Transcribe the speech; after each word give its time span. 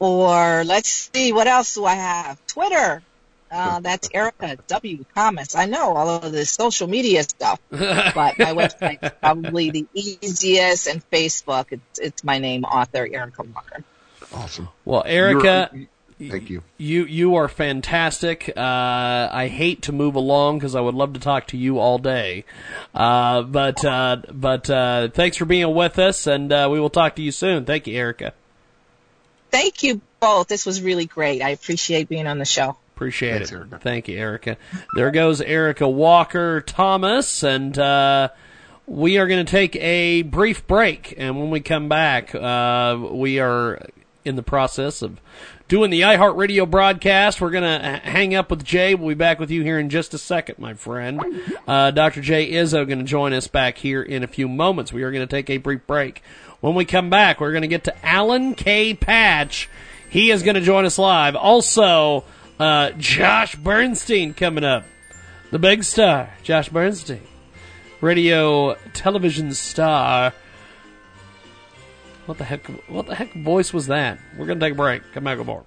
Or 0.00 0.64
let's 0.64 1.10
see, 1.14 1.32
what 1.32 1.46
else 1.46 1.74
do 1.76 1.84
I 1.84 1.94
have? 1.94 2.44
Twitter. 2.48 3.02
Uh, 3.50 3.78
that's 3.78 4.08
Erika 4.12 4.58
W. 4.66 5.04
Thomas. 5.14 5.54
I 5.54 5.66
know 5.66 5.94
all 5.94 6.08
of 6.08 6.32
this 6.32 6.50
social 6.50 6.88
media 6.88 7.22
stuff, 7.22 7.60
but 7.70 8.36
my 8.38 8.52
website 8.52 8.98
is 9.04 9.12
probably 9.20 9.70
the 9.70 9.86
easiest, 9.94 10.88
and 10.88 11.08
Facebook, 11.10 11.66
it's, 11.70 11.98
it's 12.00 12.24
my 12.24 12.38
name, 12.40 12.64
author 12.64 13.06
Erika 13.10 13.44
Walker. 13.44 13.84
Awesome. 14.34 14.68
Well, 14.84 15.04
Erika, 15.06 15.70
You're- 15.72 15.88
thank 16.18 16.50
you. 16.50 16.62
you 16.78 17.04
you 17.04 17.36
are 17.36 17.48
fantastic. 17.48 18.52
Uh, 18.56 19.28
I 19.32 19.48
hate 19.48 19.82
to 19.82 19.92
move 19.92 20.14
along 20.14 20.58
because 20.58 20.74
I 20.74 20.80
would 20.80 20.94
love 20.94 21.12
to 21.14 21.20
talk 21.20 21.48
to 21.48 21.56
you 21.56 21.78
all 21.78 21.98
day, 21.98 22.44
uh, 22.94 23.42
but 23.42 23.84
uh, 23.84 24.16
but 24.32 24.68
uh, 24.70 25.08
thanks 25.08 25.36
for 25.36 25.44
being 25.44 25.74
with 25.74 25.98
us, 25.98 26.26
and 26.26 26.52
uh, 26.52 26.68
we 26.70 26.80
will 26.80 26.90
talk 26.90 27.16
to 27.16 27.22
you 27.22 27.32
soon. 27.32 27.64
Thank 27.64 27.86
you, 27.86 27.96
Erika. 27.96 28.32
Thank 29.50 29.82
you 29.82 30.00
both. 30.20 30.48
This 30.48 30.66
was 30.66 30.82
really 30.82 31.06
great. 31.06 31.42
I 31.42 31.50
appreciate 31.50 32.08
being 32.08 32.26
on 32.26 32.38
the 32.38 32.44
show. 32.44 32.76
Appreciate 32.94 33.32
Thanks, 33.32 33.52
it. 33.52 33.56
Erika. 33.56 33.78
Thank 33.78 34.08
you, 34.08 34.18
Erika. 34.18 34.56
There 34.94 35.10
goes 35.10 35.40
Erika 35.40 35.88
Walker 35.88 36.62
Thomas, 36.62 37.42
and 37.42 37.78
uh, 37.78 38.30
we 38.86 39.18
are 39.18 39.26
going 39.26 39.44
to 39.44 39.50
take 39.50 39.76
a 39.76 40.22
brief 40.22 40.66
break. 40.66 41.14
And 41.16 41.38
when 41.38 41.50
we 41.50 41.60
come 41.60 41.88
back, 41.88 42.34
uh, 42.34 42.98
we 43.10 43.38
are 43.38 43.86
in 44.24 44.36
the 44.36 44.42
process 44.42 45.02
of 45.02 45.20
doing 45.68 45.90
the 45.90 46.02
iHeartRadio 46.02 46.70
broadcast. 46.70 47.40
We're 47.40 47.50
going 47.50 47.64
to 47.64 47.98
hang 47.98 48.34
up 48.34 48.50
with 48.50 48.64
Jay. 48.64 48.94
We'll 48.94 49.08
be 49.08 49.14
back 49.14 49.38
with 49.38 49.50
you 49.50 49.62
here 49.62 49.78
in 49.78 49.90
just 49.90 50.14
a 50.14 50.18
second, 50.18 50.58
my 50.58 50.74
friend. 50.74 51.20
Uh, 51.66 51.90
Dr. 51.90 52.20
Jay 52.20 52.52
Izzo 52.52 52.86
going 52.86 52.98
to 52.98 53.04
join 53.04 53.32
us 53.32 53.48
back 53.48 53.78
here 53.78 54.02
in 54.02 54.22
a 54.22 54.28
few 54.28 54.48
moments. 54.48 54.92
We 54.92 55.02
are 55.02 55.10
going 55.10 55.26
to 55.26 55.30
take 55.30 55.50
a 55.50 55.56
brief 55.56 55.86
break. 55.86 56.22
When 56.60 56.74
we 56.74 56.84
come 56.84 57.10
back, 57.10 57.40
we're 57.40 57.52
going 57.52 57.62
to 57.62 57.68
get 57.68 57.84
to 57.84 58.06
Alan 58.06 58.54
K. 58.54 58.94
Patch. 58.94 59.68
He 60.08 60.30
is 60.30 60.42
going 60.42 60.54
to 60.54 60.60
join 60.60 60.84
us 60.84 60.98
live. 60.98 61.36
Also, 61.36 62.24
uh, 62.58 62.90
Josh 62.92 63.56
Bernstein 63.56 64.34
coming 64.34 64.64
up. 64.64 64.84
The 65.50 65.58
big 65.58 65.84
star, 65.84 66.30
Josh 66.42 66.68
Bernstein. 66.68 67.22
Radio 68.00 68.74
television 68.92 69.52
star. 69.52 70.32
What 72.26 72.38
the 72.38 72.44
heck 72.44 72.66
what 72.88 73.06
the 73.06 73.14
heck 73.14 73.32
voice 73.34 73.72
was 73.72 73.86
that? 73.86 74.18
We're 74.36 74.46
gonna 74.46 74.60
take 74.60 74.72
a 74.72 74.76
break. 74.76 75.02
Come 75.14 75.24
back 75.24 75.38
with 75.38 75.46
more. 75.46 75.64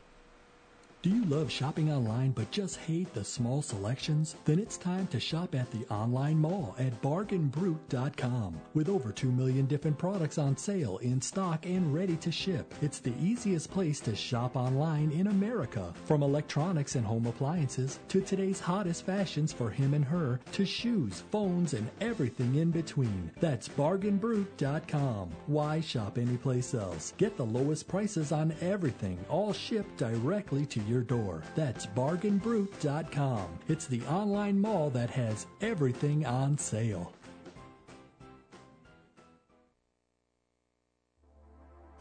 Do 1.01 1.09
you 1.09 1.23
love 1.27 1.49
shopping 1.49 1.93
online 1.93 2.31
but 2.31 2.51
just 2.51 2.75
hate 2.75 3.13
the 3.13 3.23
small 3.23 3.61
selections? 3.61 4.35
Then 4.43 4.59
it's 4.59 4.75
time 4.75 5.07
to 5.07 5.19
shop 5.19 5.55
at 5.55 5.71
the 5.71 5.85
online 5.89 6.37
mall 6.37 6.75
at 6.77 7.01
bargainbrute.com. 7.01 8.59
With 8.73 8.89
over 8.89 9.13
2 9.13 9.31
million 9.31 9.65
different 9.65 9.97
products 9.97 10.37
on 10.37 10.57
sale, 10.57 10.97
in 10.97 11.21
stock, 11.21 11.65
and 11.65 11.93
ready 11.93 12.17
to 12.17 12.33
ship, 12.33 12.73
it's 12.81 12.99
the 12.99 13.13
easiest 13.21 13.71
place 13.71 14.01
to 14.01 14.13
shop 14.13 14.57
online 14.57 15.11
in 15.11 15.27
America. 15.27 15.93
From 16.03 16.21
electronics 16.21 16.95
and 16.95 17.05
home 17.05 17.27
appliances 17.27 17.99
to 18.09 18.19
today's 18.19 18.59
hottest 18.59 19.05
fashions 19.05 19.53
for 19.53 19.69
him 19.69 19.93
and 19.93 20.03
her 20.03 20.41
to 20.51 20.65
shoes, 20.65 21.23
phones, 21.31 21.75
and 21.75 21.89
everything 22.01 22.55
in 22.55 22.71
between. 22.71 23.31
That's 23.39 23.69
bargainbrute.com. 23.69 25.29
Why 25.47 25.79
shop 25.79 26.17
anyplace 26.17 26.73
else? 26.73 27.13
Get 27.15 27.37
the 27.37 27.45
lowest 27.45 27.87
prices 27.87 28.33
on 28.33 28.53
everything, 28.59 29.17
all 29.29 29.53
shipped 29.53 29.95
directly 29.95 30.65
to 30.65 30.88
your 30.89 31.03
door. 31.03 31.43
That's 31.55 31.85
bargainbrute.com. 31.85 33.59
It's 33.67 33.87
the 33.87 34.01
online 34.01 34.59
mall 34.59 34.89
that 34.89 35.09
has 35.11 35.45
everything 35.61 36.25
on 36.25 36.57
sale. 36.57 37.13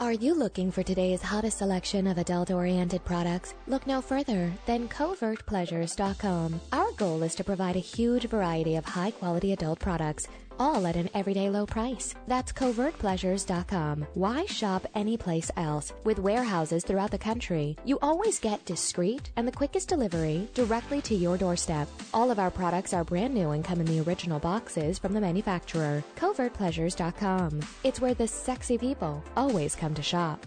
Are 0.01 0.13
you 0.13 0.33
looking 0.33 0.71
for 0.71 0.85
today's 0.85 1.21
hottest 1.21 1.59
selection 1.59 2.07
of 2.07 2.19
adult 2.19 2.53
oriented 2.53 3.05
products? 3.05 3.55
Look 3.67 3.85
no 3.85 4.01
further 4.01 4.53
than 4.65 4.89
covertpleasures.com. 4.89 6.61
Our 6.73 6.93
goal 6.93 7.25
is 7.25 7.35
to 7.35 7.43
provide 7.43 7.75
a 7.75 7.81
huge 7.81 8.27
variety 8.29 8.77
of 8.77 8.85
high 8.85 9.11
quality 9.11 9.53
adult 9.53 9.81
products, 9.81 10.29
all 10.59 10.87
at 10.87 10.97
an 10.97 11.09
everyday 11.15 11.51
low 11.51 11.67
price. 11.67 12.15
That's 12.27 12.53
covertpleasures.com. 12.53 14.07
Why 14.15 14.47
shop 14.47 14.87
anyplace 14.95 15.51
else? 15.57 15.93
With 16.05 16.19
warehouses 16.19 16.85
throughout 16.85 17.11
the 17.11 17.19
country, 17.19 17.77
you 17.85 17.99
always 18.01 18.39
get 18.39 18.65
discreet 18.65 19.31
and 19.37 19.47
the 19.47 19.59
quickest 19.61 19.89
delivery 19.89 20.49
directly 20.55 21.01
to 21.03 21.15
your 21.15 21.37
doorstep. 21.37 21.89
All 22.15 22.31
of 22.31 22.39
our 22.39 22.51
products 22.51 22.93
are 22.93 23.05
brand 23.05 23.35
new 23.35 23.51
and 23.51 23.65
come 23.65 23.81
in 23.81 23.87
the 23.87 24.01
original 24.01 24.39
boxes 24.39 24.99
from 24.99 25.13
the 25.13 25.21
manufacturer. 25.21 26.03
Covertpleasures.com. 26.17 27.61
It's 27.85 28.01
where 28.01 28.15
the 28.15 28.29
sexy 28.29 28.79
people 28.79 29.23
always 29.37 29.75
come 29.75 29.95
to 29.95 30.03
shop. 30.03 30.47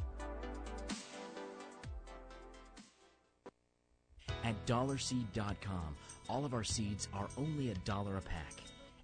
At 4.44 4.66
dollarseed.com, 4.66 5.96
all 6.28 6.46
of 6.46 6.54
our 6.54 6.64
seeds 6.64 7.08
are 7.14 7.28
only 7.38 7.70
a 7.70 7.76
dollar 7.86 8.18
a 8.18 8.22
pack. 8.22 8.54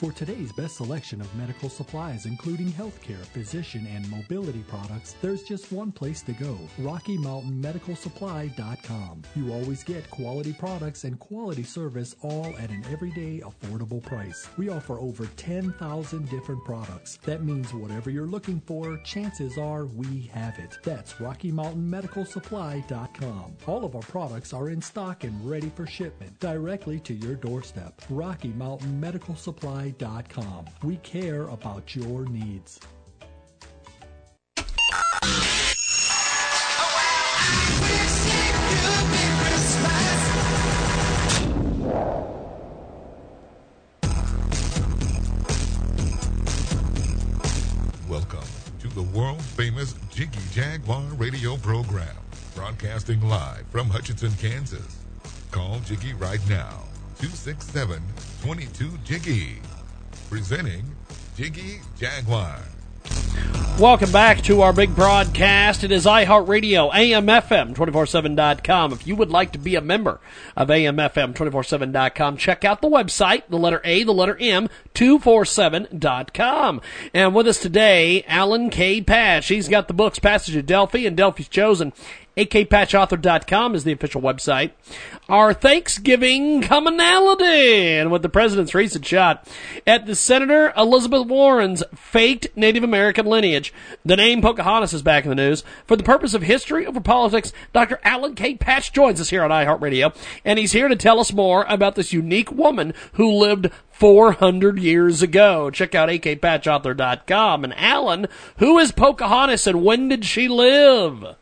For 0.00 0.10
today's 0.12 0.50
best 0.50 0.76
selection 0.76 1.20
of 1.20 1.34
medical 1.36 1.68
supplies, 1.68 2.24
including 2.24 2.68
healthcare, 2.68 3.22
physician, 3.34 3.86
and 3.86 4.10
mobility 4.10 4.64
products, 4.66 5.14
there's 5.20 5.42
just 5.42 5.70
one 5.72 5.92
place 5.92 6.22
to 6.22 6.32
go 6.32 6.56
RockyMountainMedicalSupply.com. 6.78 9.22
You 9.36 9.52
always 9.52 9.84
get 9.84 10.10
quality 10.10 10.54
products 10.54 11.04
and 11.04 11.18
quality 11.18 11.64
service 11.64 12.16
all 12.22 12.46
at 12.58 12.70
an 12.70 12.82
everyday 12.90 13.40
affordable 13.40 14.02
price. 14.02 14.48
We 14.56 14.70
offer 14.70 14.98
over 14.98 15.26
10,000 15.36 16.30
different 16.30 16.64
products. 16.64 17.18
That 17.26 17.44
means 17.44 17.74
whatever 17.74 18.08
you're 18.08 18.24
looking 18.24 18.62
for, 18.62 18.96
chances 19.04 19.58
are 19.58 19.84
we 19.84 20.30
have 20.32 20.58
it. 20.58 20.78
That's 20.82 21.12
RockyMountainMedicalSupply.com. 21.12 23.52
All 23.66 23.84
of 23.84 23.94
our 23.94 24.00
products 24.00 24.54
are 24.54 24.70
in 24.70 24.80
stock 24.80 25.24
and 25.24 25.46
ready 25.46 25.70
for 25.74 25.86
shipment 25.86 26.40
directly 26.40 27.00
to 27.00 27.12
your 27.12 27.34
doorstep. 27.34 28.00
We 30.82 30.96
care 30.98 31.48
about 31.48 31.96
your 31.96 32.24
needs. 32.26 32.78
Welcome 48.08 48.40
to 48.80 48.88
the 48.94 49.02
world 49.12 49.42
famous 49.42 49.94
Jiggy 50.10 50.38
Jaguar 50.52 51.02
radio 51.16 51.56
program, 51.56 52.06
broadcasting 52.54 53.20
live 53.22 53.66
from 53.70 53.88
Hutchinson, 53.88 54.32
Kansas. 54.34 55.04
Call 55.50 55.80
Jiggy 55.80 56.12
right 56.14 56.40
now, 56.48 56.84
267 57.18 58.02
22 58.42 58.98
Jiggy. 59.04 59.60
Presenting 60.30 60.84
Jiggy 61.36 61.80
Jaguar. 61.98 62.60
Welcome 63.80 64.12
back 64.12 64.42
to 64.42 64.60
our 64.60 64.72
big 64.72 64.94
broadcast. 64.94 65.82
It 65.82 65.90
is 65.90 66.06
iHeartRadio, 66.06 66.92
AMFM, 66.92 67.74
247.com. 67.74 68.92
If 68.92 69.08
you 69.08 69.16
would 69.16 69.30
like 69.30 69.50
to 69.52 69.58
be 69.58 69.74
a 69.74 69.80
member 69.80 70.20
of 70.56 70.68
AMFM, 70.68 71.34
247.com, 71.34 72.36
check 72.36 72.64
out 72.64 72.80
the 72.80 72.88
website, 72.88 73.42
the 73.48 73.58
letter 73.58 73.80
A, 73.82 74.04
the 74.04 74.14
letter 74.14 74.36
M, 74.38 74.68
247.com. 74.94 76.80
And 77.12 77.34
with 77.34 77.48
us 77.48 77.58
today, 77.58 78.22
Alan 78.28 78.70
K. 78.70 79.00
Patch. 79.00 79.48
He's 79.48 79.68
got 79.68 79.88
the 79.88 79.94
books 79.94 80.20
Passage 80.20 80.54
of 80.54 80.66
Delphi 80.66 81.06
and 81.06 81.16
Delphi's 81.16 81.48
Chosen 81.48 81.92
akpatchauthor.com 82.36 83.74
is 83.74 83.84
the 83.84 83.92
official 83.92 84.20
website. 84.20 84.72
Our 85.28 85.52
Thanksgiving 85.52 86.62
commonality, 86.62 87.98
and 87.98 88.10
with 88.10 88.22
the 88.22 88.28
president's 88.28 88.74
recent 88.74 89.04
shot 89.06 89.46
at 89.86 90.06
the 90.06 90.14
Senator 90.14 90.72
Elizabeth 90.76 91.26
Warren's 91.26 91.82
faked 91.94 92.48
Native 92.56 92.82
American 92.82 93.26
lineage, 93.26 93.72
the 94.04 94.16
name 94.16 94.42
Pocahontas 94.42 94.92
is 94.92 95.02
back 95.02 95.24
in 95.24 95.30
the 95.30 95.36
news. 95.36 95.62
For 95.86 95.96
the 95.96 96.02
purpose 96.02 96.34
of 96.34 96.42
history 96.42 96.86
over 96.86 97.00
politics, 97.00 97.52
Dr. 97.72 98.00
Alan 98.02 98.34
K. 98.34 98.54
Patch 98.54 98.92
joins 98.92 99.20
us 99.20 99.30
here 99.30 99.44
on 99.44 99.50
iHeartRadio, 99.50 100.14
and 100.44 100.58
he's 100.58 100.72
here 100.72 100.88
to 100.88 100.96
tell 100.96 101.20
us 101.20 101.32
more 101.32 101.64
about 101.68 101.94
this 101.94 102.12
unique 102.12 102.50
woman 102.50 102.94
who 103.14 103.30
lived 103.30 103.70
400 104.00 104.78
years 104.78 105.20
ago. 105.20 105.70
Check 105.70 105.94
out 105.94 106.08
akpatchauthor.com. 106.08 107.64
And 107.64 107.74
Alan, 107.76 108.28
who 108.56 108.78
is 108.78 108.92
Pocahontas 108.92 109.66
and 109.66 109.84
when 109.84 110.08
did 110.08 110.24
she 110.24 110.48
live? 110.48 111.36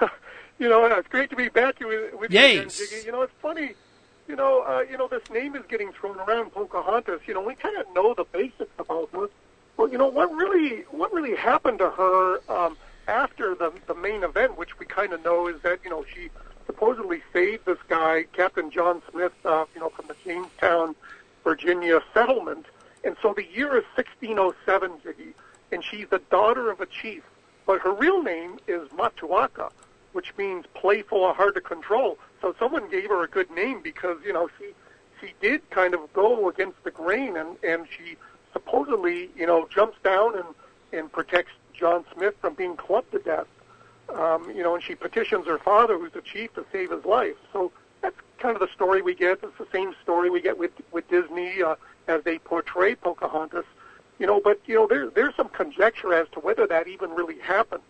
you 0.58 0.68
know, 0.68 0.84
it's 0.86 1.08
great 1.08 1.30
to 1.30 1.36
be 1.36 1.48
back 1.48 1.80
with, 1.80 2.14
with 2.14 2.30
you 2.30 2.38
again, 2.38 2.68
Jiggy. 2.68 3.06
You 3.06 3.12
know, 3.12 3.22
it's 3.22 3.32
funny. 3.40 3.74
You 4.26 4.36
know, 4.36 4.62
uh, 4.62 4.84
you 4.90 4.96
know, 4.96 5.06
this 5.06 5.28
name 5.30 5.54
is 5.54 5.62
getting 5.68 5.92
thrown 5.92 6.18
around, 6.18 6.52
Pocahontas. 6.52 7.20
You 7.26 7.34
know, 7.34 7.42
we 7.42 7.54
kind 7.54 7.76
of 7.76 7.86
know 7.94 8.14
the 8.14 8.24
basics 8.24 8.72
about 8.78 9.10
her. 9.12 9.28
Well, 9.76 9.88
you 9.88 9.98
know, 9.98 10.08
what 10.08 10.32
really, 10.32 10.82
what 10.90 11.12
really 11.12 11.34
happened 11.34 11.78
to 11.80 11.90
her 11.90 12.40
um, 12.48 12.76
after 13.06 13.54
the 13.54 13.72
the 13.86 13.94
main 13.94 14.22
event, 14.22 14.56
which 14.56 14.78
we 14.78 14.86
kind 14.86 15.12
of 15.12 15.22
know, 15.24 15.48
is 15.48 15.60
that 15.62 15.80
you 15.84 15.90
know 15.90 16.04
she 16.14 16.30
supposedly 16.66 17.22
saved 17.32 17.66
this 17.66 17.78
guy, 17.88 18.24
Captain 18.32 18.70
John 18.70 19.02
Smith, 19.10 19.32
uh, 19.44 19.66
you 19.74 19.80
know, 19.80 19.90
from 19.90 20.06
the 20.06 20.16
Jamestown, 20.24 20.94
Virginia 21.42 22.00
settlement, 22.14 22.66
and 23.04 23.16
so 23.20 23.34
the 23.34 23.44
year 23.44 23.76
is 23.76 23.84
1607, 23.96 24.92
Jiggy, 25.02 25.34
and 25.72 25.84
she's 25.84 26.08
the 26.08 26.20
daughter 26.30 26.70
of 26.70 26.80
a 26.80 26.86
chief, 26.86 27.22
but 27.66 27.80
her 27.80 27.92
real 27.92 28.22
name 28.22 28.58
is 28.66 28.88
Matoaka 28.90 29.70
which 30.14 30.32
means 30.38 30.64
playful 30.74 31.18
or 31.18 31.34
hard 31.34 31.54
to 31.56 31.60
control. 31.60 32.16
So 32.40 32.54
someone 32.58 32.88
gave 32.88 33.08
her 33.08 33.22
a 33.24 33.28
good 33.28 33.50
name 33.50 33.82
because 33.82 34.16
you 34.24 34.32
know 34.32 34.48
she 34.58 34.70
she 35.20 35.34
did 35.40 35.68
kind 35.70 35.92
of 35.92 36.12
go 36.12 36.48
against 36.48 36.82
the 36.84 36.90
grain 36.90 37.36
and 37.36 37.56
and 37.62 37.86
she 37.94 38.16
supposedly 38.52 39.28
you 39.36 39.46
know 39.46 39.68
jumps 39.74 39.98
down 40.02 40.38
and 40.38 40.46
and 40.92 41.12
protects 41.12 41.52
John 41.74 42.04
Smith 42.14 42.34
from 42.40 42.54
being 42.54 42.76
clubbed 42.76 43.10
to 43.12 43.18
death. 43.18 43.48
Um, 44.08 44.50
you 44.54 44.62
know, 44.62 44.74
and 44.74 44.84
she 44.84 44.94
petitions 44.94 45.46
her 45.46 45.58
father, 45.58 45.98
who's 45.98 46.12
the 46.12 46.20
chief, 46.20 46.54
to 46.54 46.64
save 46.70 46.90
his 46.92 47.04
life. 47.04 47.36
So 47.52 47.72
that's 48.00 48.16
kind 48.38 48.54
of 48.54 48.60
the 48.60 48.72
story 48.72 49.02
we 49.02 49.14
get. 49.14 49.40
It's 49.42 49.58
the 49.58 49.66
same 49.72 49.94
story 50.02 50.30
we 50.30 50.40
get 50.40 50.56
with 50.56 50.72
with 50.92 51.08
Disney 51.08 51.62
uh, 51.62 51.74
as 52.06 52.22
they 52.22 52.38
portray 52.38 52.94
Pocahontas. 52.94 53.64
You 54.18 54.26
know, 54.26 54.40
but 54.40 54.60
you 54.66 54.74
know 54.76 54.86
there 54.86 55.08
there's 55.10 55.34
some 55.34 55.48
conjecture 55.48 56.14
as 56.14 56.28
to 56.30 56.40
whether 56.40 56.66
that 56.66 56.86
even 56.86 57.10
really 57.10 57.38
happened, 57.40 57.82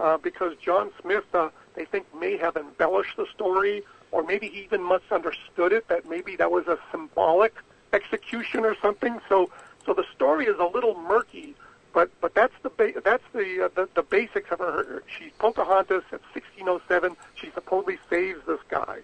uh, 0.00 0.16
because 0.18 0.56
John 0.58 0.90
Smith. 1.00 1.24
Uh, 1.34 1.50
they 1.76 1.84
think 1.84 2.06
may 2.18 2.36
have 2.38 2.56
embellished 2.56 3.16
the 3.16 3.26
story, 3.34 3.84
or 4.10 4.22
maybe 4.24 4.48
he 4.48 4.62
even 4.62 4.86
misunderstood 4.86 5.72
it. 5.72 5.86
That 5.88 6.08
maybe 6.08 6.34
that 6.36 6.50
was 6.50 6.66
a 6.66 6.78
symbolic 6.90 7.54
execution 7.92 8.64
or 8.64 8.74
something. 8.80 9.20
So, 9.28 9.50
so 9.84 9.94
the 9.94 10.04
story 10.14 10.46
is 10.46 10.58
a 10.58 10.64
little 10.64 10.96
murky. 10.96 11.54
But 11.92 12.10
but 12.20 12.34
that's 12.34 12.54
the 12.62 12.70
ba- 12.70 13.00
that's 13.04 13.22
the, 13.32 13.66
uh, 13.66 13.68
the 13.74 13.88
the 13.94 14.02
basics 14.02 14.50
of 14.50 14.58
her. 14.58 15.02
She's 15.06 15.32
Pocahontas 15.38 16.04
at 16.12 16.20
1607. 16.34 17.16
She 17.34 17.50
supposedly 17.52 17.98
saves 18.10 18.40
this 18.46 18.60
guy. 18.68 19.00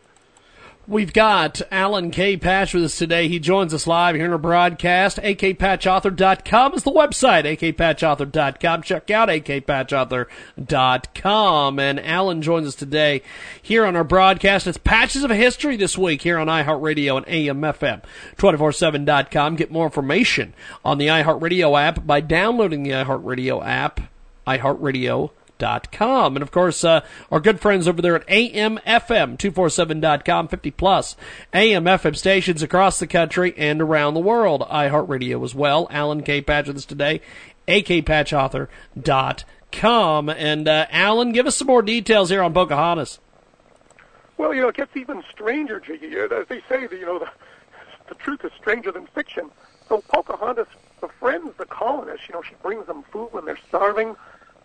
We've 0.89 1.13
got 1.13 1.63
Alan 1.71 2.11
K. 2.11 2.37
Patch 2.37 2.75
with 2.75 2.83
us 2.83 2.99
today. 2.99 3.29
He 3.29 3.39
joins 3.39 3.73
us 3.73 3.87
live 3.87 4.17
here 4.17 4.25
in 4.25 4.33
our 4.33 4.39
broadcast. 4.39 5.19
AKPatchAuthor.com 5.19 6.75
is 6.75 6.83
the 6.83 6.91
website. 6.91 7.45
AKPatchAuthor.com. 7.45 8.83
Check 8.83 9.09
out 9.13 9.29
AKPatchAuthor.com. 9.29 11.79
And 11.79 12.01
Alan 12.01 12.43
joins 12.43 12.67
us 12.67 12.75
today 12.75 13.23
here 13.63 13.87
on 13.87 13.95
our 13.95 14.03
broadcast. 14.03 14.67
It's 14.67 14.77
Patches 14.77 15.23
of 15.23 15.31
History 15.31 15.77
this 15.77 15.97
week 15.97 16.23
here 16.23 16.37
on 16.37 16.49
iHeartRadio 16.49 17.19
and 17.19 17.27
AMFM247.com. 17.27 19.55
Get 19.55 19.71
more 19.71 19.87
information 19.87 20.53
on 20.85 20.99
the 20.99 21.07
iHeartRadio 21.07 21.81
app 21.81 22.05
by 22.05 22.21
downloading 22.21 22.83
the 22.83 22.91
iHeartRadio 22.91 23.65
app, 23.65 24.01
iHeartRadio.com 24.49 25.31
amfm247.com. 25.63 26.37
And 26.37 26.43
of 26.43 26.51
course, 26.51 26.85
uh, 26.85 27.01
our 27.31 27.41
good 27.41 27.61
friends 27.61 27.89
over 27.89 28.03
there 28.03 28.17
at 28.17 28.27
amfm247.com, 28.27 30.49
50 30.49 30.71
plus 30.73 31.17
amfm 31.53 32.17
stations 32.17 32.63
across 32.63 32.99
the 32.99 33.07
country 33.07 33.55
and 33.57 33.81
around 33.81 34.15
the 34.15 34.21
world. 34.21 34.63
iHeartRadio 34.63 35.45
as 35.45 35.55
well. 35.55 35.87
Alan 35.91 36.23
K. 36.23 36.41
Patch 36.41 36.67
with 36.67 36.77
us 36.77 36.85
today, 36.85 37.21
akpatchauthor.com. 37.69 40.29
And 40.29 40.69
uh, 40.69 40.87
Alan, 40.91 41.33
give 41.33 41.47
us 41.47 41.57
some 41.57 41.69
more 41.69 41.83
details 41.83 42.31
here 42.31 42.43
on 42.43 42.53
Pocahontas. 42.53 43.21
Well, 44.37 44.53
you 44.55 44.63
know, 44.63 44.69
it 44.69 44.77
gets 44.77 44.97
even 44.97 45.23
stranger, 45.31 45.79
Jiggy. 45.79 46.19
Uh, 46.19 46.27
as 46.29 46.49
they 46.49 46.61
say, 46.69 46.89
you 46.91 47.07
know, 47.07 47.21
the, 47.21 47.29
the 48.09 48.17
truth 48.17 48.45
is 48.45 48.51
stranger 48.59 48.91
than 48.91 49.07
fiction. 49.07 49.53
So 49.89 50.03
Pocahontas 50.09 50.67
befriends 51.01 51.57
the 51.59 51.67
colonists. 51.67 52.27
You 52.29 52.35
know, 52.35 52.43
she 52.43 52.55
brings 52.63 52.87
them 52.87 53.05
food 53.13 53.29
when 53.33 53.45
they're 53.45 53.59
starving. 53.69 54.17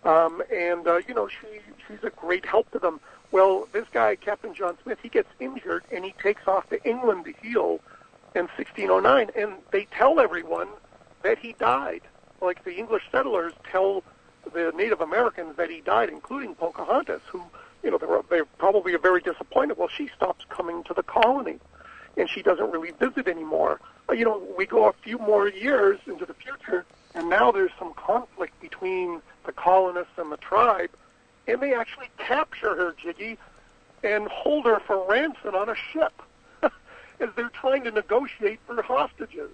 Um, 0.04 0.42
and 0.52 0.86
uh, 0.86 1.00
you 1.08 1.14
know, 1.14 1.28
she 1.28 1.60
she's 1.86 2.02
a 2.02 2.10
great 2.10 2.46
help 2.46 2.70
to 2.72 2.78
them. 2.78 3.00
Well, 3.30 3.68
this 3.72 3.86
guy, 3.92 4.16
Captain 4.16 4.54
John 4.54 4.78
Smith, 4.82 4.98
he 5.02 5.08
gets 5.08 5.28
injured 5.38 5.84
and 5.92 6.04
he 6.04 6.14
takes 6.22 6.46
off 6.46 6.68
to 6.70 6.82
England 6.88 7.26
to 7.26 7.32
heal 7.42 7.80
in 8.34 8.42
1609, 8.56 9.30
and 9.36 9.54
they 9.70 9.86
tell 9.86 10.20
everyone 10.20 10.68
that 11.22 11.38
he 11.38 11.54
died. 11.54 12.02
Like 12.40 12.64
the 12.64 12.76
English 12.76 13.02
settlers 13.10 13.52
tell 13.70 14.02
the 14.52 14.72
Native 14.74 15.00
Americans 15.00 15.56
that 15.56 15.70
he 15.70 15.80
died, 15.80 16.08
including 16.08 16.54
Pocahontas, 16.54 17.22
who, 17.26 17.42
you 17.82 17.90
know, 17.90 17.98
they're, 17.98 18.22
they're 18.30 18.44
probably 18.44 18.94
very 18.96 19.20
disappointed. 19.20 19.76
Well, 19.76 19.88
she 19.88 20.08
stops 20.16 20.44
coming 20.48 20.84
to 20.84 20.94
the 20.94 21.02
colony, 21.02 21.58
and 22.16 22.30
she 22.30 22.42
doesn't 22.42 22.70
really 22.70 22.92
visit 22.92 23.28
anymore. 23.28 23.80
You 24.10 24.24
know, 24.24 24.42
we 24.56 24.66
go 24.66 24.88
a 24.88 24.92
few 24.92 25.18
more 25.18 25.48
years 25.48 25.98
into 26.06 26.24
the 26.24 26.34
future, 26.34 26.86
and 27.14 27.28
now 27.28 27.52
there's 27.52 27.72
some 27.78 27.92
conflict 27.94 28.58
between 28.60 29.20
the 29.48 29.52
colonists 29.52 30.12
and 30.18 30.30
the 30.30 30.36
tribe, 30.36 30.90
and 31.48 31.60
they 31.62 31.72
actually 31.72 32.08
capture 32.18 32.76
her, 32.76 32.94
Jiggy, 33.02 33.38
and 34.04 34.28
hold 34.28 34.66
her 34.66 34.78
for 34.86 35.04
ransom 35.08 35.54
on 35.54 35.70
a 35.70 35.74
ship 35.74 36.12
as 36.62 37.30
they're 37.34 37.48
trying 37.48 37.82
to 37.84 37.90
negotiate 37.90 38.60
for 38.66 38.80
hostages. 38.82 39.50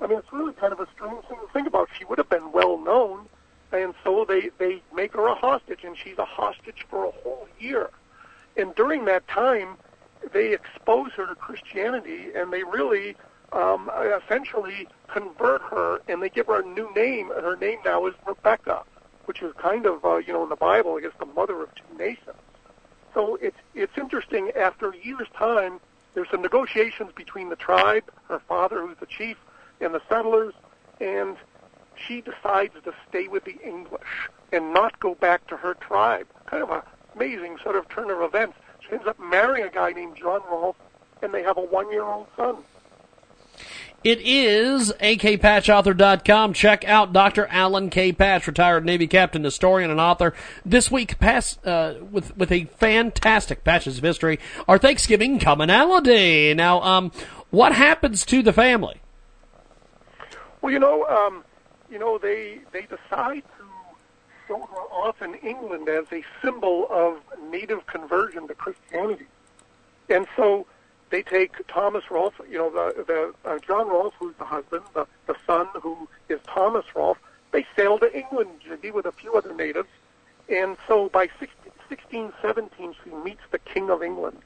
I 0.00 0.08
mean, 0.08 0.18
it's 0.18 0.32
really 0.32 0.54
kind 0.54 0.72
of 0.72 0.80
a 0.80 0.88
strange 0.92 1.24
thing 1.26 1.38
to 1.38 1.52
think 1.52 1.68
about. 1.68 1.88
She 1.96 2.04
would 2.04 2.18
have 2.18 2.28
been 2.28 2.50
well 2.50 2.78
known, 2.78 3.26
and 3.70 3.94
so 4.02 4.26
they, 4.28 4.50
they 4.58 4.82
make 4.92 5.14
her 5.14 5.28
a 5.28 5.36
hostage, 5.36 5.84
and 5.84 5.96
she's 5.96 6.18
a 6.18 6.24
hostage 6.24 6.84
for 6.90 7.04
a 7.04 7.12
whole 7.22 7.46
year. 7.60 7.90
And 8.56 8.74
during 8.74 9.04
that 9.04 9.28
time, 9.28 9.76
they 10.32 10.52
expose 10.52 11.12
her 11.12 11.26
to 11.26 11.36
Christianity, 11.36 12.32
and 12.34 12.52
they 12.52 12.64
really 12.64 13.14
um, 13.52 13.88
essentially 14.24 14.88
convert 15.06 15.62
her, 15.62 16.00
and 16.08 16.20
they 16.20 16.28
give 16.28 16.48
her 16.48 16.60
a 16.60 16.66
new 16.66 16.92
name, 16.94 17.30
and 17.30 17.44
her 17.44 17.56
name 17.56 17.78
now 17.84 18.04
is 18.06 18.14
Rebecca, 18.26 18.82
which 19.28 19.42
is 19.42 19.52
kind 19.58 19.84
of, 19.84 20.02
uh, 20.06 20.16
you 20.16 20.32
know, 20.32 20.42
in 20.42 20.48
the 20.48 20.56
Bible, 20.56 20.96
I 20.96 21.02
guess, 21.02 21.12
the 21.18 21.26
mother 21.26 21.62
of 21.62 21.68
two 21.74 21.98
nations. 21.98 22.36
So 23.12 23.36
it's 23.36 23.58
it's 23.74 23.96
interesting. 23.98 24.50
After 24.56 24.94
year's 25.02 25.28
time, 25.36 25.80
there's 26.14 26.30
some 26.30 26.40
negotiations 26.40 27.12
between 27.14 27.50
the 27.50 27.56
tribe, 27.56 28.04
her 28.28 28.40
father, 28.40 28.86
who's 28.86 28.96
the 28.98 29.06
chief, 29.06 29.36
and 29.82 29.94
the 29.94 30.00
settlers, 30.08 30.54
and 30.98 31.36
she 31.94 32.22
decides 32.22 32.72
to 32.84 32.94
stay 33.06 33.28
with 33.28 33.44
the 33.44 33.58
English 33.62 34.30
and 34.50 34.72
not 34.72 34.98
go 34.98 35.14
back 35.14 35.46
to 35.48 35.58
her 35.58 35.74
tribe. 35.74 36.26
Kind 36.46 36.62
of 36.62 36.70
a 36.70 36.82
amazing 37.14 37.58
sort 37.62 37.76
of 37.76 37.86
turn 37.90 38.10
of 38.10 38.22
events. 38.22 38.56
She 38.80 38.94
ends 38.94 39.06
up 39.06 39.20
marrying 39.20 39.66
a 39.66 39.70
guy 39.70 39.92
named 39.92 40.16
John 40.16 40.40
Rolfe, 40.50 40.76
and 41.20 41.34
they 41.34 41.42
have 41.42 41.58
a 41.58 41.62
one-year-old 41.62 42.28
son. 42.34 42.56
It 44.04 44.20
is 44.20 44.92
akpatchauthor.com. 45.00 46.52
Check 46.52 46.84
out 46.86 47.12
Dr. 47.12 47.48
Alan 47.48 47.90
K. 47.90 48.12
Patch, 48.12 48.46
retired 48.46 48.84
Navy 48.84 49.08
captain, 49.08 49.42
historian, 49.42 49.90
and 49.90 50.00
author. 50.00 50.34
This 50.64 50.88
week, 50.88 51.18
pass, 51.18 51.58
uh, 51.64 51.96
with 52.08 52.36
with 52.36 52.52
a 52.52 52.66
fantastic 52.76 53.64
patches 53.64 53.98
of 53.98 54.04
history, 54.04 54.38
our 54.68 54.78
Thanksgiving 54.78 55.40
commonality. 55.40 56.54
Now, 56.54 56.80
um, 56.82 57.10
what 57.50 57.72
happens 57.72 58.24
to 58.26 58.40
the 58.40 58.52
family? 58.52 59.00
Well, 60.62 60.72
you 60.72 60.78
know, 60.78 61.04
um, 61.06 61.42
you 61.90 61.98
know, 61.98 62.18
they 62.18 62.60
they 62.70 62.82
decide 62.82 63.42
to 63.58 63.64
show 64.46 64.60
her 64.60 64.82
off 64.92 65.20
in 65.22 65.34
England 65.36 65.88
as 65.88 66.06
a 66.12 66.24
symbol 66.40 66.86
of 66.88 67.18
native 67.50 67.84
conversion 67.86 68.46
to 68.46 68.54
Christianity. 68.54 69.26
And 70.08 70.28
so 70.36 70.66
they 71.10 71.22
take 71.22 71.66
Thomas 71.68 72.04
Rolfe, 72.10 72.40
you 72.50 72.58
know, 72.58 72.70
the, 72.70 73.04
the 73.04 73.48
uh, 73.48 73.58
John 73.58 73.88
Rolfe, 73.88 74.14
who's 74.18 74.34
the 74.38 74.44
husband, 74.44 74.82
the, 74.94 75.06
the 75.26 75.36
son, 75.46 75.66
who 75.82 76.08
is 76.28 76.38
Thomas 76.46 76.84
Rolfe. 76.94 77.18
They 77.50 77.66
sail 77.76 77.98
to 77.98 78.14
England, 78.16 78.50
Jiggy, 78.66 78.90
with 78.90 79.06
a 79.06 79.12
few 79.12 79.34
other 79.34 79.54
natives. 79.54 79.88
And 80.48 80.76
so 80.86 81.08
by 81.08 81.28
16, 81.38 81.72
1617, 81.88 82.94
she 83.02 83.10
meets 83.10 83.40
the 83.50 83.58
King 83.58 83.90
of 83.90 84.02
England. 84.02 84.38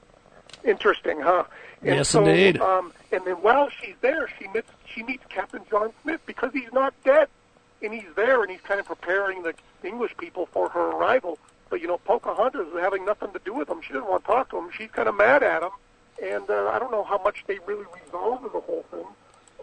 Interesting, 0.65 1.21
huh? 1.21 1.45
And 1.83 1.97
Yes, 1.97 2.09
so, 2.11 2.25
indeed. 2.25 2.61
Um, 2.61 2.93
and 3.11 3.25
then 3.25 3.37
while 3.37 3.69
she's 3.71 3.97
there, 4.01 4.29
she 4.39 4.47
meets 4.49 4.71
she 4.87 5.03
meets 5.03 5.25
Captain 5.29 5.63
John 5.71 5.93
Smith 6.03 6.21
because 6.27 6.53
he's 6.53 6.73
not 6.73 6.95
dead, 7.05 7.29
and 7.83 7.93
he's 7.93 8.15
there 8.15 8.43
and 8.43 8.51
he's 8.51 8.61
kind 8.61 8.79
of 8.79 8.87
preparing 8.87 9.43
the 9.43 9.55
English 9.83 10.17
people 10.19 10.47
for 10.47 10.69
her 10.69 10.91
arrival. 10.91 11.39
But 11.71 11.81
you 11.81 11.89
know, 11.89 11.99
Pocahontas 11.99 12.69
is 12.69 12.81
having 12.81 13.05
nothing 13.05 13.33
to 13.33 13.41
do 13.45 13.55
with 13.55 13.69
him. 13.69 13.81
She 13.83 13.93
doesn't 13.93 14.09
want 14.09 14.25
to 14.25 14.27
talk 14.29 14.51
to 14.51 14.59
him. 14.59 14.69
She's 14.77 14.91
kind 14.91 15.09
of 15.09 15.17
mad 15.17 15.43
at 15.43 15.63
him, 15.63 15.71
and 16.23 16.49
uh, 16.51 16.69
I 16.73 16.79
don't 16.79 16.91
know 16.91 17.05
how 17.05 17.19
much 17.23 17.45
they 17.47 17.59
really 17.67 17.87
resolve 18.05 18.43
the 18.43 18.61
whole 18.61 18.85
thing. 18.91 19.07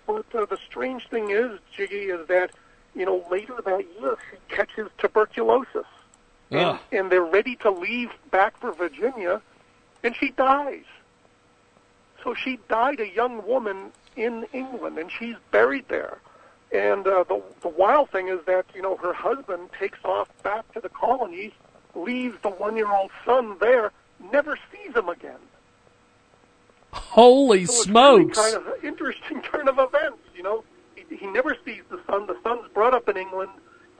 But 0.07 0.25
uh, 0.33 0.45
the 0.45 0.57
strange 0.69 1.07
thing 1.09 1.29
is, 1.31 1.59
Jiggy, 1.75 2.05
is 2.05 2.27
that 2.27 2.51
you 2.95 3.05
know 3.05 3.23
later 3.29 3.55
that 3.63 3.85
year 3.99 4.17
she 4.31 4.37
catches 4.55 4.89
tuberculosis, 4.97 5.85
and, 6.51 6.79
and 6.91 7.11
they're 7.11 7.23
ready 7.23 7.55
to 7.57 7.69
leave 7.71 8.11
back 8.31 8.59
for 8.59 8.71
Virginia, 8.71 9.41
and 10.03 10.15
she 10.15 10.31
dies. 10.31 10.85
So 12.23 12.33
she 12.33 12.59
died 12.67 12.99
a 12.99 13.07
young 13.07 13.45
woman 13.45 13.91
in 14.15 14.45
England, 14.51 14.97
and 14.97 15.11
she's 15.11 15.35
buried 15.51 15.87
there. 15.89 16.17
And 16.71 17.07
uh, 17.07 17.23
the 17.27 17.41
the 17.61 17.69
wild 17.69 18.09
thing 18.11 18.27
is 18.27 18.39
that 18.45 18.65
you 18.75 18.81
know 18.81 18.95
her 18.97 19.13
husband 19.13 19.69
takes 19.77 19.99
off 20.03 20.29
back 20.43 20.71
to 20.73 20.79
the 20.79 20.89
colonies, 20.89 21.51
leaves 21.95 22.37
the 22.41 22.49
one 22.49 22.75
year 22.75 22.91
old 22.91 23.11
son 23.25 23.57
there, 23.59 23.91
never 24.31 24.57
sees 24.71 24.95
him 24.95 25.09
again. 25.09 25.39
Holy 26.91 27.65
So 27.65 27.73
it's 27.73 27.83
smokes! 27.83 28.37
Really 28.37 28.51
kind 28.51 28.67
of 28.67 28.83
interesting 28.83 29.41
turn 29.51 29.67
of 29.67 29.79
events. 29.79 30.19
You 30.35 30.43
know, 30.43 30.63
he, 30.95 31.15
he 31.15 31.27
never 31.27 31.55
sees 31.65 31.81
the 31.89 31.99
son. 32.07 32.27
The 32.27 32.37
son's 32.43 32.67
brought 32.73 32.93
up 32.93 33.07
in 33.09 33.17
England, 33.17 33.51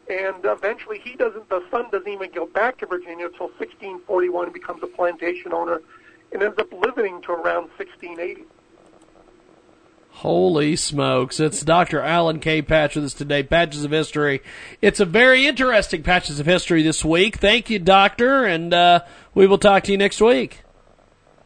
and 0.10 0.43
eventually 0.43 1.00
he 1.00 1.15
doesn't. 1.15 1.50
The 1.50 1.63
son 1.72 1.86
doesn't 1.91 2.08
even 2.08 2.31
go 2.31 2.46
back 2.46 2.77
to 2.79 2.86
Virginia 2.86 3.25
until 3.25 3.48
1641. 3.58 4.48
He 4.48 4.53
becomes 4.53 4.84
a 4.84 4.88
plantation 4.88 5.53
owner, 5.53 5.81
and 6.31 6.41
ends 6.41 6.58
up 6.58 6.72
living 6.72 7.22
to 7.24 7.31
around 7.31 7.69
1680. 7.77 8.46
Holy 10.12 10.75
smokes. 10.75 11.39
It's 11.39 11.62
Dr. 11.62 12.01
Alan 12.01 12.39
K. 12.39 12.62
Patch 12.62 12.96
with 12.96 13.05
us 13.05 13.13
today, 13.13 13.41
Patches 13.41 13.86
of 13.86 13.91
History. 13.91 14.41
It's 14.81 15.00
a 15.00 15.05
very 15.05 15.46
interesting 15.46 16.03
Patches 16.03 16.41
of 16.41 16.46
History 16.46 16.84
this 16.84 17.05
week. 17.05 17.38
Thank 17.38 17.69
you, 17.69 17.79
Doctor, 17.79 18.43
and 18.43 18.74
uh, 18.74 19.01
we 19.34 19.48
will 19.48 19.58
talk 19.58 19.84
to 19.84 19.93
you 19.93 19.98
next 19.98 20.19
week. 20.19 20.63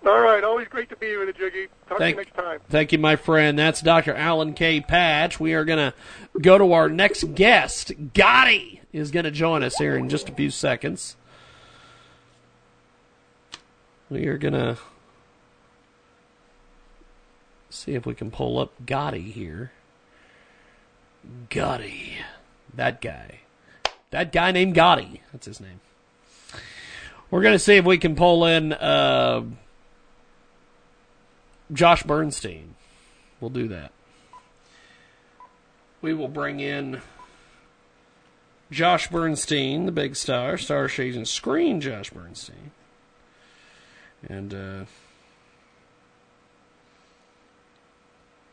All 0.05 0.19
right, 0.19 0.43
always 0.43 0.67
great 0.67 0.89
to 0.89 0.97
be 0.97 1.15
with 1.15 1.27
you, 1.29 1.33
Jiggy. 1.33 1.67
Talk 1.87 1.97
Thank- 1.97 2.17
to 2.17 2.21
you 2.21 2.25
next 2.25 2.35
time. 2.35 2.59
Thank 2.69 2.91
you, 2.91 2.99
my 2.99 3.15
friend. 3.15 3.57
That's 3.57 3.81
Dr. 3.81 4.13
Alan 4.13 4.53
K. 4.53 4.81
Patch. 4.81 5.39
We 5.39 5.53
are 5.53 5.63
going 5.63 5.79
to 5.79 5.93
go 6.41 6.57
to 6.57 6.73
our 6.73 6.89
next 6.89 7.35
guest. 7.35 7.93
Gotti 8.13 8.79
is 8.91 9.11
going 9.11 9.23
to 9.23 9.31
join 9.31 9.63
us 9.63 9.77
here 9.77 9.95
in 9.95 10.09
just 10.09 10.27
a 10.27 10.33
few 10.33 10.49
seconds. 10.49 11.15
We 14.09 14.27
are 14.27 14.37
going 14.37 14.53
to 14.53 14.77
see 17.69 17.95
if 17.95 18.05
we 18.05 18.13
can 18.13 18.29
pull 18.29 18.59
up 18.59 18.73
Gotti 18.85 19.31
here. 19.31 19.71
Gotti. 21.49 22.15
That 22.73 22.99
guy. 22.99 23.39
That 24.11 24.33
guy 24.33 24.51
named 24.51 24.75
Gotti. 24.75 25.21
That's 25.31 25.45
his 25.45 25.61
name. 25.61 25.79
We're 27.31 27.41
going 27.41 27.55
to 27.55 27.59
see 27.59 27.77
if 27.77 27.85
we 27.85 27.97
can 27.97 28.15
pull 28.15 28.45
in 28.45 28.73
uh, 28.73 29.43
Josh 31.73 32.03
Bernstein. 32.03 32.75
We'll 33.39 33.49
do 33.49 33.67
that. 33.67 33.91
We 36.01 36.13
will 36.13 36.27
bring 36.27 36.59
in 36.59 37.01
Josh 38.71 39.09
Bernstein, 39.09 39.85
the 39.85 39.91
big 39.91 40.15
star, 40.15 40.57
star 40.57 40.87
shades 40.87 41.15
and 41.15 41.27
screen 41.27 41.81
Josh 41.81 42.09
Bernstein. 42.09 42.71
And 44.27 44.53
uh 44.53 44.85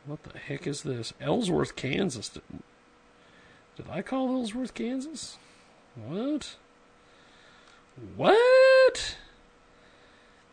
what 0.07 0.23
the 0.25 0.39
heck 0.39 0.67
is 0.67 0.83
this? 0.83 1.13
Ellsworth, 1.21 1.77
Kansas. 1.77 2.29
Did, 2.29 2.43
did 3.77 3.87
I 3.89 4.03
call 4.03 4.29
Ellsworth, 4.31 4.75
Kansas? 4.75 5.37
What? 5.95 6.57
What? 8.17 9.17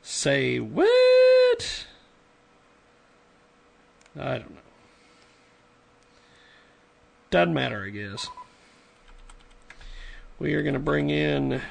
Say 0.04 0.60
what? 0.60 1.88
I 4.20 4.40
don't 4.40 4.50
know. 4.50 4.62
Doesn't 7.30 7.54
matter, 7.54 7.84
I 7.86 7.90
guess. 7.90 8.28
We 10.40 10.54
are 10.54 10.64
going 10.64 10.74
to 10.74 10.80
bring 10.80 11.10
in. 11.10 11.62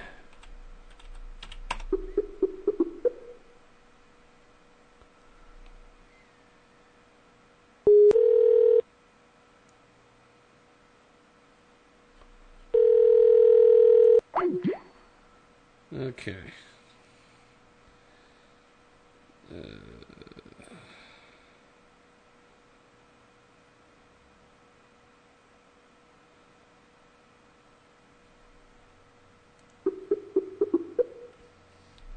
Okay. 15.95 16.37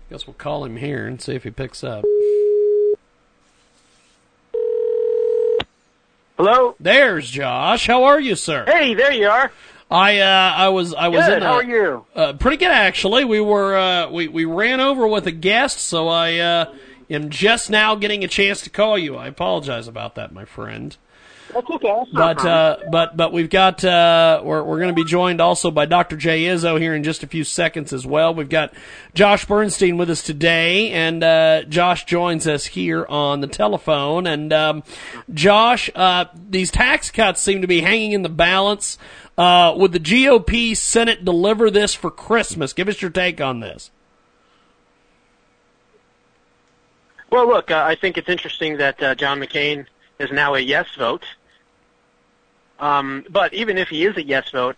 Guess 0.10 0.26
we'll 0.26 0.34
call 0.34 0.66
him 0.66 0.78
here 0.78 1.06
and 1.06 1.22
see 1.22 1.36
if 1.36 1.44
he 1.44 1.52
picks 1.52 1.84
up. 1.84 2.04
Hello. 6.36 6.76
There's 6.80 7.30
Josh. 7.30 7.86
How 7.86 8.06
are 8.06 8.20
you, 8.20 8.36
sir? 8.36 8.66
Hey, 8.66 8.94
there 8.96 9.12
you 9.12 9.28
are. 9.28 9.52
I 9.92 10.20
uh, 10.20 10.54
I 10.56 10.70
was 10.70 10.94
I 10.94 11.10
was 11.10 11.26
Good. 11.26 11.38
in. 11.38 11.44
A, 11.44 11.46
How 11.46 11.54
are 11.56 11.64
you? 11.64 12.06
Uh, 12.16 12.34
pretty 12.34 12.58
good 12.58 12.72
actually. 12.72 13.26
We 13.26 13.40
were 13.42 13.78
uh, 13.78 14.10
we 14.10 14.28
we 14.28 14.46
ran 14.46 14.80
over 14.80 15.08
with 15.08 15.28
a 15.28 15.32
guest, 15.32 15.80
so 15.80 16.08
I 16.08 16.38
uh, 16.38 16.74
am 17.10 17.30
just 17.30 17.70
now 17.70 17.96
getting 17.96 18.24
a 18.24 18.28
chance 18.28 18.62
to 18.62 18.70
call 18.70 18.98
you. 18.98 19.16
I 19.16 19.28
apologize 19.28 19.88
about 19.88 20.16
that, 20.16 20.32
my 20.32 20.46
friend. 20.46 20.96
That's 21.54 21.70
okay. 21.70 21.96
That's 21.98 22.12
But 22.14 22.46
uh, 22.46 22.78
but 22.92 23.18
but 23.18 23.34
we've 23.34 23.50
got 23.50 23.84
uh, 23.84 24.42
we're 24.44 24.64
we're 24.64 24.78
going 24.78 24.96
to 24.96 25.02
be 25.02 25.04
joined 25.04 25.42
also 25.42 25.72
by 25.72 25.86
Dr. 25.86 26.16
Jay 26.16 26.44
Izzo 26.44 26.80
here 26.80 26.94
in 26.94 27.04
just 27.04 27.24
a 27.24 27.28
few 27.28 27.44
seconds 27.44 27.92
as 27.92 28.06
well. 28.06 28.36
We've 28.36 28.50
got 28.50 28.74
Josh 29.16 29.46
Bernstein 29.46 29.98
with 29.98 30.10
us 30.10 30.22
today, 30.22 30.92
and 30.92 31.24
uh, 31.24 31.64
Josh 31.64 32.06
joins 32.06 32.48
us 32.48 32.68
here 32.68 33.06
on 33.08 33.42
the 33.42 33.48
telephone. 33.48 34.28
And 34.28 34.54
um, 34.54 34.84
Josh, 35.34 35.90
uh, 35.96 36.26
these 36.50 36.70
tax 36.70 37.10
cuts 37.10 37.42
seem 37.42 37.62
to 37.62 37.68
be 37.68 37.82
hanging 37.82 38.12
in 38.12 38.22
the 38.22 38.30
balance. 38.30 38.98
Uh, 39.38 39.74
would 39.76 39.92
the 39.92 40.00
GOP 40.00 40.78
Senate 40.78 41.26
deliver 41.26 41.72
this 41.72 41.96
for 41.96 42.12
Christmas? 42.12 42.74
Give 42.74 42.88
us 42.88 43.02
your 43.02 43.10
take 43.10 43.42
on 43.42 43.60
this. 43.60 43.90
Well, 47.32 47.48
look, 47.48 47.72
uh, 47.72 47.84
I 47.88 47.96
think 47.96 48.18
it's 48.18 48.30
interesting 48.30 48.78
that 48.78 49.02
uh, 49.02 49.16
John 49.16 49.40
McCain 49.40 49.86
is 50.20 50.32
now 50.32 50.56
a 50.56 50.60
yes 50.60 50.88
vote. 50.98 51.24
Um, 52.80 53.26
but 53.30 53.54
even 53.54 53.78
if 53.78 53.90
he 53.90 54.06
is 54.06 54.16
a 54.18 54.24
yes 54.24 54.50
vote, 54.52 54.78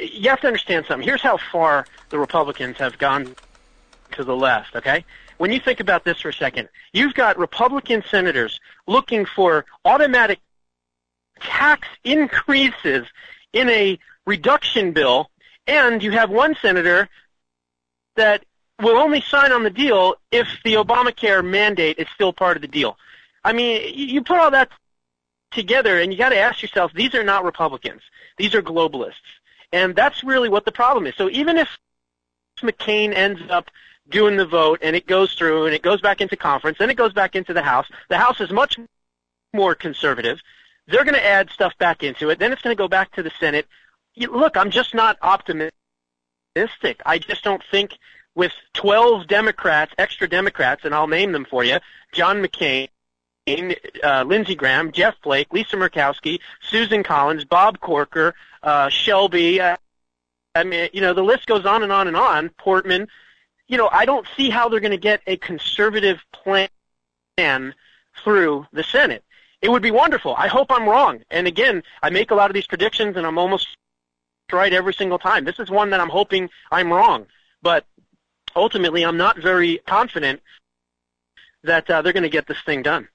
you 0.00 0.30
have 0.30 0.40
to 0.40 0.46
understand 0.46 0.86
something. 0.86 1.06
Here's 1.06 1.20
how 1.20 1.36
far 1.36 1.86
the 2.10 2.18
Republicans 2.18 2.78
have 2.78 2.98
gone 2.98 3.34
to 4.12 4.24
the 4.24 4.36
left, 4.36 4.76
okay? 4.76 5.04
When 5.38 5.52
you 5.52 5.60
think 5.60 5.80
about 5.80 6.04
this 6.04 6.20
for 6.20 6.28
a 6.28 6.32
second, 6.34 6.68
you've 6.92 7.14
got 7.14 7.38
Republican 7.38 8.02
senators 8.08 8.60
looking 8.86 9.24
for 9.24 9.64
automatic 9.84 10.38
tax 11.40 11.88
increases 12.04 13.06
in 13.52 13.68
a 13.68 13.98
reduction 14.26 14.92
bill, 14.92 15.30
and 15.66 16.02
you 16.02 16.12
have 16.12 16.30
one 16.30 16.54
senator 16.62 17.08
that 18.16 18.44
will 18.80 18.96
only 18.96 19.20
sign 19.20 19.52
on 19.52 19.62
the 19.62 19.70
deal 19.70 20.14
if 20.30 20.46
the 20.64 20.74
Obamacare 20.74 21.44
mandate 21.44 21.98
is 21.98 22.06
still 22.14 22.32
part 22.32 22.56
of 22.56 22.62
the 22.62 22.68
deal. 22.68 22.96
I 23.44 23.52
mean, 23.52 23.82
you 23.94 24.06
you 24.06 24.22
put 24.22 24.38
all 24.38 24.50
that 24.52 24.70
together, 25.52 26.00
and 26.00 26.12
you 26.12 26.18
got 26.18 26.30
to 26.30 26.38
ask 26.38 26.62
yourself: 26.62 26.92
these 26.94 27.14
are 27.14 27.24
not 27.24 27.44
Republicans; 27.44 28.02
these 28.38 28.54
are 28.54 28.62
globalists, 28.62 29.12
and 29.72 29.94
that's 29.94 30.24
really 30.24 30.48
what 30.48 30.64
the 30.64 30.72
problem 30.72 31.06
is. 31.06 31.14
So 31.16 31.30
even 31.30 31.58
if 31.58 31.68
McCain 32.60 33.14
ends 33.14 33.40
up 33.50 33.70
doing 34.08 34.36
the 34.36 34.46
vote 34.46 34.80
and 34.82 34.96
it 34.96 35.06
goes 35.06 35.34
through 35.34 35.66
and 35.66 35.74
it 35.74 35.82
goes 35.82 36.00
back 36.00 36.20
into 36.20 36.36
conference, 36.36 36.78
then 36.78 36.90
it 36.90 36.96
goes 36.96 37.12
back 37.12 37.34
into 37.34 37.52
the 37.52 37.62
House. 37.62 37.86
The 38.08 38.18
House 38.18 38.40
is 38.40 38.50
much 38.50 38.78
more 39.52 39.74
conservative. 39.74 40.38
They're 40.86 41.04
going 41.04 41.14
to 41.14 41.24
add 41.24 41.50
stuff 41.50 41.76
back 41.78 42.02
into 42.02 42.30
it. 42.30 42.38
Then 42.38 42.52
it's 42.52 42.62
going 42.62 42.74
to 42.74 42.80
go 42.80 42.88
back 42.88 43.12
to 43.12 43.22
the 43.22 43.30
Senate. 43.38 43.66
Look, 44.16 44.56
I'm 44.56 44.70
just 44.70 44.94
not 44.94 45.16
optimistic. 45.22 45.72
I 47.06 47.18
just 47.18 47.44
don't 47.44 47.62
think 47.70 47.96
with 48.34 48.52
12 48.74 49.26
Democrats, 49.28 49.92
extra 49.98 50.28
Democrats, 50.28 50.84
and 50.84 50.94
I'll 50.94 51.06
name 51.06 51.32
them 51.32 51.44
for 51.44 51.64
you, 51.64 51.78
John 52.12 52.42
McCain, 52.42 52.88
uh, 53.46 54.24
Lindsey 54.26 54.54
Graham, 54.54 54.92
Jeff 54.92 55.14
Flake, 55.22 55.52
Lisa 55.52 55.76
Murkowski, 55.76 56.38
Susan 56.60 57.02
Collins, 57.02 57.44
Bob 57.44 57.80
Corker, 57.80 58.34
uh, 58.62 58.88
Shelby. 58.88 59.60
Uh, 59.60 59.76
I 60.54 60.64
mean, 60.64 60.88
you 60.92 61.00
know, 61.00 61.14
the 61.14 61.22
list 61.22 61.46
goes 61.46 61.66
on 61.66 61.82
and 61.82 61.92
on 61.92 62.08
and 62.08 62.16
on. 62.16 62.50
Portman. 62.50 63.08
You 63.66 63.78
know, 63.78 63.88
I 63.90 64.04
don't 64.04 64.26
see 64.36 64.50
how 64.50 64.68
they're 64.68 64.80
going 64.80 64.90
to 64.92 64.98
get 64.98 65.22
a 65.26 65.36
conservative 65.36 66.18
plan 66.32 66.68
through 68.22 68.66
the 68.72 68.84
Senate. 68.84 69.24
It 69.62 69.70
would 69.70 69.82
be 69.82 69.90
wonderful. 69.90 70.34
I 70.34 70.48
hope 70.48 70.66
I'm 70.70 70.88
wrong. 70.88 71.22
And 71.30 71.46
again, 71.46 71.82
I 72.02 72.10
make 72.10 72.30
a 72.30 72.34
lot 72.34 72.50
of 72.50 72.54
these 72.54 72.66
predictions, 72.66 73.16
and 73.16 73.26
I'm 73.26 73.38
almost 73.38 73.68
right 74.52 74.72
every 74.72 74.92
single 74.92 75.18
time. 75.18 75.44
This 75.44 75.58
is 75.58 75.70
one 75.70 75.90
that 75.90 76.00
I'm 76.00 76.10
hoping 76.10 76.50
I'm 76.70 76.92
wrong. 76.92 77.26
But 77.62 77.86
ultimately, 78.54 79.04
I'm 79.04 79.16
not 79.16 79.38
very 79.38 79.78
confident 79.86 80.42
that 81.64 81.88
uh, 81.88 82.02
they're 82.02 82.12
going 82.12 82.24
to 82.24 82.28
get 82.28 82.46
this 82.46 82.60
thing 82.66 82.82
done. 82.82 83.08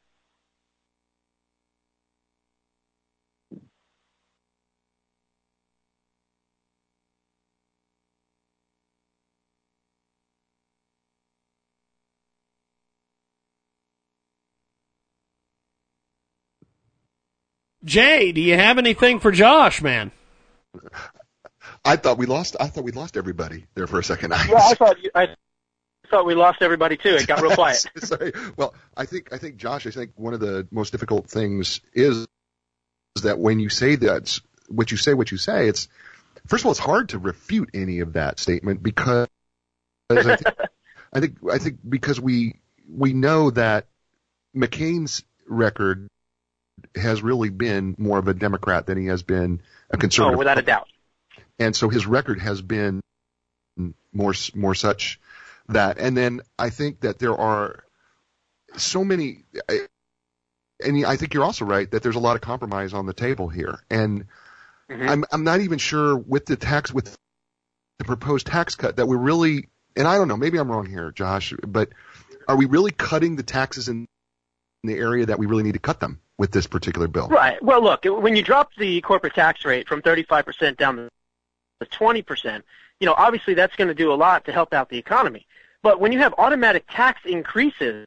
Jay, 17.88 18.34
do 18.34 18.42
you 18.42 18.56
have 18.56 18.78
anything 18.78 19.20
for 19.22 19.32
Josh, 19.32 19.82
man? 19.82 20.12
I 21.86 21.96
thought 21.96 22.18
we 22.18 22.26
lost. 22.26 22.58
I 22.60 22.68
thought 22.68 22.84
we 22.84 22.92
lost 22.92 23.16
everybody 23.16 23.66
there 23.76 23.88
for 23.88 23.98
a 23.98 24.04
second. 24.04 24.34
I, 24.36 24.46
yeah, 24.46 24.58
I 24.58 24.74
thought 24.74 25.02
you, 25.02 25.10
I 25.16 25.28
thought 26.12 26.26
we 26.26 26.36
lost 26.36 26.62
everybody 26.62 26.98
too. 26.98 27.16
It 27.16 27.28
got 27.28 27.42
real 27.42 27.52
quiet. 27.56 27.86
Sorry. 28.00 28.34
Well, 28.58 28.76
I 28.96 29.06
think 29.06 29.32
I 29.32 29.38
think 29.38 29.56
Josh. 29.56 29.88
I 29.88 29.92
think 29.92 30.12
one 30.16 30.34
of 30.34 30.42
the 30.42 30.68
most 30.70 30.92
difficult 30.92 31.30
things 31.30 31.80
is, 31.94 32.28
is 33.16 33.22
that 33.24 33.40
when 33.40 33.62
you 33.62 33.70
say 33.70 33.96
that 33.96 34.38
what 34.68 34.92
you 34.92 34.98
say, 34.98 35.14
what 35.14 35.32
you 35.32 35.38
say, 35.38 35.70
it's 35.70 35.88
first 36.46 36.64
of 36.64 36.66
all, 36.66 36.72
it's 36.72 36.80
hard 36.82 37.10
to 37.10 37.20
refute 37.20 37.70
any 37.74 38.02
of 38.02 38.14
that 38.14 38.38
statement 38.38 38.84
because 38.84 39.30
I 40.10 40.24
think, 40.24 40.42
I 41.14 41.20
think 41.22 41.38
I 41.50 41.58
think 41.58 41.78
because 41.88 42.20
we 42.20 42.60
we 42.90 43.14
know 43.14 43.50
that 43.52 43.86
McCain's 44.54 45.24
record 45.48 46.10
has 46.96 47.22
really 47.22 47.50
been 47.50 47.96
more 47.98 48.18
of 48.18 48.28
a 48.28 48.34
Democrat 48.34 48.86
than 48.86 48.98
he 48.98 49.08
has 49.08 49.24
been 49.24 49.62
a 49.90 49.98
conservative. 49.98 50.36
Oh, 50.36 50.38
without 50.38 50.58
a 50.58 50.62
doubt. 50.62 50.88
And 51.60 51.76
so 51.76 51.90
his 51.90 52.06
record 52.06 52.40
has 52.40 52.62
been 52.62 53.02
more 54.14 54.34
more 54.54 54.76
such 54.76 55.20
that. 55.70 55.98
And 55.98 56.16
then 56.16 56.42
I 56.58 56.70
think 56.70 57.02
that 57.02 57.20
there 57.20 57.36
are 57.36 57.84
so 58.76 59.04
many. 59.04 59.44
And 60.84 61.06
I 61.06 61.16
think 61.16 61.34
you're 61.34 61.44
also 61.44 61.66
right 61.66 61.90
that 61.90 62.04
there's 62.04 62.16
a 62.16 62.20
lot 62.20 62.36
of 62.36 62.42
compromise 62.42 62.94
on 62.94 63.06
the 63.06 63.14
table 63.14 63.48
here. 63.48 63.80
And 63.90 64.26
mm-hmm. 64.90 65.10
I'm 65.10 65.26
I'm 65.32 65.44
not 65.44 65.62
even 65.62 65.80
sure 65.80 66.16
with 66.16 66.46
the 66.46 66.56
tax 66.56 66.94
with 66.94 67.18
the 67.98 68.06
proposed 68.06 68.48
tax 68.48 68.76
cut 68.76 68.98
that 68.98 69.08
we're 69.08 69.18
really. 69.18 69.70
And 69.96 70.08
I 70.08 70.18
don't 70.18 70.28
know. 70.28 70.38
Maybe 70.38 70.60
I'm 70.60 70.70
wrong 70.70 70.86
here, 70.86 71.12
Josh. 71.12 71.54
But 71.66 71.90
are 72.48 72.56
we 72.56 72.66
really 72.66 72.92
cutting 72.92 73.36
the 73.36 73.42
taxes 73.42 73.90
in 73.90 74.08
the 74.84 74.94
area 74.94 75.26
that 75.26 75.40
we 75.40 75.48
really 75.48 75.64
need 75.64 75.74
to 75.74 75.80
cut 75.80 76.00
them? 76.00 76.20
With 76.38 76.52
this 76.52 76.68
particular 76.68 77.08
bill. 77.08 77.28
Right. 77.28 77.62
Well, 77.64 77.82
look, 77.82 78.06
when 78.06 78.36
you 78.36 78.44
drop 78.44 78.72
the 78.78 79.02
corporate 79.02 79.34
tax 79.34 79.66
rate 79.66 79.88
from 79.88 80.02
35% 80.02 80.78
down 80.78 80.96
to 80.98 81.10
20%, 81.86 82.64
you 83.00 83.06
know, 83.06 83.14
obviously 83.18 83.54
that's 83.54 83.76
going 83.76 83.88
to 83.88 83.94
do 83.94 84.12
a 84.12 84.16
lot 84.16 84.46
to 84.46 84.52
help 84.52 84.74
out 84.74 84.90
the 84.90 84.98
economy. 84.98 85.46
But 85.84 86.00
when 86.00 86.12
you 86.12 86.20
have 86.20 86.34
automatic 86.38 86.86
tax 86.90 87.22
increases, 87.26 88.06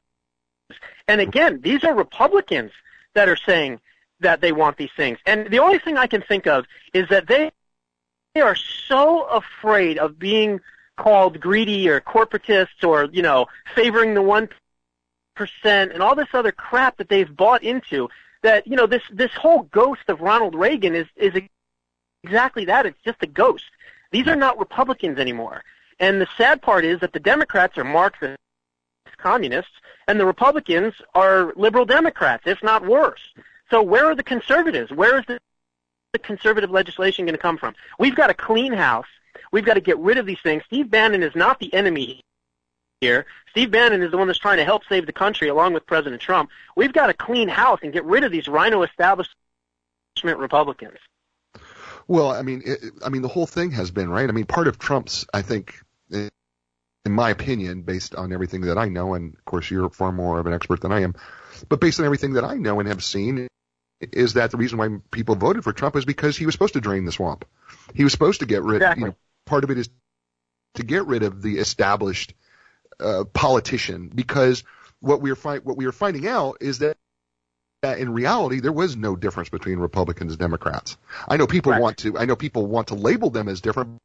and 1.09 1.21
again, 1.21 1.61
these 1.61 1.85
are 1.85 1.95
Republicans 1.95 2.73
that 3.15 3.29
are 3.29 3.37
saying 3.37 3.81
that 4.21 4.41
they 4.41 4.53
want 4.53 4.77
these 4.77 4.91
things. 4.97 5.19
And 5.27 5.51
the 5.51 5.59
only 5.59 5.79
thing 5.79 5.97
I 5.97 6.07
can 6.07 6.23
think 6.23 6.47
of 6.47 6.67
is 6.93 7.09
that 7.09 7.27
they, 7.27 7.51
they 8.35 8.41
are 8.41 8.55
so 8.55 9.25
afraid 9.25 9.99
of 9.99 10.19
being 10.19 10.61
called 10.97 11.41
greedy 11.41 11.89
or 11.89 12.01
corporatists 12.01 12.85
or, 12.85 13.09
you 13.13 13.23
know, 13.23 13.47
favoring 13.75 14.15
the 14.15 14.23
one 14.23 14.49
percent 15.35 15.93
and 15.93 16.03
all 16.03 16.15
this 16.15 16.29
other 16.33 16.53
crap 16.53 16.97
that 16.99 17.09
they've 17.09 17.35
bought 17.37 17.63
into 17.63 18.09
that 18.43 18.67
you 18.67 18.77
know 18.77 18.87
this 18.87 19.03
this 19.13 19.33
whole 19.33 19.63
ghost 19.65 20.03
of 20.09 20.21
Ronald 20.21 20.55
Reagan 20.55 20.95
is 20.95 21.07
is 21.17 21.35
exactly 22.23 22.65
that. 22.67 22.87
It's 22.87 23.01
just 23.05 23.23
a 23.23 23.27
ghost. 23.27 23.65
These 24.11 24.27
are 24.27 24.37
not 24.37 24.59
Republicans 24.59 25.19
anymore. 25.19 25.63
And 25.99 26.21
the 26.21 26.29
sad 26.37 26.63
part 26.63 26.85
is 26.85 27.01
that 27.01 27.13
the 27.13 27.21
Democrats 27.21 27.79
are 27.79 27.85
Marxist 27.85 28.39
communists 29.19 29.73
and 30.09 30.19
the 30.19 30.25
Republicans 30.25 30.95
are 31.15 31.53
liberal 31.55 31.85
Democrats 31.85 32.45
if 32.47 32.63
not 32.63 32.87
worse. 32.87 33.21
So 33.71 33.83
where 33.83 34.07
are 34.07 34.15
the 34.15 34.23
conservatives? 34.23 34.91
Where 34.91 35.19
is 35.19 35.25
the, 35.27 35.39
the 36.13 36.19
conservative 36.19 36.71
legislation 36.71 37.27
going 37.27 37.37
to 37.37 37.41
come 37.41 37.59
from? 37.59 37.75
We've 37.99 38.17
got 38.17 38.31
a 38.31 38.35
clean 38.35 38.73
house. 38.73 39.07
We've 39.53 39.65
got 39.65 39.75
to 39.75 39.81
get 39.81 39.99
rid 39.99 40.19
of 40.19 40.27
these 40.27 40.41
things. 40.43 40.65
Steve 40.67 40.91
Bannon 40.91 41.23
is 41.23 41.37
not 41.37 41.61
the 41.61 41.73
enemy 41.73 42.23
here. 43.01 43.27
Steve 43.51 43.71
Bannon 43.71 44.03
is 44.03 44.11
the 44.11 44.19
one 44.19 44.27
that's 44.27 44.39
trying 44.39 44.59
to 44.59 44.65
help 44.65 44.83
save 44.89 45.07
the 45.07 45.13
country 45.13 45.49
along 45.49 45.73
with 45.73 45.87
President 45.87 46.21
Trump. 46.21 46.51
We've 46.77 46.93
got 46.93 47.09
to 47.09 47.15
clean 47.15 47.49
house 47.49 47.81
and 47.83 47.93
get 47.93 48.05
rid 48.05 48.25
of 48.25 48.31
these 48.31 48.47
rhino 48.47 48.83
establishment 48.83 49.35
Republicans. 50.25 50.99
Well, 52.07 52.31
I 52.31 52.43
mean, 52.43 52.63
it, 52.65 52.79
I 53.05 53.09
mean, 53.09 53.23
the 53.23 53.29
whole 53.29 53.47
thing 53.47 53.71
has 53.73 53.91
been 53.91 54.11
right. 54.11 54.29
I 54.29 54.33
mean, 54.33 54.47
part 54.47 54.69
of 54.69 54.79
Trump's, 54.79 55.27
I 55.33 55.43
think, 55.43 55.75
in 56.11 56.31
my 57.13 57.31
opinion, 57.31 57.83
based 57.83 58.15
on 58.15 58.33
everything 58.33 58.63
that 58.63 58.79
I 58.79 58.89
know, 58.89 59.15
and 59.15 59.35
of 59.35 59.45
course 59.45 59.71
you're 59.71 59.89
far 59.91 60.13
more 60.13 60.39
of 60.39 60.47
an 60.47 60.53
expert 60.53 60.81
than 60.81 60.93
I 60.93 61.01
am, 61.01 61.15
but 61.69 61.81
based 61.81 61.99
on 62.01 62.07
everything 62.07 62.35
that 62.35 62.45
I 62.45 62.55
know 62.55 62.81
and 62.81 62.89
have 62.89 63.03
seen, 63.03 63.49
is 64.01 64.35
that 64.35 64.51
the 64.51 64.57
reason 64.57 64.79
why 64.79 64.89
people 65.11 65.35
voted 65.35 65.63
for 65.63 65.73
Trump 65.73 65.97
is 65.97 66.05
because 66.05 66.37
he 66.37 66.47
was 66.47 66.55
supposed 66.55 66.75
to 66.75 66.81
drain 66.81 67.05
the 67.05 67.13
swamp. 67.13 67.45
He 67.95 68.03
was 68.03 68.13
supposed 68.13 68.41
to 68.41 68.47
get 68.47 68.63
rid. 68.63 68.77
Exactly. 68.77 69.03
You 69.03 69.09
know, 69.09 69.17
part 69.47 69.65
of 69.65 69.71
it 69.71 69.79
is 69.79 69.91
to 70.75 70.83
get 70.83 71.07
rid 71.07 71.23
of 71.23 71.43
the 71.43 71.59
established 71.59 72.35
uh, 73.01 73.25
politician 73.33 74.11
because 74.15 74.65
what 75.01 75.21
we 75.21 75.31
are 75.31 75.37
fi- 75.37 75.59
what 75.59 75.77
we 75.77 75.87
are 75.87 75.93
finding 75.93 76.27
out 76.27 76.59
is 76.61 76.79
that 76.79 76.97
that 77.83 77.99
in 77.99 78.13
reality 78.13 78.61
there 78.61 78.73
was 78.73 78.97
no 78.97 79.17
difference 79.17 79.49
between 79.49 79.79
Republicans 79.79 80.33
and 80.33 80.39
Democrats. 80.39 80.97
I 81.27 81.37
know 81.37 81.47
people 81.47 81.73
right. 81.73 81.81
want 81.81 81.99
to 81.99 82.19
I 82.19 82.25
know 82.27 82.37
people 82.37 82.67
want 82.67 82.89
to 82.89 82.95
label 82.95 83.31
them 83.31 83.49
as 83.49 83.61
different, 83.61 83.99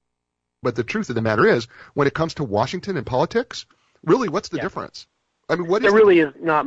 but 0.63 0.75
the 0.75 0.83
truth 0.83 1.09
of 1.09 1.15
the 1.15 1.21
matter 1.21 1.45
is 1.45 1.67
when 1.93 2.07
it 2.07 2.13
comes 2.13 2.35
to 2.35 2.43
Washington 2.43 2.97
and 2.97 3.05
politics, 3.05 3.65
really 4.03 4.29
what's 4.29 4.49
the 4.49 4.57
yeah. 4.57 4.63
difference? 4.63 5.07
I 5.49 5.55
mean, 5.55 5.67
what 5.67 5.81
there 5.81 5.89
is 5.89 5.95
really 5.95 6.21
the- 6.21 6.29
is 6.29 6.35
not 6.41 6.65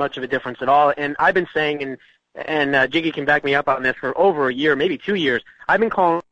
much 0.00 0.16
of 0.16 0.24
a 0.24 0.26
difference 0.26 0.58
at 0.62 0.68
all. 0.68 0.92
And 0.96 1.14
I've 1.18 1.34
been 1.34 1.48
saying, 1.54 1.82
and 1.82 1.98
and 2.34 2.74
uh, 2.74 2.86
Jiggy 2.86 3.12
can 3.12 3.24
back 3.24 3.44
me 3.44 3.54
up 3.54 3.68
on 3.68 3.82
this 3.82 3.96
for 3.96 4.16
over 4.18 4.48
a 4.48 4.54
year, 4.54 4.74
maybe 4.76 4.98
two 4.98 5.14
years. 5.14 5.42
I've 5.68 5.80
been 5.80 5.90
calling 5.90 6.22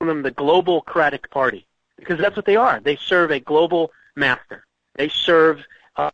them 0.00 0.22
the 0.22 0.30
Global 0.30 0.80
Cratic 0.82 1.30
Party 1.30 1.66
because 1.96 2.18
that's 2.18 2.36
what 2.36 2.46
they 2.46 2.56
are. 2.56 2.80
They 2.80 2.96
serve 2.96 3.30
a 3.30 3.40
global 3.40 3.92
master. 4.20 4.64
They 4.94 5.08
serve 5.08 5.64
uh, 5.96 6.12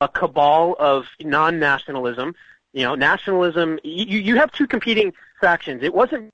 a 0.00 0.08
cabal 0.08 0.74
of 0.78 1.06
non-nationalism. 1.20 2.34
You 2.72 2.82
know, 2.82 2.94
nationalism. 2.96 3.78
You 3.84 4.18
you 4.18 4.36
have 4.36 4.50
two 4.52 4.66
competing 4.66 5.12
factions. 5.40 5.82
It 5.82 5.94
wasn't 5.94 6.30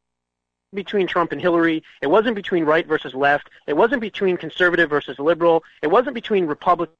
between 0.74 1.06
Trump 1.06 1.32
and 1.32 1.40
Hillary. 1.40 1.82
It 2.00 2.06
wasn't 2.08 2.34
between 2.34 2.64
right 2.64 2.86
versus 2.86 3.14
left. 3.14 3.50
It 3.66 3.76
wasn't 3.76 4.00
between 4.00 4.36
conservative 4.36 4.88
versus 4.90 5.18
liberal. 5.18 5.62
It 5.82 5.90
wasn't 5.90 6.14
between 6.14 6.46
Republican 6.46 6.96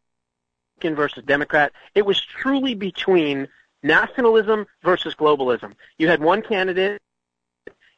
versus 0.83 1.25
Democrat. 1.25 1.73
It 1.95 2.05
was 2.05 2.21
truly 2.21 2.75
between 2.75 3.49
nationalism 3.83 4.67
versus 4.83 5.15
globalism. 5.15 5.73
You 5.99 6.09
had 6.09 6.21
one 6.21 6.43
candidate 6.43 7.01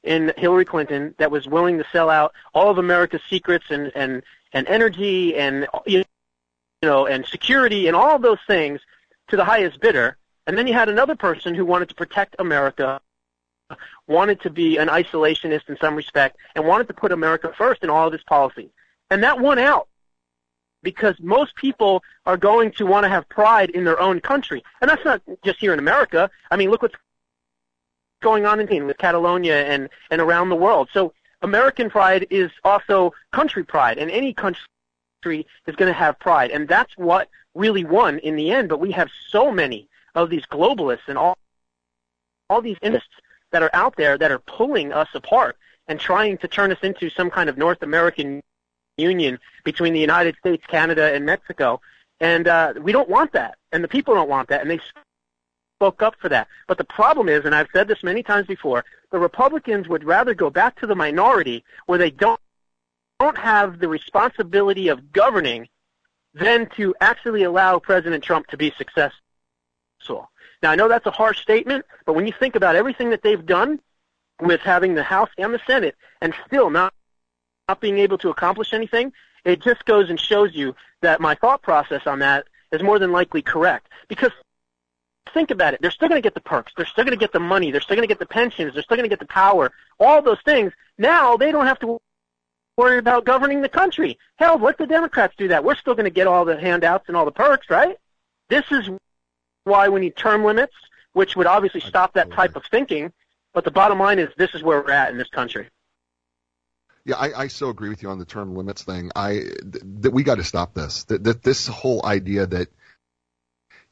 in 0.02 0.32
Hillary 0.36 0.64
Clinton 0.64 1.14
that 1.18 1.30
was 1.30 1.46
willing 1.48 1.78
to 1.78 1.84
sell 1.90 2.10
out 2.10 2.32
all 2.52 2.70
of 2.70 2.78
America's 2.78 3.22
secrets 3.28 3.66
and 3.70 3.90
and 3.94 4.22
and 4.54 4.66
energy 4.68 5.36
and 5.36 5.66
you 5.84 6.02
know 6.82 7.06
and 7.06 7.26
security 7.26 7.86
and 7.88 7.96
all 7.96 8.18
those 8.18 8.38
things 8.46 8.80
to 9.28 9.36
the 9.36 9.44
highest 9.44 9.80
bidder. 9.80 10.16
And 10.46 10.56
then 10.56 10.66
you 10.66 10.74
had 10.74 10.88
another 10.88 11.16
person 11.16 11.54
who 11.54 11.64
wanted 11.64 11.88
to 11.88 11.94
protect 11.94 12.36
America, 12.38 13.00
wanted 14.06 14.40
to 14.42 14.50
be 14.50 14.76
an 14.76 14.88
isolationist 14.88 15.68
in 15.68 15.76
some 15.78 15.96
respect, 15.96 16.36
and 16.54 16.66
wanted 16.66 16.86
to 16.88 16.94
put 16.94 17.12
America 17.12 17.52
first 17.56 17.82
in 17.82 17.90
all 17.90 18.06
of 18.06 18.12
his 18.12 18.22
policies. 18.22 18.70
And 19.10 19.22
that 19.22 19.40
won 19.40 19.58
out 19.58 19.88
because 20.82 21.16
most 21.18 21.56
people 21.56 22.02
are 22.26 22.36
going 22.36 22.70
to 22.72 22.84
want 22.84 23.04
to 23.04 23.08
have 23.08 23.26
pride 23.30 23.70
in 23.70 23.84
their 23.84 23.98
own 23.98 24.20
country. 24.20 24.62
And 24.82 24.90
that's 24.90 25.04
not 25.04 25.22
just 25.42 25.58
here 25.58 25.72
in 25.72 25.78
America. 25.78 26.30
I 26.50 26.56
mean, 26.56 26.70
look 26.70 26.82
what's 26.82 26.94
going 28.22 28.44
on 28.44 28.60
in 28.60 28.86
with 28.86 28.98
Catalonia 28.98 29.64
and, 29.64 29.88
and 30.10 30.20
around 30.20 30.50
the 30.50 30.56
world. 30.56 30.90
So 30.92 31.14
American 31.44 31.88
pride 31.96 32.26
is 32.30 32.50
also 32.70 32.96
country 33.38 33.64
pride, 33.74 33.96
and 33.98 34.11
any 34.11 34.33
country 34.33 35.46
is 35.68 35.76
going 35.80 35.92
to 35.94 36.00
have 36.04 36.18
pride, 36.18 36.50
and 36.54 36.62
that's 36.74 36.94
what 36.96 37.24
really 37.54 37.85
won 37.85 38.18
in 38.28 38.35
the 38.40 38.48
end. 38.50 38.68
But 38.68 38.80
we 38.80 38.90
have 39.00 39.09
so 39.35 39.42
many 39.62 39.80
of 40.14 40.30
these 40.33 40.46
globalists 40.57 41.07
and 41.09 41.16
all 41.18 41.37
all 42.50 42.62
these 42.62 42.80
interests 42.83 43.16
that 43.52 43.62
are 43.62 43.74
out 43.83 43.94
there 43.96 44.18
that 44.18 44.30
are 44.35 44.42
pulling 44.59 44.92
us 44.92 45.11
apart. 45.14 45.57
and 45.88 46.00
trying 46.00 46.38
to 46.38 46.48
turn 46.48 46.72
us 46.72 46.78
into 46.83 47.11
some 47.11 47.30
kind 47.30 47.48
of 47.50 47.59
North 47.59 47.83
American 47.83 48.42
union 48.96 49.38
between 49.64 49.92
the 49.92 50.00
United 50.00 50.35
States, 50.37 50.64
Canada, 50.66 51.12
and 51.14 51.26
Mexico. 51.26 51.80
And 52.20 52.48
uh, 52.48 52.74
we 52.80 52.92
don't 52.92 53.09
want 53.09 53.33
that, 53.33 53.59
and 53.72 53.83
the 53.85 53.88
people 53.88 54.14
don't 54.14 54.28
want 54.28 54.48
that, 54.48 54.61
and 54.62 54.70
they 54.70 54.80
spoke 55.76 56.02
up 56.02 56.14
for 56.20 56.28
that. 56.28 56.48
But 56.66 56.78
the 56.78 56.84
problem 56.84 57.28
is, 57.28 57.44
and 57.44 57.54
I've 57.54 57.68
said 57.72 57.88
this 57.88 58.02
many 58.02 58.22
times 58.22 58.46
before, 58.46 58.84
the 59.10 59.18
Republicans 59.18 59.88
would 59.88 60.04
rather 60.04 60.34
go 60.34 60.50
back 60.50 60.78
to 60.80 60.87
the 60.87 60.94
minority 60.94 61.64
where 61.87 61.98
they 61.98 62.10
don't 62.10 62.40
don't 63.20 63.38
have 63.38 63.78
the 63.78 63.88
responsibility 63.88 64.88
of 64.88 65.12
governing 65.12 65.68
than 66.34 66.68
to 66.76 66.94
actually 67.00 67.44
allow 67.44 67.78
President 67.78 68.24
Trump 68.24 68.46
to 68.48 68.56
be 68.56 68.72
successful. 68.76 70.28
Now 70.62 70.70
I 70.70 70.74
know 70.74 70.88
that's 70.88 71.06
a 71.06 71.10
harsh 71.10 71.40
statement, 71.40 71.84
but 72.06 72.14
when 72.14 72.26
you 72.26 72.32
think 72.32 72.56
about 72.56 72.74
everything 72.74 73.10
that 73.10 73.22
they've 73.22 73.44
done 73.44 73.78
with 74.40 74.60
having 74.60 74.94
the 74.94 75.02
House 75.02 75.30
and 75.38 75.54
the 75.54 75.60
Senate 75.66 75.94
and 76.20 76.34
still 76.46 76.70
not 76.70 76.92
not 77.68 77.80
being 77.80 77.98
able 77.98 78.18
to 78.18 78.30
accomplish 78.30 78.72
anything, 78.72 79.12
it 79.44 79.62
just 79.62 79.84
goes 79.84 80.10
and 80.10 80.18
shows 80.18 80.54
you 80.54 80.74
that 81.02 81.20
my 81.20 81.34
thought 81.34 81.62
process 81.62 82.06
on 82.06 82.18
that 82.18 82.46
is 82.72 82.82
more 82.82 82.98
than 82.98 83.12
likely 83.12 83.42
correct. 83.42 83.88
Because 84.08 84.32
think 85.32 85.50
about 85.50 85.74
it, 85.74 85.80
they're 85.80 85.90
still 85.90 86.08
going 86.08 86.20
to 86.20 86.26
get 86.26 86.34
the 86.34 86.40
perks, 86.40 86.72
they're 86.76 86.87
still 86.87 87.04
going 87.04 87.16
to 87.16 87.20
get 87.20 87.32
the 87.32 87.40
money, 87.40 87.70
they're 87.70 87.80
still 87.80 87.96
going 87.96 88.06
to 88.06 88.12
get 88.12 88.18
the 88.18 88.26
pensions, 88.26 88.74
they're 88.74 88.82
still 88.82 88.96
going 88.96 89.08
to 89.08 89.12
get 89.12 89.20
the 89.20 89.26
power, 89.26 89.72
all 89.98 90.22
those 90.22 90.40
things. 90.44 90.72
Now 90.98 91.37
they 91.37 91.52
don't 91.52 91.66
have 91.66 91.78
to 91.80 92.00
worry 92.76 92.98
about 92.98 93.24
governing 93.24 93.60
the 93.60 93.68
country. 93.68 94.18
Hell, 94.37 94.58
let 94.58 94.78
the 94.78 94.87
Democrats 94.87 95.34
do 95.37 95.48
that. 95.48 95.64
We're 95.64 95.76
still 95.76 95.94
going 95.94 96.04
to 96.04 96.10
get 96.10 96.26
all 96.26 96.44
the 96.44 96.60
handouts 96.60 97.04
and 97.08 97.16
all 97.16 97.24
the 97.24 97.32
perks, 97.32 97.70
right? 97.70 97.96
This 98.48 98.64
is 98.70 98.90
why 99.64 99.88
we 99.88 100.00
need 100.00 100.16
term 100.16 100.44
limits, 100.44 100.74
which 101.12 101.37
would 101.37 101.46
obviously 101.46 101.80
stop 101.80 102.14
that 102.14 102.30
type 102.32 102.56
of 102.56 102.64
thinking. 102.70 103.12
But 103.52 103.64
the 103.64 103.70
bottom 103.70 103.98
line 103.98 104.18
is 104.18 104.28
this 104.37 104.54
is 104.54 104.62
where 104.62 104.80
we're 104.82 104.90
at 104.90 105.10
in 105.10 105.18
this 105.18 105.28
country. 105.28 105.68
Yeah, 107.04 107.16
I, 107.16 107.42
I 107.42 107.48
so 107.48 107.68
agree 107.68 107.90
with 107.90 108.02
you 108.02 108.08
on 108.08 108.18
the 108.18 108.24
term 108.24 108.56
limits 108.56 108.82
thing. 108.82 109.10
I 109.14 109.42
that 110.00 110.12
we 110.12 110.22
got 110.22 110.37
to 110.37 110.44
stop 110.44 110.74
this. 110.74 111.04
That, 111.04 111.22
that 111.24 111.42
this 111.42 111.66
whole 111.66 112.04
idea 112.04 112.46
that 112.46 112.68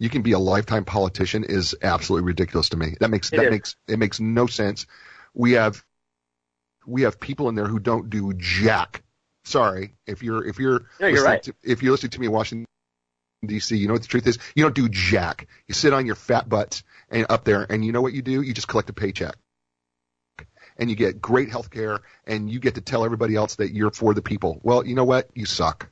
you 0.03 0.11
can 0.11 0.23
be 0.23 0.33
a 0.33 0.38
lifetime 0.38 0.85
politician 0.85 1.45
is 1.45 1.77
absolutely 1.81 2.27
ridiculous 2.27 2.71
to 2.71 2.77
me. 2.77 2.97
That 2.99 3.09
makes 3.09 3.33
It 3.33 3.37
that 3.37 3.45
is. 3.45 3.51
makes 3.51 3.77
it 3.87 3.99
makes 4.01 4.19
no 4.19 4.49
sense. 4.49 4.87
We 5.33 5.53
have 5.53 5.85
we 6.85 7.03
have 7.03 7.21
people 7.21 7.49
in 7.49 7.55
there 7.55 7.69
who 7.69 7.79
don't 7.79 8.11
do 8.11 8.33
jack. 8.35 9.05
Sorry, 9.45 9.95
if 10.05 10.25
you're 10.25 10.45
if 10.45 10.59
you're 10.59 10.87
No, 10.99 11.07
you're 11.07 11.25
right. 11.25 11.41
to, 11.45 11.55
if 11.62 11.85
you're 11.85 11.93
listening 11.93 12.11
to 12.11 12.21
me 12.21 12.27
in 12.27 12.33
Washington 12.33 12.67
D.C., 13.47 13.77
you 13.77 13.87
know 13.87 13.93
what 13.93 14.03
the 14.03 14.09
truth 14.09 14.27
is. 14.27 14.41
You 14.57 14.65
don't 14.65 14.75
do 14.75 14.88
jack. 14.88 15.47
You 15.69 15.75
sit 15.75 15.93
on 15.93 16.05
your 16.05 16.17
fat 16.17 16.49
butts 16.49 16.83
and 17.09 17.25
up 17.31 17.45
there, 17.45 17.65
and 17.71 17.85
you 17.85 17.93
know 17.93 18.03
what 18.03 18.12
you 18.12 18.23
do? 18.23 18.43
You 18.43 18.53
just 18.53 18.67
collect 18.67 18.91
a 18.91 18.93
paycheck, 18.93 19.37
and 20.77 20.91
you 20.91 20.97
get 20.97 21.21
great 21.21 21.49
health 21.49 21.71
care, 21.71 22.01
and 22.27 22.51
you 22.51 22.59
get 22.59 22.75
to 22.75 22.81
tell 22.81 23.05
everybody 23.05 23.37
else 23.37 23.55
that 23.57 23.73
you're 23.73 23.93
for 23.93 24.15
the 24.15 24.23
people. 24.23 24.59
Well, 24.65 24.85
you 24.85 24.97
know 24.97 25.05
what? 25.05 25.31
You 25.35 25.47
suck. 25.47 25.88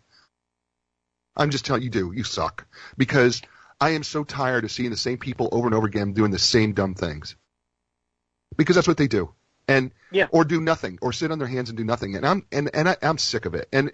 I'm 1.36 1.50
just 1.50 1.64
telling 1.64 1.82
you, 1.82 1.90
do 1.90 2.12
you 2.12 2.24
suck 2.24 2.66
because 2.96 3.40
I 3.80 3.90
am 3.90 4.02
so 4.02 4.24
tired 4.24 4.64
of 4.64 4.70
seeing 4.70 4.90
the 4.90 4.96
same 4.96 5.18
people 5.18 5.48
over 5.52 5.66
and 5.66 5.74
over 5.74 5.86
again 5.86 6.12
doing 6.12 6.30
the 6.30 6.38
same 6.38 6.72
dumb 6.74 6.94
things 6.94 7.36
because 8.56 8.76
that's 8.76 8.88
what 8.88 8.96
they 8.98 9.08
do, 9.08 9.32
and 9.68 9.92
Yeah. 10.10 10.26
or 10.32 10.44
do 10.44 10.60
nothing 10.60 10.98
or 11.00 11.12
sit 11.12 11.30
on 11.32 11.38
their 11.38 11.48
hands 11.48 11.70
and 11.70 11.78
do 11.78 11.84
nothing, 11.84 12.16
and 12.16 12.26
I'm 12.26 12.46
and 12.52 12.70
and 12.74 12.88
I, 12.88 12.96
I'm 13.02 13.18
sick 13.18 13.46
of 13.46 13.54
it, 13.54 13.68
and 13.72 13.92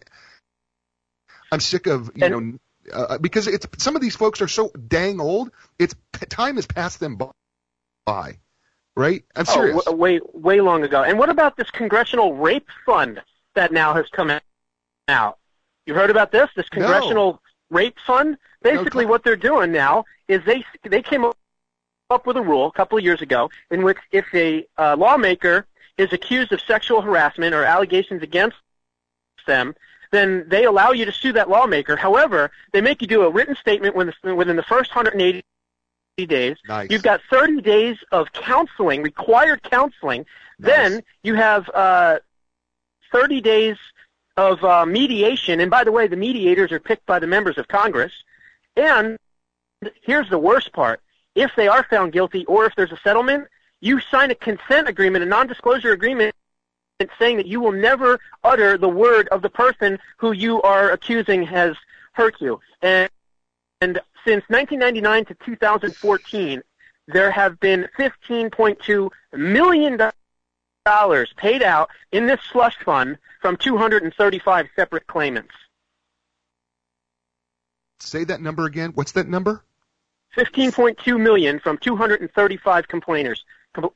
I'm 1.52 1.60
sick 1.60 1.86
of 1.86 2.10
you 2.14 2.24
And- 2.24 2.52
know 2.52 2.58
uh, 2.92 3.18
because 3.18 3.46
it's 3.48 3.66
some 3.78 3.96
of 3.96 4.02
these 4.02 4.14
folks 4.16 4.40
are 4.40 4.48
so 4.48 4.68
dang 4.70 5.20
old. 5.20 5.50
It's 5.78 5.94
time 6.28 6.54
has 6.56 6.66
passed 6.66 7.00
them 7.00 7.18
by, 8.06 8.38
right? 8.96 9.24
I'm 9.34 9.44
serious. 9.44 9.76
Oh, 9.78 9.90
w- 9.90 9.96
way 10.00 10.20
way 10.32 10.60
long 10.60 10.84
ago. 10.84 11.02
And 11.02 11.18
what 11.18 11.28
about 11.28 11.56
this 11.56 11.70
congressional 11.70 12.34
rape 12.34 12.68
fund 12.84 13.20
that 13.54 13.72
now 13.72 13.94
has 13.94 14.06
come 14.10 14.30
out? 15.08 15.38
You 15.84 15.94
heard 15.94 16.10
about 16.10 16.30
this? 16.32 16.48
This 16.56 16.68
congressional 16.68 17.40
rape 17.70 17.96
fund. 18.06 18.36
Basically, 18.62 19.04
No, 19.04 19.10
what 19.10 19.24
they're 19.24 19.36
doing 19.36 19.72
now 19.72 20.04
is 20.28 20.44
they 20.44 20.64
they 20.82 21.02
came 21.02 21.24
up 21.24 22.26
with 22.26 22.36
a 22.36 22.42
rule 22.42 22.66
a 22.66 22.72
couple 22.72 22.98
of 22.98 23.04
years 23.04 23.22
ago 23.22 23.50
in 23.70 23.82
which 23.82 23.98
if 24.12 24.26
a 24.34 24.66
uh, 24.78 24.96
lawmaker 24.96 25.66
is 25.98 26.12
accused 26.12 26.52
of 26.52 26.60
sexual 26.60 27.00
harassment 27.00 27.54
or 27.54 27.64
allegations 27.64 28.22
against 28.22 28.56
them, 29.46 29.74
then 30.12 30.44
they 30.48 30.64
allow 30.64 30.92
you 30.92 31.04
to 31.04 31.12
sue 31.12 31.32
that 31.32 31.48
lawmaker. 31.48 31.96
However, 31.96 32.50
they 32.72 32.80
make 32.80 33.00
you 33.00 33.08
do 33.08 33.22
a 33.22 33.30
written 33.30 33.56
statement 33.56 33.94
within 33.94 34.14
the, 34.22 34.34
within 34.34 34.56
the 34.56 34.62
first 34.62 34.94
180 34.94 35.42
days. 36.26 36.56
Nice. 36.68 36.90
You've 36.90 37.02
got 37.02 37.20
30 37.30 37.60
days 37.62 37.96
of 38.12 38.32
counseling, 38.32 39.02
required 39.02 39.62
counseling. 39.62 40.26
Then 40.58 41.02
you 41.22 41.34
have 41.34 41.68
uh, 41.70 42.18
30 43.12 43.40
days 43.40 43.76
of 44.36 44.62
uh, 44.64 44.84
mediation. 44.84 45.60
And 45.60 45.70
by 45.70 45.84
the 45.84 45.92
way, 45.92 46.06
the 46.06 46.16
mediators 46.16 46.72
are 46.72 46.80
picked 46.80 47.06
by 47.06 47.18
the 47.18 47.26
members 47.26 47.58
of 47.58 47.68
Congress. 47.68 48.12
And 48.76 49.18
here's 50.02 50.28
the 50.28 50.38
worst 50.38 50.72
part. 50.72 51.00
If 51.34 51.52
they 51.56 51.68
are 51.68 51.84
found 51.84 52.12
guilty 52.12 52.44
or 52.46 52.64
if 52.64 52.74
there's 52.76 52.92
a 52.92 52.98
settlement, 53.02 53.48
you 53.80 54.00
sign 54.00 54.30
a 54.30 54.34
consent 54.34 54.88
agreement, 54.88 55.22
a 55.22 55.26
non-disclosure 55.26 55.92
agreement 55.92 56.34
saying 57.18 57.36
that 57.36 57.46
you 57.46 57.60
will 57.60 57.72
never 57.72 58.18
utter 58.42 58.78
the 58.78 58.88
word 58.88 59.28
of 59.28 59.42
the 59.42 59.50
person 59.50 59.98
who 60.16 60.32
you 60.32 60.62
are 60.62 60.90
accusing 60.90 61.42
has 61.42 61.76
hurt 62.12 62.40
you. 62.40 62.58
And, 62.80 63.10
and 63.82 64.00
since 64.24 64.44
1999 64.48 65.26
to 65.26 65.34
2014, 65.44 66.62
there 67.08 67.30
have 67.30 67.60
been 67.60 67.86
15.2 67.98 69.10
million 69.34 69.96
dollars 70.90 71.34
paid 71.36 71.62
out 71.62 71.90
in 72.12 72.26
this 72.26 72.40
slush 72.50 72.76
fund 72.84 73.18
from 73.42 73.56
235 73.58 74.68
separate 74.74 75.06
claimants. 75.06 75.52
Say 78.00 78.24
that 78.24 78.40
number 78.40 78.64
again. 78.64 78.92
What's 78.94 79.12
that 79.12 79.28
number? 79.28 79.62
15.2 80.36 81.20
million 81.20 81.58
from 81.58 81.78
235 81.78 82.88
complainers, 82.88 83.44
com- 83.74 83.90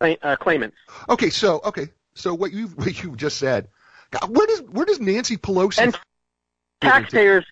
uh, 0.00 0.36
claimants. 0.36 0.76
Okay, 1.08 1.30
so 1.30 1.60
okay, 1.64 1.88
so 2.14 2.34
what 2.34 2.52
you 2.52 2.68
what 2.68 3.02
you 3.02 3.14
just 3.16 3.38
said. 3.38 3.68
God, 4.10 4.34
where 4.34 4.46
does 4.46 4.62
where 4.62 4.86
does 4.86 5.00
Nancy 5.00 5.36
Pelosi? 5.36 5.78
And 5.78 5.98
taxpayers 6.80 7.44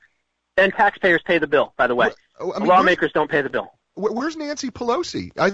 and 0.57 0.73
taxpayers 0.73 1.21
pay 1.25 1.39
the 1.39 1.47
bill. 1.47 1.73
By 1.77 1.87
the 1.87 1.95
way, 1.95 2.11
Oh, 2.41 2.53
I 2.53 2.59
mean, 2.59 2.69
lawmakers 2.69 3.13
don't 3.13 3.31
pay 3.31 3.43
the 3.43 3.51
bill. 3.51 3.71
where's 3.95 4.37
Nancy 4.37 4.71
Pelosi? 4.71 5.31
I 5.39 5.53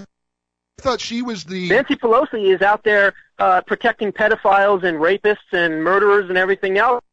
thought 0.81 0.99
she 0.99 1.21
was 1.21 1.45
the. 1.45 1.69
Nancy 1.69 1.95
Pelosi 1.95 2.53
is 2.53 2.61
out 2.61 2.83
there 2.83 3.13
uh, 3.39 3.61
protecting 3.61 4.11
pedophiles 4.11 4.83
and 4.83 4.97
rapists 4.97 5.53
and 5.53 5.83
murderers 5.83 6.29
and 6.29 6.37
everything 6.37 6.77
else. 6.77 7.03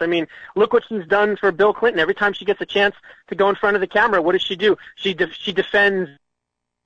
I 0.00 0.06
mean, 0.06 0.26
look 0.56 0.72
what 0.72 0.84
she's 0.88 1.06
done 1.06 1.36
for 1.36 1.52
Bill 1.52 1.74
Clinton. 1.74 2.00
Every 2.00 2.14
time 2.14 2.32
she 2.32 2.44
gets 2.44 2.60
a 2.60 2.66
chance 2.66 2.94
to 3.28 3.34
go 3.34 3.48
in 3.50 3.56
front 3.56 3.76
of 3.76 3.80
the 3.80 3.86
camera, 3.86 4.22
what 4.22 4.32
does 4.32 4.42
she 4.42 4.56
do? 4.56 4.76
She 4.96 5.12
de- 5.12 5.32
she 5.32 5.52
defends 5.52 6.10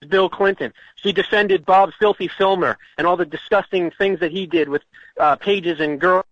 Bill 0.09 0.29
Clinton. 0.29 0.73
She 0.97 1.12
defended 1.12 1.64
Bob 1.64 1.92
Filthy 1.99 2.29
Filner 2.29 2.77
and 2.99 3.07
all 3.07 3.16
the 3.16 3.25
disgusting 3.25 3.90
things 3.92 4.21
that 4.21 4.33
he 4.33 4.47
did 4.47 4.69
with 4.69 4.83
uh, 5.19 5.37
pages 5.37 5.81
and 5.81 6.01
girls 6.01 6.25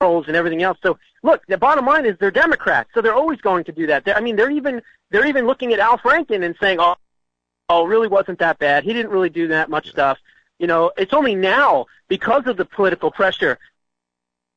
and 0.00 0.34
everything 0.34 0.62
else. 0.62 0.78
So 0.82 0.98
look, 1.22 1.44
the 1.46 1.58
bottom 1.58 1.84
line 1.84 2.06
is 2.06 2.16
they're 2.18 2.30
Democrats, 2.30 2.90
so 2.94 3.02
they're 3.02 3.14
always 3.14 3.40
going 3.40 3.64
to 3.64 3.72
do 3.72 3.86
that. 3.88 4.04
They're, 4.04 4.16
I 4.16 4.20
mean, 4.20 4.36
they're 4.36 4.50
even 4.50 4.82
they're 5.10 5.26
even 5.26 5.46
looking 5.46 5.72
at 5.72 5.78
Al 5.78 5.98
Franken 5.98 6.44
and 6.44 6.56
saying, 6.60 6.78
"Oh, 6.80 6.96
oh, 7.70 7.84
really 7.84 8.08
wasn't 8.08 8.40
that 8.40 8.58
bad. 8.58 8.84
He 8.84 8.92
didn't 8.92 9.12
really 9.12 9.30
do 9.30 9.48
that 9.48 9.70
much 9.70 9.88
stuff." 9.90 10.18
You 10.58 10.66
know, 10.66 10.92
it's 10.98 11.14
only 11.14 11.34
now 11.34 11.86
because 12.08 12.46
of 12.46 12.56
the 12.56 12.66
political 12.66 13.10
pressure 13.10 13.58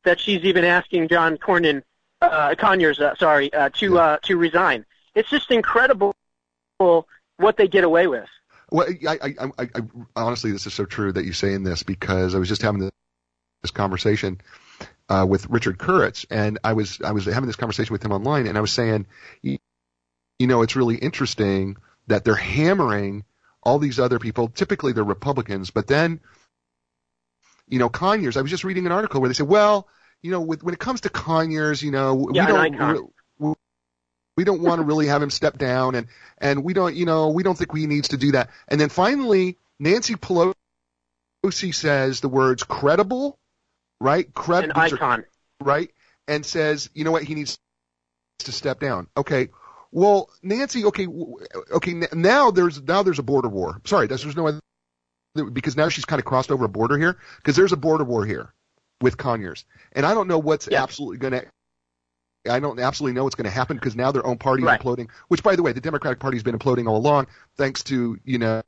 that 0.03 0.19
she's 0.19 0.43
even 0.43 0.65
asking 0.65 1.07
John 1.07 1.37
Cornyn, 1.37 1.81
uh, 2.21 2.55
Conyers, 2.57 2.99
uh, 2.99 3.15
sorry, 3.15 3.53
uh, 3.53 3.69
to 3.75 3.99
uh, 3.99 4.17
to 4.23 4.37
resign. 4.37 4.85
It's 5.15 5.29
just 5.29 5.49
incredible 5.51 6.15
what 7.37 7.57
they 7.57 7.67
get 7.67 7.83
away 7.83 8.07
with. 8.07 8.27
Well, 8.71 8.87
I, 9.07 9.17
I, 9.21 9.51
I, 9.59 9.63
I, 9.75 9.81
honestly, 10.15 10.51
this 10.51 10.65
is 10.65 10.73
so 10.73 10.85
true 10.85 11.11
that 11.11 11.23
you're 11.23 11.33
saying 11.33 11.63
this 11.63 11.83
because 11.83 12.33
I 12.33 12.39
was 12.39 12.49
just 12.49 12.63
having 12.63 12.81
this, 12.81 12.91
this 13.61 13.71
conversation 13.71 14.41
uh, 15.09 15.25
with 15.29 15.47
Richard 15.49 15.77
Kuritz, 15.77 16.25
and 16.29 16.59
I 16.63 16.73
was 16.73 16.99
I 17.01 17.11
was 17.11 17.25
having 17.25 17.47
this 17.47 17.55
conversation 17.55 17.93
with 17.93 18.03
him 18.03 18.11
online, 18.11 18.47
and 18.47 18.57
I 18.57 18.61
was 18.61 18.71
saying, 18.71 19.05
you 19.41 19.59
know, 20.39 20.63
it's 20.63 20.75
really 20.75 20.95
interesting 20.95 21.77
that 22.07 22.23
they're 22.25 22.35
hammering 22.35 23.23
all 23.61 23.79
these 23.79 23.99
other 23.99 24.19
people. 24.19 24.49
Typically, 24.49 24.91
they're 24.93 25.03
Republicans, 25.03 25.69
but 25.71 25.87
then, 25.87 26.19
you 27.67 27.79
know, 27.79 27.89
Conyers. 27.89 28.37
I 28.37 28.41
was 28.41 28.51
just 28.51 28.63
reading 28.63 28.85
an 28.85 28.91
article 28.91 29.21
where 29.21 29.29
they 29.29 29.33
said, 29.33 29.47
well, 29.47 29.87
you 30.21 30.31
know, 30.31 30.41
with, 30.41 30.63
when 30.63 30.73
it 30.73 30.79
comes 30.79 31.01
to 31.01 31.09
Conyers, 31.09 31.81
you 31.81 31.91
know, 31.91 32.29
Yeah, 32.33 32.45
we 32.63 32.69
don't. 32.69 33.13
we- 33.39 33.53
we 34.35 34.43
don't 34.45 34.61
want 34.61 34.79
to 34.79 34.83
really 34.83 35.05
have 35.07 35.21
him 35.21 35.29
step 35.29 35.59
down 35.59 35.93
and 35.93 36.07
and 36.39 36.63
we 36.63 36.73
don't 36.73 36.95
you 36.95 37.05
know 37.05 37.29
we 37.29 37.43
don't 37.43 37.55
think 37.55 37.77
he 37.77 37.85
needs 37.85 38.07
to 38.07 38.17
do 38.17 38.31
that 38.31 38.49
and 38.67 38.81
then 38.81 38.89
finally 38.89 39.59
nancy 39.77 40.15
pelosi 40.15 40.55
says 41.71 42.19
the 42.19 42.29
words 42.29 42.63
credible 42.63 43.37
right 44.01 44.25
An 44.25 44.31
Cred- 44.33 44.75
are- 44.75 44.79
icon. 44.95 45.25
right 45.61 45.91
and 46.27 46.43
says 46.43 46.89
you 46.95 47.03
know 47.03 47.11
what 47.11 47.21
he 47.21 47.35
needs 47.35 47.59
to 48.39 48.51
step 48.51 48.79
down 48.79 49.05
okay 49.15 49.49
well 49.95 50.29
nancy 50.41 50.83
okay 50.85 51.07
okay 51.71 51.93
now 52.13 52.49
there's 52.51 52.81
now 52.81 53.03
there's 53.03 53.19
a 53.19 53.23
border 53.23 53.47
war 53.47 53.79
sorry 53.85 54.07
there's, 54.07 54.23
there's 54.23 54.35
no 54.35 54.47
other 54.47 54.59
because 55.51 55.77
now 55.77 55.87
she's 55.87 56.03
kind 56.05 56.19
of 56.19 56.25
crossed 56.25 56.51
over 56.51 56.65
a 56.65 56.69
border 56.69 56.97
here 56.97 57.17
because 57.37 57.55
there's 57.55 57.71
a 57.71 57.77
border 57.77 58.03
war 58.03 58.25
here 58.25 58.53
with 59.01 59.17
Conyers, 59.17 59.65
and 59.93 60.05
I 60.05 60.13
don't 60.13 60.27
know 60.27 60.37
what's 60.39 60.67
Yeah. 60.71 60.81
absolutely 60.83 61.17
going 61.17 61.33
to. 61.33 61.45
I 62.49 62.59
don't 62.59 62.79
absolutely 62.79 63.15
know 63.15 63.23
what's 63.23 63.35
going 63.35 63.45
to 63.45 63.49
happen 63.51 63.75
because 63.77 63.95
now 63.95 64.11
their 64.11 64.25
own 64.25 64.37
party 64.37 64.63
Right. 64.63 64.79
is 64.79 64.85
imploding. 64.85 65.09
Which, 65.29 65.41
by 65.43 65.55
the 65.55 65.63
way, 65.63 65.71
the 65.73 65.81
Democratic 65.81 66.19
Party's 66.19 66.43
been 66.43 66.57
imploding 66.57 66.87
all 66.87 66.97
along, 66.97 67.27
thanks 67.57 67.83
to 67.85 68.17
you 68.23 68.37
know, 68.37 68.61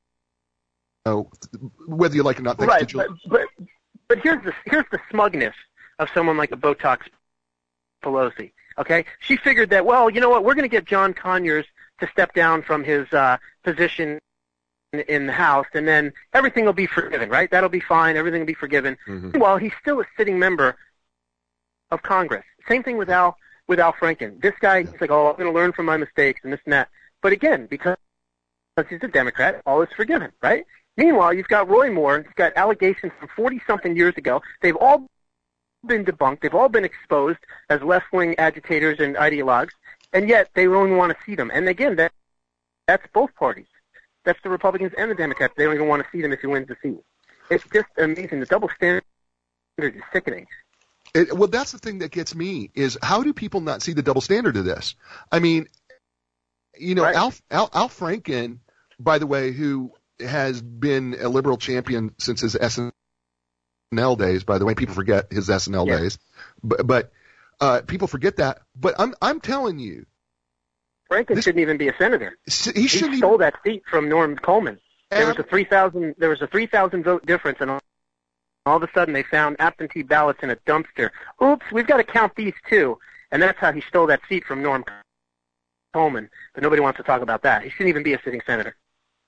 you 1.05 1.11
know, 1.11 1.31
whether 1.87 2.15
you 2.15 2.23
like 2.23 2.37
it 2.37 2.41
or 2.41 2.43
not. 2.43 2.57
Thanks 2.57 2.73
to 2.73 2.77
right, 2.79 2.87
Jill- 2.87 3.17
but, 3.29 3.45
but 3.57 3.67
but 4.09 4.17
here's 4.19 4.43
the 4.43 4.53
here's 4.65 4.85
the 4.91 4.99
smugness 5.11 5.55
of 5.99 6.09
someone 6.13 6.35
like 6.35 6.51
a 6.51 6.57
Botox 6.57 7.01
Pelosi. 8.03 8.51
Okay, 8.77 9.05
she 9.19 9.37
figured 9.37 9.69
that 9.69 9.85
well, 9.85 10.09
you 10.09 10.19
know 10.19 10.29
what, 10.29 10.43
we're 10.43 10.53
going 10.55 10.63
to 10.69 10.69
get 10.69 10.85
John 10.85 11.13
Conyers 11.13 11.65
to 11.99 12.07
step 12.11 12.33
down 12.33 12.61
from 12.61 12.83
his 12.83 13.11
uh, 13.13 13.37
position 13.63 14.19
in, 14.91 14.99
in 15.01 15.25
the 15.27 15.31
House, 15.33 15.67
and 15.73 15.87
then 15.87 16.11
everything 16.33 16.65
will 16.65 16.73
be 16.73 16.85
forgiven, 16.85 17.29
right? 17.29 17.49
That'll 17.49 17.69
be 17.69 17.79
fine. 17.79 18.17
Everything 18.17 18.41
will 18.41 18.47
be 18.47 18.53
forgiven. 18.53 18.97
Mhm. 19.07 19.37
Well, 19.37 19.57
he's 19.57 19.71
still 19.81 20.01
a 20.01 20.05
sitting 20.17 20.37
member 20.37 20.75
of 21.91 22.01
Congress. 22.01 22.43
Same 22.67 22.83
thing 22.83 22.97
with 22.97 23.09
Al 23.09 23.37
with 23.67 23.79
Al 23.79 23.93
Franken. 23.93 24.41
This 24.41 24.53
guy, 24.59 24.81
he's 24.81 25.01
like, 25.01 25.09
oh, 25.09 25.29
I'm 25.29 25.35
going 25.37 25.51
to 25.51 25.55
learn 25.55 25.71
from 25.71 25.85
my 25.85 25.97
mistakes 25.97 26.41
and 26.43 26.51
this 26.53 26.59
and 26.65 26.73
that. 26.73 26.89
But 27.21 27.31
again, 27.31 27.65
because 27.67 27.97
because 28.75 28.89
he's 28.89 28.99
a 29.03 29.07
Democrat, 29.07 29.61
all 29.65 29.81
is 29.81 29.89
forgiven, 29.95 30.31
right? 30.41 30.65
Meanwhile, 30.97 31.33
you've 31.33 31.47
got 31.47 31.69
Roy 31.69 31.91
Moore. 31.91 32.23
He's 32.23 32.33
got 32.35 32.53
allegations 32.57 33.11
from 33.19 33.29
40-something 33.29 33.95
years 33.95 34.15
ago. 34.17 34.41
They've 34.61 34.75
all 34.75 35.07
been 35.87 36.05
debunked. 36.05 36.41
They've 36.41 36.53
all 36.53 36.69
been 36.69 36.85
exposed 36.85 37.39
as 37.69 37.81
left-wing 37.81 38.35
agitators 38.37 38.99
and 38.99 39.15
ideologues, 39.15 39.71
and 40.13 40.29
yet 40.29 40.49
they 40.53 40.65
don't 40.65 40.87
even 40.87 40.97
want 40.97 41.11
to 41.11 41.17
see 41.25 41.35
them. 41.35 41.51
And 41.53 41.67
again, 41.67 41.95
that 41.97 42.11
that's 42.87 43.05
both 43.13 43.33
parties. 43.35 43.67
That's 44.23 44.41
the 44.41 44.49
Republicans 44.49 44.93
and 44.97 45.09
the 45.11 45.15
Democrats. 45.15 45.53
They 45.55 45.65
don't 45.65 45.75
even 45.75 45.87
want 45.87 46.03
to 46.03 46.09
see 46.11 46.21
them 46.21 46.33
if 46.33 46.41
he 46.41 46.47
wins 46.47 46.67
the 46.67 46.75
seat. 46.81 46.99
It's 47.49 47.63
just 47.71 47.87
amazing. 47.97 48.39
The 48.39 48.45
double 48.45 48.69
standard 48.75 49.03
is 49.77 49.93
sickening. 50.11 50.47
It, 51.13 51.35
well, 51.35 51.47
that's 51.47 51.71
the 51.71 51.77
thing 51.77 51.99
that 51.99 52.11
gets 52.11 52.35
me 52.35 52.71
is 52.73 52.97
how 53.01 53.23
do 53.23 53.33
people 53.33 53.61
not 53.61 53.81
see 53.81 53.93
the 53.93 54.01
double 54.01 54.21
standard 54.21 54.57
of 54.57 54.65
this? 54.65 54.95
I 55.31 55.39
mean, 55.39 55.67
you 56.77 56.95
know, 56.95 57.03
Right. 57.03 57.15
Al, 57.15 57.33
Al, 57.51 57.69
Al 57.73 57.89
Franken, 57.89 58.59
by 58.99 59.19
the 59.19 59.27
way, 59.27 59.51
who 59.51 59.91
has 60.19 60.61
been 60.61 61.15
a 61.19 61.29
liberal 61.29 61.57
champion 61.57 62.13
since 62.17 62.41
his 62.41 62.55
SNL 62.55 62.91
days. 64.17 64.43
By 64.43 64.57
the 64.57 64.65
way, 64.65 64.75
people 64.75 64.95
forget 64.95 65.31
his 65.31 65.49
SNL 65.49 65.87
Yeah. 65.87 65.97
days, 65.97 66.17
but, 66.63 66.85
but 66.85 67.11
uh, 67.59 67.81
people 67.87 68.07
forget 68.07 68.37
that. 68.37 68.59
But 68.75 68.95
I'm 68.99 69.13
I'm 69.21 69.39
telling 69.39 69.79
you, 69.79 70.05
Franken 71.11 71.35
This- 71.35 71.45
shouldn't 71.45 71.61
even 71.61 71.77
be 71.77 71.87
a 71.87 71.95
senator. 71.97 72.37
he 72.45 72.81
He 72.81 72.87
shouldn't 72.87 73.17
stole 73.17 73.31
even. 73.35 73.39
that 73.41 73.55
seat 73.65 73.83
from 73.89 74.09
Norm 74.09 74.37
Coleman. 74.37 74.79
There 75.11 75.27
was 75.27 75.37
a 75.39 75.43
three 75.43 75.63
thousand. 75.63 76.15
There 76.17 76.29
was 76.29 76.41
a 76.41 76.47
three 76.47 76.65
thousand 76.67 77.03
vote 77.03 77.25
difference, 77.25 77.59
and 77.61 77.71
all, 77.71 77.79
all 78.65 78.77
of 78.77 78.83
a 78.83 78.89
sudden 78.93 79.13
they 79.13 79.23
found 79.23 79.55
absentee 79.59 80.01
ballots 80.01 80.39
in 80.43 80.49
a 80.49 80.55
dumpster. 80.67 81.11
Oops, 81.41 81.65
we've 81.71 81.87
got 81.87 81.97
to 81.97 82.03
count 82.03 82.35
these 82.35 82.53
too, 82.69 82.97
and 83.31 83.41
that's 83.41 83.57
how 83.59 83.71
he 83.71 83.81
stole 83.81 84.07
that 84.07 84.19
seat 84.27 84.43
from 84.45 84.61
Norm 84.61 84.83
Coleman. 85.93 86.29
But 86.53 86.63
nobody 86.63 86.81
wants 86.81 86.97
to 86.97 87.03
talk 87.03 87.21
about 87.21 87.43
that. 87.43 87.63
He 87.63 87.69
shouldn't 87.69 87.89
even 87.89 88.03
be 88.03 88.13
a 88.13 88.21
sitting 88.23 88.41
senator. 88.45 88.75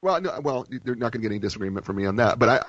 Well, 0.02 0.20
no, 0.22 0.40
well, 0.42 0.68
they're 0.84 0.96
not 0.96 1.12
going 1.12 1.22
to 1.24 1.28
get 1.30 1.32
any 1.32 1.40
disagreement 1.40 1.86
from 1.86 1.96
me 1.96 2.06
on 2.06 2.18
that. 2.18 2.38
But 2.38 2.50
I, 2.50 2.66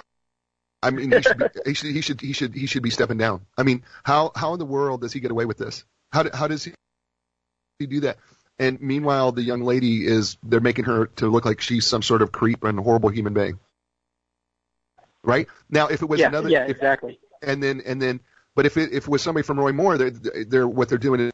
I 0.83 0.91
mean, 0.91 1.11
he 1.11 1.23
should, 1.23 1.39
be, 1.39 1.47
he 1.67 1.75
should, 1.75 1.91
he 1.91 2.01
should, 2.01 2.21
he 2.21 2.33
should, 2.33 2.55
he 2.55 2.67
should 2.67 2.83
be 2.83 2.91
stepping 2.91 3.19
down. 3.19 3.45
I 3.57 3.65
mean, 3.65 3.83
how, 4.05 4.31
how 4.35 4.53
in 4.53 4.59
the 4.59 4.65
world 4.65 5.01
does 5.01 5.13
he 5.13 5.21
get 5.21 5.31
away 5.31 5.45
with 5.45 5.59
this? 5.59 5.85
How, 6.13 6.23
do, 6.23 6.31
how 6.33 6.47
does 6.47 6.65
he, 6.65 6.73
do 7.87 8.01
that? 8.01 8.19
And 8.59 8.81
meanwhile, 8.81 9.33
the 9.33 9.43
young 9.43 9.63
lady 9.63 10.07
is, 10.07 10.37
they're 10.43 10.61
making 10.61 10.85
her 10.85 11.07
to 11.17 11.29
look 11.29 11.45
like 11.45 11.61
she's 11.61 11.87
some 11.87 12.03
sort 12.03 12.23
of 12.23 12.33
creep 12.33 12.65
and 12.65 12.79
horrible 12.79 13.09
human 13.09 13.35
being. 13.35 13.59
Right 15.25 15.49
now, 15.69 15.89
if 15.89 16.03
it 16.03 16.09
was 16.09 16.21
yeah, 16.21 16.29
another, 16.29 16.49
yeah, 16.49 16.65
if, 16.65 16.71
exactly. 16.71 17.19
and 17.43 17.63
then, 17.63 17.83
and 17.85 18.01
then, 18.01 18.21
but 18.55 18.67
if 18.67 18.77
it, 18.77 18.93
if 18.93 19.05
it 19.05 19.09
was 19.09 19.23
somebody 19.23 19.45
from 19.45 19.59
Roy 19.59 19.73
Moore, 19.73 19.99
they're, 19.99 20.11
they're, 20.11 20.69
what 20.69 20.89
they're 20.89 20.99
doing 20.99 21.21
is, 21.21 21.33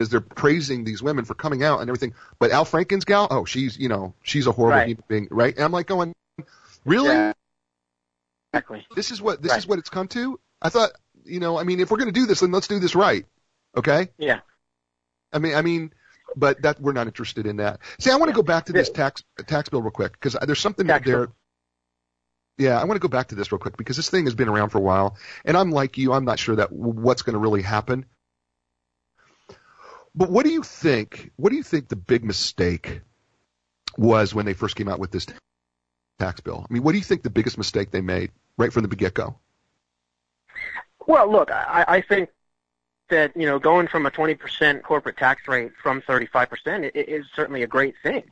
is 0.00 0.08
they're 0.10 0.20
praising 0.20 0.84
these 0.84 1.02
women 1.02 1.24
for 1.24 1.34
coming 1.34 1.62
out 1.62 1.80
and 1.80 1.88
everything. 1.88 2.14
But 2.38 2.50
Al 2.50 2.64
Franken's 2.64 3.04
gal, 3.04 3.28
oh, 3.30 3.44
she's, 3.44 3.78
you 3.78 3.88
know, 3.88 4.14
she's 4.22 4.46
a 4.46 4.52
horrible 4.52 4.78
Right. 4.78 4.88
human 4.88 5.04
being, 5.08 5.28
right? 5.30 5.54
And 5.54 5.64
I'm 5.64 5.72
like 5.72 5.86
going, 5.86 6.14
really? 6.84 7.08
Yeah. 7.08 7.32
Exactly. 8.52 8.86
This 8.94 9.10
is 9.10 9.20
what 9.22 9.40
this 9.42 9.50
Right. 9.52 9.58
is 9.58 9.66
what 9.66 9.78
it's 9.78 9.88
come 9.88 10.08
to. 10.08 10.38
I 10.60 10.68
thought, 10.68 10.90
you 11.24 11.40
know, 11.40 11.58
I 11.58 11.64
mean, 11.64 11.80
if 11.80 11.90
we're 11.90 11.96
going 11.96 12.12
to 12.12 12.20
do 12.20 12.26
this, 12.26 12.40
then 12.40 12.52
let's 12.52 12.68
do 12.68 12.78
this 12.78 12.94
right. 12.94 13.24
Okay? 13.76 14.08
Yeah. 14.18 14.40
I 15.32 15.38
mean, 15.38 15.54
I 15.54 15.62
mean, 15.62 15.92
but 16.36 16.60
that 16.62 16.80
we're 16.80 16.92
not 16.92 17.06
interested 17.06 17.46
in 17.46 17.56
that. 17.56 17.80
See, 17.98 18.10
I 18.10 18.16
want 18.16 18.28
to 18.30 18.34
go 18.34 18.42
back 18.42 18.66
to 18.66 18.72
this 18.72 18.90
tax 18.90 19.22
tax 19.46 19.68
bill 19.70 19.80
real 19.82 19.90
quick 19.90 20.12
because 20.12 20.36
there's 20.46 20.60
something 20.60 20.86
Tax 20.86 21.06
there. 21.06 21.26
bill. 21.26 21.34
Yeah, 22.58 22.78
I 22.80 22.84
want 22.84 22.96
to 22.96 23.00
go 23.00 23.08
back 23.08 23.28
to 23.28 23.34
this 23.34 23.50
real 23.50 23.58
quick 23.58 23.76
because 23.78 23.96
this 23.96 24.10
thing 24.10 24.26
has 24.26 24.34
been 24.34 24.48
around 24.48 24.68
for 24.68 24.78
a 24.78 24.82
while, 24.82 25.16
and 25.46 25.56
I'm 25.56 25.70
like 25.70 25.96
you, 25.96 26.12
I'm 26.12 26.26
not 26.26 26.38
sure 26.38 26.56
that 26.56 26.70
what's 26.70 27.22
going 27.22 27.32
to 27.34 27.38
really 27.38 27.62
happen. 27.62 28.04
But 30.14 30.30
what 30.30 30.44
do 30.44 30.52
you 30.52 30.62
think? 30.62 31.30
What 31.36 31.50
do 31.50 31.56
you 31.56 31.62
think 31.62 31.88
the 31.88 31.96
big 31.96 32.24
mistake 32.24 33.00
was 33.96 34.34
when 34.34 34.44
they 34.44 34.52
first 34.52 34.76
came 34.76 34.88
out 34.88 34.98
with 34.98 35.10
this 35.10 35.26
tax 36.22 36.40
bill? 36.40 36.64
I 36.68 36.72
mean, 36.72 36.82
what 36.82 36.92
do 36.92 36.98
you 36.98 37.04
think 37.04 37.22
the 37.22 37.30
biggest 37.30 37.58
mistake 37.58 37.90
they 37.90 38.00
made 38.00 38.30
right 38.56 38.72
from 38.72 38.86
the 38.86 38.96
get 38.96 39.14
go? 39.14 39.36
Well, 41.06 41.30
look, 41.30 41.50
I, 41.50 41.84
I 41.88 42.00
think 42.00 42.30
that 43.08 43.36
you 43.36 43.46
know 43.46 43.58
going 43.58 43.88
from 43.88 44.06
a 44.06 44.10
20% 44.10 44.82
corporate 44.82 45.16
tax 45.16 45.48
rate 45.48 45.72
from 45.82 46.00
35% 46.02 46.92
is 46.94 47.26
certainly 47.34 47.62
a 47.62 47.66
great 47.66 47.94
thing. 48.02 48.22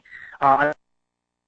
Uh, 0.40 0.72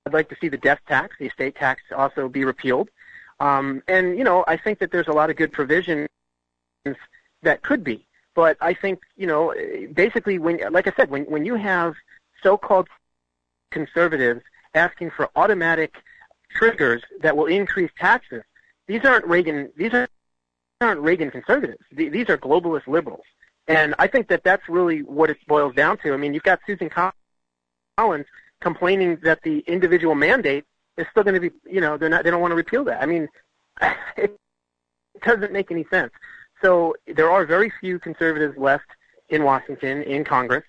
I'd 0.06 0.12
like 0.12 0.28
to 0.30 0.36
see 0.40 0.48
the 0.48 0.58
death 0.58 0.80
tax, 0.88 1.16
the 1.18 1.26
estate 1.26 1.54
tax, 1.54 1.82
also 1.96 2.28
be 2.28 2.44
repealed. 2.44 2.90
Um, 3.38 3.82
and 3.86 4.18
you 4.18 4.24
know, 4.24 4.44
I 4.48 4.56
think 4.56 4.80
that 4.80 4.90
there's 4.90 5.08
a 5.08 5.12
lot 5.12 5.30
of 5.30 5.36
good 5.36 5.52
provisions 5.52 6.08
that 7.42 7.62
could 7.62 7.84
be. 7.84 8.06
But 8.34 8.56
I 8.60 8.74
think 8.74 9.00
you 9.16 9.26
know, 9.26 9.54
basically, 9.92 10.38
when 10.38 10.58
like 10.72 10.88
I 10.88 10.92
said, 10.96 11.08
when 11.10 11.24
when 11.24 11.44
you 11.44 11.54
have 11.54 11.94
so-called 12.42 12.88
conservatives 13.70 14.42
asking 14.74 15.10
for 15.10 15.30
automatic 15.36 15.94
triggers 16.54 17.02
that 17.20 17.36
will 17.36 17.46
increase 17.46 17.90
taxes, 17.98 18.42
these 18.86 19.04
aren't 19.04 19.26
Reagan. 19.26 19.70
These 19.76 19.94
are 19.94 20.08
aren't 20.80 21.00
Reagan 21.00 21.30
conservatives. 21.30 21.82
These 21.92 22.28
are 22.28 22.36
globalist 22.36 22.86
liberals. 22.88 23.24
And 23.68 23.94
I 23.98 24.06
think 24.08 24.28
that 24.28 24.42
that's 24.42 24.68
really 24.68 25.02
what 25.02 25.30
it 25.30 25.38
boils 25.46 25.74
down 25.74 25.98
to. 25.98 26.12
I 26.12 26.16
mean, 26.16 26.34
you've 26.34 26.42
got 26.42 26.58
Susan 26.66 26.90
Collins 27.96 28.26
complaining 28.60 29.18
that 29.22 29.40
the 29.42 29.60
individual 29.60 30.14
mandate 30.14 30.64
is 30.96 31.06
still 31.10 31.22
going 31.22 31.34
to 31.34 31.40
be, 31.40 31.50
you 31.70 31.80
know, 31.80 31.96
they're 31.96 32.08
not, 32.08 32.24
they 32.24 32.30
don't 32.30 32.40
want 32.40 32.50
to 32.50 32.56
repeal 32.56 32.84
that. 32.84 33.02
I 33.02 33.06
mean, 33.06 33.28
it 34.16 34.38
doesn't 35.24 35.52
make 35.52 35.70
any 35.70 35.84
sense. 35.90 36.12
So 36.60 36.94
there 37.06 37.30
are 37.30 37.44
very 37.44 37.72
few 37.80 37.98
conservatives 37.98 38.56
left 38.56 38.86
in 39.28 39.44
Washington, 39.44 40.02
in 40.02 40.24
Congress. 40.24 40.64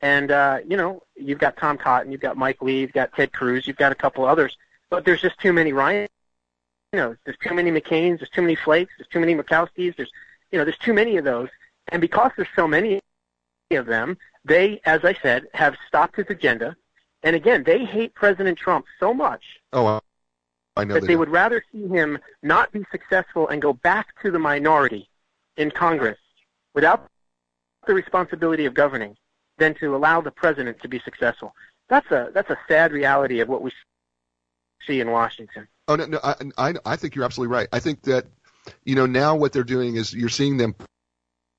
And, 0.00 0.30
uh, 0.30 0.58
you 0.66 0.76
know, 0.76 1.02
you've 1.16 1.38
got 1.38 1.56
Tom 1.56 1.76
Cotton, 1.76 2.12
you've 2.12 2.20
got 2.20 2.36
Mike 2.36 2.62
Lee, 2.62 2.80
you've 2.80 2.92
got 2.92 3.12
Ted 3.14 3.32
Cruz, 3.32 3.66
you've 3.66 3.76
got 3.76 3.90
a 3.92 3.96
couple 3.96 4.24
others, 4.24 4.56
but 4.90 5.04
there's 5.04 5.20
just 5.20 5.38
too 5.40 5.52
many 5.52 5.72
Ryan 5.72 6.08
you 6.92 6.98
know, 6.98 7.16
there's 7.24 7.36
too 7.38 7.54
many 7.54 7.70
McCains, 7.70 8.18
there's 8.18 8.30
too 8.30 8.42
many 8.42 8.54
Flakes, 8.54 8.92
there's 8.98 9.08
too 9.08 9.20
many 9.20 9.34
Murkowskis, 9.34 9.96
there's, 9.96 10.10
you 10.50 10.58
know, 10.58 10.64
there's 10.64 10.78
too 10.78 10.94
many 10.94 11.16
of 11.16 11.24
those. 11.24 11.48
And 11.88 12.00
because 12.00 12.32
there's 12.36 12.48
so 12.56 12.66
many 12.66 13.00
of 13.70 13.86
them, 13.86 14.16
they, 14.44 14.80
as 14.84 15.04
I 15.04 15.14
said, 15.14 15.46
have 15.52 15.76
stopped 15.86 16.16
his 16.16 16.26
agenda. 16.30 16.76
And 17.22 17.36
again, 17.36 17.64
they 17.64 17.84
hate 17.84 18.14
President 18.14 18.56
Trump 18.58 18.86
so 18.98 19.12
much 19.12 19.42
Oh, 19.72 19.84
I- 19.86 20.00
I 20.76 20.84
know 20.84 20.94
that 20.94 21.00
they 21.02 21.08
they 21.08 21.16
would 21.16 21.28
rather 21.28 21.62
see 21.72 21.88
him 21.88 22.18
not 22.42 22.72
be 22.72 22.84
successful 22.90 23.48
and 23.48 23.60
go 23.60 23.72
back 23.72 24.18
to 24.22 24.30
the 24.30 24.38
minority 24.38 25.10
in 25.56 25.70
Congress 25.70 26.18
without 26.72 27.10
the 27.86 27.94
responsibility 27.94 28.64
of 28.64 28.74
governing 28.74 29.16
than 29.58 29.74
to 29.74 29.94
allow 29.94 30.20
the 30.20 30.30
president 30.30 30.80
to 30.82 30.88
be 30.88 31.00
successful. 31.00 31.54
That's 31.88 32.10
a 32.10 32.30
that's 32.32 32.50
a 32.50 32.58
sad 32.68 32.92
reality 32.92 33.40
of 33.40 33.48
what 33.48 33.62
we 33.62 33.72
see 34.86 35.00
in 35.00 35.10
Washington. 35.10 35.68
Oh 35.86 35.96
no, 35.96 36.06
no, 36.06 36.20
I, 36.22 36.34
I, 36.56 36.74
I 36.84 36.96
think 36.96 37.14
you're 37.14 37.24
absolutely 37.24 37.54
right. 37.54 37.68
I 37.72 37.80
think 37.80 38.02
that, 38.02 38.26
you 38.84 38.94
know, 38.94 39.06
now 39.06 39.36
what 39.36 39.52
they're 39.52 39.64
doing 39.64 39.96
is 39.96 40.12
you're 40.12 40.28
seeing 40.28 40.58
them 40.58 40.74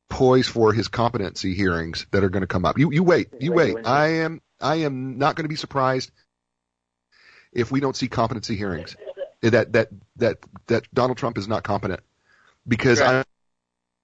poise 0.10 0.48
for 0.48 0.74
his 0.74 0.88
competency 0.88 1.54
hearings 1.54 2.06
that 2.12 2.24
are 2.24 2.30
going 2.30 2.42
to 2.42 2.48
come 2.48 2.66
up. 2.66 2.78
You, 2.78 2.92
you 2.92 3.04
wait, 3.04 3.30
you 3.40 3.52
wait. 3.52 3.76
I 3.86 4.08
am, 4.08 4.42
I 4.62 4.78
am 4.78 5.18
not 5.18 5.36
going 5.36 5.46
to 5.46 5.50
be 5.50 5.56
surprised 5.56 6.12
if 7.52 7.72
we 7.72 7.80
don't 7.80 7.96
see 7.96 8.08
competency 8.08 8.56
hearings. 8.56 8.96
That 9.42 9.72
that 9.72 9.90
that 10.18 10.38
that 10.68 10.94
Donald 10.94 11.18
Trump 11.18 11.38
is 11.38 11.48
not 11.48 11.64
competent 11.64 12.02
because 12.68 13.00
Right. 13.00 13.26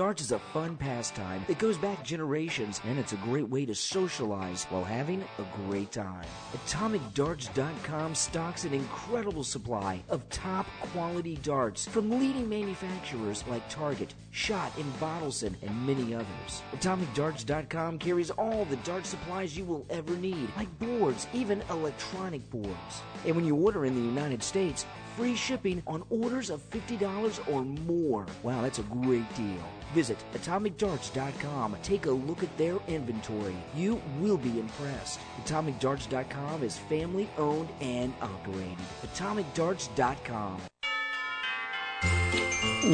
Darts 0.00 0.22
is 0.22 0.32
a 0.32 0.38
fun 0.38 0.78
pastime 0.78 1.44
that 1.46 1.58
goes 1.58 1.76
back 1.76 2.02
generations, 2.02 2.80
and 2.86 2.98
it's 2.98 3.12
a 3.12 3.16
great 3.16 3.46
way 3.50 3.66
to 3.66 3.74
socialize 3.74 4.64
while 4.70 4.82
having 4.82 5.22
a 5.38 5.66
great 5.66 5.92
time. 5.92 6.24
AtomicDarts.com 6.54 8.14
stocks 8.14 8.64
an 8.64 8.72
incredible 8.72 9.44
supply 9.44 10.02
of 10.08 10.26
top 10.30 10.64
quality 10.80 11.36
darts 11.42 11.86
from 11.86 12.18
leading 12.18 12.48
manufacturers 12.48 13.44
like 13.46 13.68
Target, 13.68 14.14
Shot, 14.30 14.72
and 14.78 14.90
Bottelsen, 14.94 15.54
and 15.60 15.86
many 15.86 16.14
others. 16.14 16.62
AtomicDarts.com 16.76 17.98
carries 17.98 18.30
all 18.30 18.64
the 18.70 18.76
dart 18.76 19.04
supplies 19.04 19.54
you 19.54 19.66
will 19.66 19.84
ever 19.90 20.16
need, 20.16 20.48
like 20.56 20.78
boards, 20.78 21.26
even 21.34 21.62
electronic 21.68 22.48
boards. 22.48 23.02
And 23.26 23.36
when 23.36 23.44
you 23.44 23.54
order 23.54 23.84
in 23.84 23.94
the 23.94 24.00
United 24.00 24.42
States, 24.42 24.86
free 25.16 25.34
shipping 25.34 25.82
on 25.86 26.04
orders 26.10 26.50
of 26.50 26.60
$50 26.70 27.52
or 27.52 27.64
more. 27.64 28.26
Wow, 28.42 28.60
that's 28.62 28.78
a 28.78 28.82
great 28.82 29.34
deal. 29.34 29.62
Visit 29.94 30.18
AtomicDarts.com. 30.34 31.76
Take 31.82 32.04
a 32.06 32.10
look 32.10 32.42
at 32.42 32.56
their 32.56 32.78
inventory. 32.88 33.56
You 33.74 34.00
will 34.18 34.36
be 34.36 34.60
impressed. 34.60 35.20
AtomicDarts.com 35.44 36.62
is 36.62 36.78
family 36.78 37.28
owned 37.38 37.68
and 37.80 38.12
operated. 38.20 38.78
AtomicDarts.com. 39.14 40.60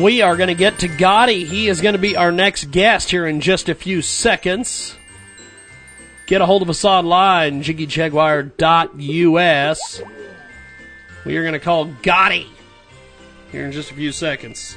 We 0.03 0.21
are 0.23 0.37
going 0.37 0.49
to 0.49 0.55
get 0.55 0.81
to 0.81 0.89
Gotti. 0.89 1.47
He 1.47 1.69
is 1.69 1.81
going 1.81 1.95
to 1.95 1.99
be 1.99 2.17
our 2.17 2.33
next 2.33 2.73
guest 2.73 3.11
here 3.11 3.25
in 3.27 3.41
just 3.41 3.69
a 3.69 3.75
few 3.75 4.03
seconds. 4.03 4.97
Get 6.27 6.41
a 6.41 6.47
hold 6.47 6.63
of 6.63 6.71
us 6.71 6.85
online, 6.85 7.63
jiggyjaguar.us. 7.63 10.03
We 11.27 11.37
are 11.39 11.43
going 11.43 11.55
to 11.55 11.59
call 11.59 11.87
Gotti 11.89 12.47
here 13.51 13.67
in 13.67 13.73
just 13.73 13.91
a 13.91 13.95
few 13.95 14.13
seconds. 14.13 14.77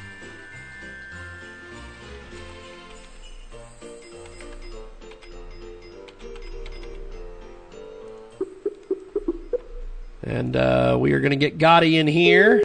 And 10.24 10.56
uh, 10.56 10.98
we 11.00 11.14
are 11.14 11.20
going 11.20 11.30
to 11.30 11.36
get 11.36 11.60
Gotti 11.60 12.00
in 12.00 12.08
here. 12.08 12.64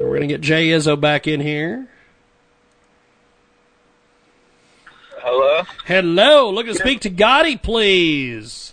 We're 0.00 0.06
going 0.06 0.20
to 0.20 0.28
get 0.28 0.40
Jay 0.40 0.68
Izzo 0.68 0.98
back 0.98 1.26
in 1.26 1.40
here. 1.40 1.88
Hello. 5.16 5.64
Hello, 5.86 6.50
looking 6.50 6.74
to 6.74 6.78
speak 6.78 7.00
to 7.00 7.10
Gotti, 7.10 7.60
please. 7.60 8.67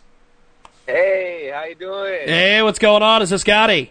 Hey, 0.85 1.51
how 1.51 1.63
you 1.63 1.73
doing? 1.73 2.27
Hey, 2.27 2.61
what's 2.61 2.77
going 2.77 3.01
on? 3.01 3.23
Is 3.23 3.31
this 3.31 3.43
Gotti? 3.43 3.89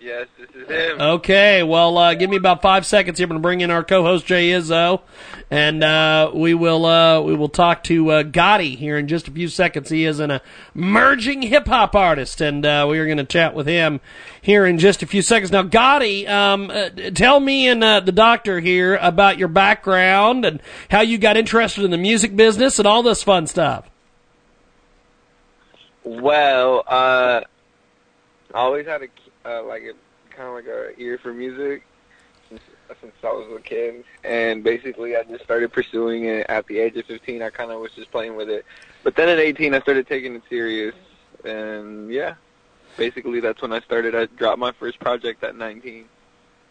Yes, 0.00 0.26
this 0.36 0.50
is 0.50 0.68
him. 0.68 1.00
Okay, 1.00 1.62
well, 1.62 1.96
uh, 1.96 2.14
give 2.14 2.28
me 2.28 2.36
about 2.36 2.60
five 2.60 2.84
seconds 2.84 3.18
here. 3.18 3.26
I'm 3.26 3.28
going 3.28 3.38
to 3.38 3.42
bring 3.42 3.60
in 3.60 3.70
our 3.70 3.84
co-host 3.84 4.26
Jay 4.26 4.50
Izzo, 4.50 5.02
and 5.52 5.84
uh, 5.84 6.32
we 6.34 6.52
will 6.52 6.84
uh, 6.84 7.20
we 7.20 7.36
will 7.36 7.48
talk 7.48 7.84
to 7.84 8.10
uh, 8.10 8.22
Gotti 8.24 8.76
here 8.76 8.98
in 8.98 9.06
just 9.06 9.28
a 9.28 9.30
few 9.30 9.46
seconds. 9.46 9.88
He 9.88 10.04
is 10.04 10.18
an 10.18 10.40
emerging 10.74 11.42
hip 11.42 11.68
hop 11.68 11.94
artist, 11.94 12.40
and 12.40 12.66
uh, 12.66 12.86
we 12.90 12.98
are 12.98 13.06
going 13.06 13.18
to 13.18 13.24
chat 13.24 13.54
with 13.54 13.68
him 13.68 14.00
here 14.42 14.66
in 14.66 14.78
just 14.78 15.02
a 15.02 15.06
few 15.06 15.22
seconds. 15.22 15.52
Now, 15.52 15.62
Gotti, 15.62 16.28
um, 16.28 16.70
uh, 16.70 16.90
tell 17.14 17.38
me 17.38 17.68
and 17.68 17.84
uh, 17.84 18.00
the 18.00 18.12
doctor 18.12 18.58
here 18.58 18.96
about 18.96 19.38
your 19.38 19.48
background 19.48 20.44
and 20.44 20.60
how 20.90 21.02
you 21.02 21.18
got 21.18 21.36
interested 21.36 21.84
in 21.84 21.92
the 21.92 21.98
music 21.98 22.34
business 22.34 22.80
and 22.80 22.86
all 22.86 23.04
this 23.04 23.22
fun 23.22 23.46
stuff. 23.46 23.88
Well, 26.04 26.84
uh, 26.86 27.40
I 28.52 28.58
always 28.58 28.86
had 28.86 29.02
a 29.02 29.08
uh, 29.48 29.62
like 29.64 29.82
a 29.82 29.92
kind 30.34 30.48
of 30.48 30.54
like 30.54 30.66
a 30.66 30.98
ear 31.00 31.18
for 31.18 31.32
music 31.32 31.82
since, 32.48 32.60
since 33.00 33.14
I 33.22 33.26
was 33.26 33.50
a 33.56 33.60
kid, 33.60 34.04
and 34.22 34.62
basically 34.62 35.16
I 35.16 35.22
just 35.22 35.44
started 35.44 35.72
pursuing 35.72 36.26
it 36.26 36.46
at 36.48 36.66
the 36.66 36.78
age 36.78 36.96
of 36.96 37.06
15. 37.06 37.42
I 37.42 37.50
kind 37.50 37.70
of 37.70 37.80
was 37.80 37.92
just 37.92 38.10
playing 38.10 38.36
with 38.36 38.50
it, 38.50 38.66
but 39.02 39.16
then 39.16 39.28
at 39.28 39.38
18 39.38 39.74
I 39.74 39.80
started 39.80 40.06
taking 40.06 40.34
it 40.34 40.42
serious, 40.48 40.94
and 41.44 42.12
yeah, 42.12 42.34
basically 42.96 43.40
that's 43.40 43.62
when 43.62 43.72
I 43.72 43.80
started. 43.80 44.14
I 44.14 44.26
dropped 44.26 44.58
my 44.58 44.72
first 44.72 45.00
project 45.00 45.42
at 45.42 45.56
19 45.56 46.04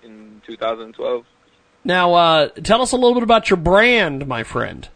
in 0.04 0.42
2012. 0.46 1.26
Now, 1.86 2.14
uh, 2.14 2.48
tell 2.48 2.82
us 2.82 2.92
a 2.92 2.96
little 2.96 3.14
bit 3.14 3.24
about 3.24 3.50
your 3.50 3.58
brand, 3.58 4.28
my 4.28 4.44
friend. 4.44 4.88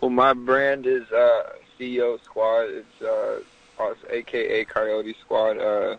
Well, 0.00 0.10
my 0.10 0.32
brand 0.32 0.86
is 0.86 1.10
uh, 1.12 1.52
CEO 1.78 2.22
Squad. 2.22 2.70
It's 2.70 3.02
uh, 3.02 3.40
us, 3.82 3.96
aka 4.10 4.64
Coyote 4.64 5.14
Squad. 5.20 5.58
Uh, 5.58 5.96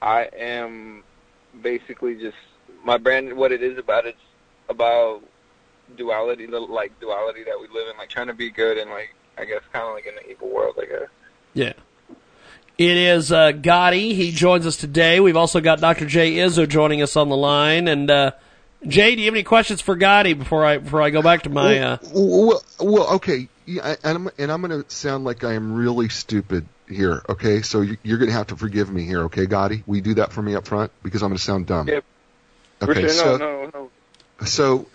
I 0.00 0.28
am 0.36 1.02
basically 1.62 2.14
just 2.16 2.36
my 2.84 2.98
brand. 2.98 3.34
What 3.34 3.52
it 3.52 3.62
is 3.62 3.78
about 3.78 4.06
it's 4.06 4.18
about 4.68 5.22
duality, 5.96 6.46
the 6.46 6.60
like 6.60 6.98
duality 7.00 7.44
that 7.44 7.58
we 7.58 7.66
live 7.68 7.88
in, 7.90 7.96
like 7.98 8.08
trying 8.08 8.28
to 8.28 8.34
be 8.34 8.50
good 8.50 8.78
and 8.78 8.90
like 8.90 9.14
I 9.36 9.44
guess 9.44 9.62
kind 9.72 9.86
of 9.86 9.94
like 9.94 10.06
in 10.06 10.14
the 10.14 10.30
evil 10.30 10.48
world, 10.48 10.76
I 10.80 10.86
guess. 10.86 11.08
Yeah. 11.54 11.72
It 12.76 12.96
is 12.96 13.32
uh, 13.32 13.50
Gotti. 13.52 14.14
He 14.14 14.30
joins 14.30 14.64
us 14.64 14.76
today. 14.76 15.18
We've 15.18 15.36
also 15.36 15.60
got 15.60 15.80
Dr. 15.80 16.06
Jay 16.06 16.34
Izzo 16.34 16.68
joining 16.68 17.02
us 17.02 17.16
on 17.16 17.28
the 17.28 17.36
line. 17.36 17.88
And 17.88 18.08
uh, 18.08 18.32
Jay, 18.86 19.16
do 19.16 19.20
you 19.20 19.26
have 19.26 19.34
any 19.34 19.42
questions 19.42 19.80
for 19.80 19.96
Gotti 19.96 20.38
before 20.38 20.64
I 20.64 20.78
before 20.78 21.02
I 21.02 21.10
go 21.10 21.20
back 21.20 21.42
to 21.42 21.50
my? 21.50 21.78
Uh... 21.78 21.98
Well, 22.14 22.62
well, 22.78 23.14
okay, 23.14 23.48
yeah, 23.68 23.96
and 24.02 24.16
I'm 24.16 24.30
and 24.38 24.50
I'm 24.50 24.62
going 24.62 24.82
to 24.82 24.90
sound 24.90 25.24
like 25.24 25.44
I 25.44 25.52
am 25.52 25.74
really 25.74 26.08
stupid 26.08 26.66
here. 26.88 27.22
Okay, 27.28 27.60
so 27.60 27.82
you, 27.82 27.98
you're 28.02 28.16
going 28.16 28.30
to 28.30 28.34
have 28.34 28.46
to 28.46 28.56
forgive 28.56 28.90
me 28.90 29.04
here. 29.04 29.24
Okay, 29.24 29.46
Gotti, 29.46 29.82
will 29.86 29.96
you 29.96 30.02
do 30.02 30.14
that 30.14 30.32
for 30.32 30.40
me 30.40 30.54
up 30.54 30.66
front 30.66 30.90
because 31.02 31.22
I'm 31.22 31.28
going 31.28 31.36
to 31.36 31.42
sound 31.42 31.66
dumb. 31.66 31.86
Yep. 31.86 32.04
Okay, 32.80 33.00
sure. 33.02 33.10
so 33.10 33.36
no, 33.36 33.64
no, 33.64 33.90
no. 34.40 34.46
so 34.46 34.86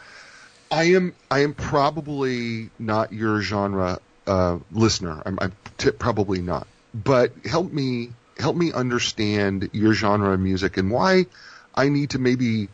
I 0.72 0.96
am 0.96 1.14
I 1.30 1.42
am 1.42 1.54
probably 1.54 2.72
not 2.80 3.14
your 3.14 3.42
genre 3.42 4.00
uh, 4.26 4.58
listener. 4.72 5.22
I'm, 5.24 5.38
I'm 5.40 5.52
t- 5.78 5.92
probably 5.92 6.42
not. 6.42 6.66
But 6.96 7.32
help 7.46 7.72
me 7.72 8.10
help 8.40 8.56
me 8.56 8.74
understand 8.74 9.70
your 9.72 9.94
genre 9.94 10.34
of 10.34 10.40
music 10.40 10.78
and 10.78 10.90
why 10.90 11.28
I 11.76 11.90
need 11.90 12.12
to 12.12 12.20
maybe 12.20 12.70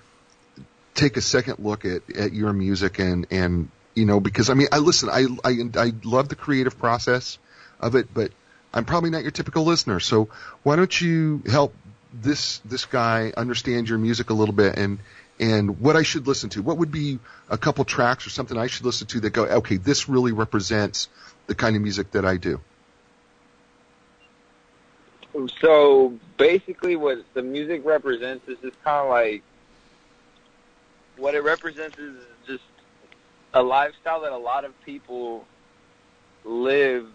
take 0.94 1.18
a 1.18 1.22
second 1.22 1.60
look 1.60 1.84
at, 1.84 2.10
at 2.16 2.32
your 2.32 2.54
music 2.54 3.00
and 3.00 3.28
and 3.32 3.70
you 4.00 4.06
know 4.06 4.20
because 4.20 4.50
I 4.50 4.54
mean 4.54 4.70
I 4.72 4.78
listen 4.78 5.10
I 5.10 5.26
I 5.44 5.70
I 5.76 5.92
love 6.04 6.30
the 6.30 6.36
creative 6.36 6.80
process 6.80 7.38
of 7.80 7.96
it, 7.96 8.14
but 8.14 8.32
I'm 8.74 8.86
probably 8.86 9.10
not 9.10 9.24
your 9.24 9.32
typical 9.32 9.66
listener. 9.66 10.00
So 10.00 10.30
why 10.64 10.78
don't 10.78 11.02
you 11.02 11.44
help 11.46 11.76
this 12.14 12.60
this 12.60 12.86
guy 12.86 13.34
understand 13.36 13.90
your 13.90 14.00
music 14.00 14.30
a 14.30 14.34
little 14.34 14.56
bit 14.56 14.78
and 14.78 15.00
and 15.40 15.80
what 15.80 15.96
I 15.96 16.04
should 16.04 16.28
listen 16.28 16.50
to? 16.52 16.62
What 16.62 16.78
would 16.78 16.92
be 16.92 17.20
a 17.50 17.58
couple 17.58 17.86
tracks 17.86 18.26
or 18.26 18.30
something 18.30 18.58
I 18.58 18.68
should 18.68 18.86
listen 18.86 19.08
to 19.08 19.20
that 19.22 19.32
go, 19.32 19.46
okay, 19.46 19.78
this 19.78 20.10
really 20.10 20.34
represents 20.34 21.08
the 21.48 21.56
kind 21.56 21.76
of 21.76 21.82
music 21.82 22.12
that 22.12 22.26
I 22.26 22.38
do? 22.38 22.60
So 25.62 26.18
basically, 26.38 26.96
what 26.96 27.24
the 27.34 27.42
music 27.42 27.86
represents 27.86 28.48
is 28.50 28.58
just 28.60 28.82
kind 28.84 29.06
of 29.06 29.10
like 29.10 29.44
what 31.16 31.36
it 31.36 31.44
represents 31.44 31.98
is 31.98 32.16
a 33.54 33.62
lifestyle 33.62 34.22
that 34.22 34.32
a 34.32 34.38
lot 34.38 34.66
of 34.66 34.80
people 34.84 35.46
live, 36.44 37.08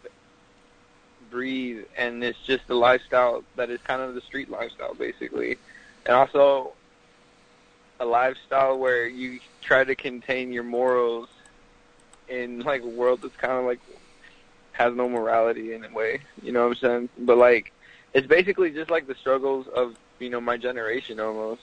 breathe, 1.30 1.84
and 1.96 2.22
it's 2.22 2.38
just 2.40 2.68
a 2.70 2.74
lifestyle 2.74 3.44
that 3.56 3.70
is 3.70 3.80
kind 3.82 4.02
of 4.02 4.14
the 4.14 4.20
street 4.20 4.50
lifestyle, 4.50 4.94
basically, 4.94 5.58
and 6.06 6.14
also 6.14 6.72
a 8.00 8.04
lifestyle 8.04 8.78
where 8.78 9.06
you 9.06 9.38
try 9.60 9.84
to 9.84 9.94
contain 9.94 10.52
your 10.52 10.64
morals 10.64 11.28
in 12.28 12.60
like 12.60 12.82
a 12.82 12.88
world 12.88 13.20
that's 13.22 13.36
kind 13.36 13.52
of 13.52 13.64
like 13.64 13.80
has 14.72 14.94
no 14.94 15.08
morality 15.08 15.72
in 15.72 15.84
a 15.84 15.90
way. 15.90 16.20
You 16.42 16.52
know 16.52 16.68
what 16.68 16.78
I'm 16.82 16.88
saying? 16.88 17.08
But 17.18 17.38
like, 17.38 17.72
it's 18.12 18.26
basically 18.26 18.70
just 18.70 18.90
like 18.90 19.06
the 19.06 19.14
struggles 19.14 19.68
of 19.68 19.96
you 20.18 20.30
know 20.30 20.40
my 20.40 20.56
generation 20.56 21.20
almost. 21.20 21.62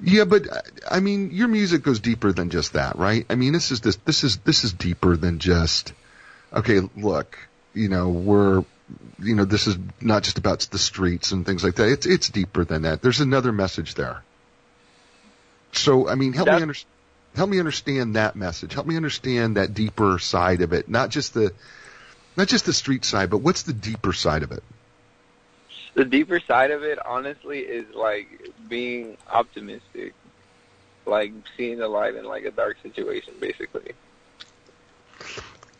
Yeah, 0.00 0.24
but 0.24 0.48
I 0.90 1.00
mean, 1.00 1.30
your 1.30 1.48
music 1.48 1.82
goes 1.82 2.00
deeper 2.00 2.32
than 2.32 2.50
just 2.50 2.72
that, 2.72 2.96
right? 2.96 3.24
I 3.30 3.36
mean, 3.36 3.52
this 3.52 3.70
is 3.70 3.80
this 3.80 3.96
this 3.96 4.24
is 4.24 4.38
this 4.38 4.64
is 4.64 4.72
deeper 4.72 5.16
than 5.16 5.38
just 5.38 5.92
okay. 6.52 6.80
Look, 6.96 7.38
you 7.72 7.88
know, 7.88 8.08
we're 8.08 8.64
you 9.18 9.34
know, 9.34 9.44
this 9.44 9.66
is 9.66 9.78
not 10.00 10.22
just 10.22 10.38
about 10.38 10.60
the 10.70 10.78
streets 10.78 11.32
and 11.32 11.46
things 11.46 11.62
like 11.62 11.76
that. 11.76 11.88
It's 11.88 12.06
it's 12.06 12.28
deeper 12.28 12.64
than 12.64 12.82
that. 12.82 13.02
There's 13.02 13.20
another 13.20 13.52
message 13.52 13.94
there. 13.94 14.22
So, 15.72 16.08
I 16.08 16.16
mean, 16.16 16.32
help 16.32 16.48
me 16.48 16.62
understand. 16.62 16.88
Help 17.34 17.48
me 17.48 17.58
understand 17.58 18.16
that 18.16 18.36
message. 18.36 18.74
Help 18.74 18.86
me 18.86 18.96
understand 18.96 19.56
that 19.56 19.72
deeper 19.72 20.18
side 20.18 20.60
of 20.60 20.74
it. 20.74 20.88
Not 20.90 21.08
just 21.08 21.32
the, 21.32 21.54
not 22.36 22.46
just 22.46 22.66
the 22.66 22.74
street 22.74 23.06
side, 23.06 23.30
but 23.30 23.38
what's 23.38 23.62
the 23.62 23.72
deeper 23.72 24.12
side 24.12 24.42
of 24.42 24.52
it? 24.52 24.62
The 25.94 26.04
deeper 26.04 26.40
side 26.40 26.70
of 26.70 26.82
it, 26.82 26.98
honestly, 27.04 27.60
is 27.60 27.94
like 27.94 28.26
being 28.68 29.16
optimistic, 29.30 30.14
like 31.04 31.32
seeing 31.56 31.78
the 31.78 31.88
light 31.88 32.14
in 32.14 32.24
like 32.24 32.44
a 32.44 32.50
dark 32.50 32.78
situation, 32.82 33.34
basically. 33.38 33.92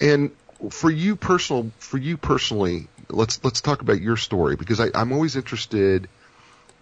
And 0.01 0.33
for 0.71 0.91
you 0.91 1.17
personal, 1.17 1.71
for 1.79 1.97
you 1.97 2.17
personally, 2.17 2.89
let's 3.09 3.43
let's 3.43 3.61
talk 3.61 3.81
about 3.81 4.01
your 4.01 4.17
story 4.17 4.57
because 4.57 4.81
I, 4.81 4.89
I'm 4.95 5.13
always 5.13 5.35
interested 5.37 6.09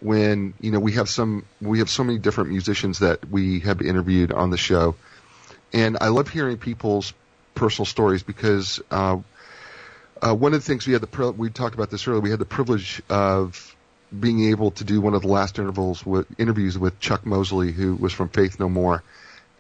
when 0.01 0.55
you 0.61 0.71
know 0.71 0.81
we 0.81 0.93
have 0.93 1.09
some 1.09 1.45
we 1.61 1.79
have 1.79 1.91
so 1.91 2.03
many 2.03 2.19
different 2.19 2.51
musicians 2.51 2.99
that 3.01 3.29
we 3.31 3.61
have 3.61 3.81
interviewed 3.81 4.33
on 4.33 4.51
the 4.51 4.57
show, 4.57 4.97
and 5.73 5.99
I 6.01 6.09
love 6.09 6.29
hearing 6.29 6.57
people's 6.57 7.13
personal 7.55 7.87
stories 7.87 8.23
because 8.23 8.81
uh, 8.91 9.19
uh, 10.23 10.35
one 10.35 10.55
of 10.55 10.61
the 10.61 10.67
things 10.67 10.87
we 10.87 10.93
had 10.93 11.03
the 11.03 11.33
we 11.33 11.51
talked 11.51 11.75
about 11.75 11.91
this 11.91 12.07
earlier 12.07 12.21
we 12.21 12.31
had 12.31 12.39
the 12.39 12.45
privilege 12.45 13.03
of 13.09 13.77
being 14.19 14.51
able 14.51 14.73
to 14.73 14.85
do 14.85 15.01
one 15.01 15.15
of 15.15 15.23
the 15.23 15.29
last 15.29 15.59
intervals 15.59 16.05
with 16.05 16.27
interviews 16.39 16.79
with 16.79 16.99
Chuck 17.01 17.25
Mosley 17.25 17.73
who 17.73 17.95
was 17.95 18.13
from 18.13 18.29
Faith 18.29 18.59
No 18.59 18.69
More 18.69 19.03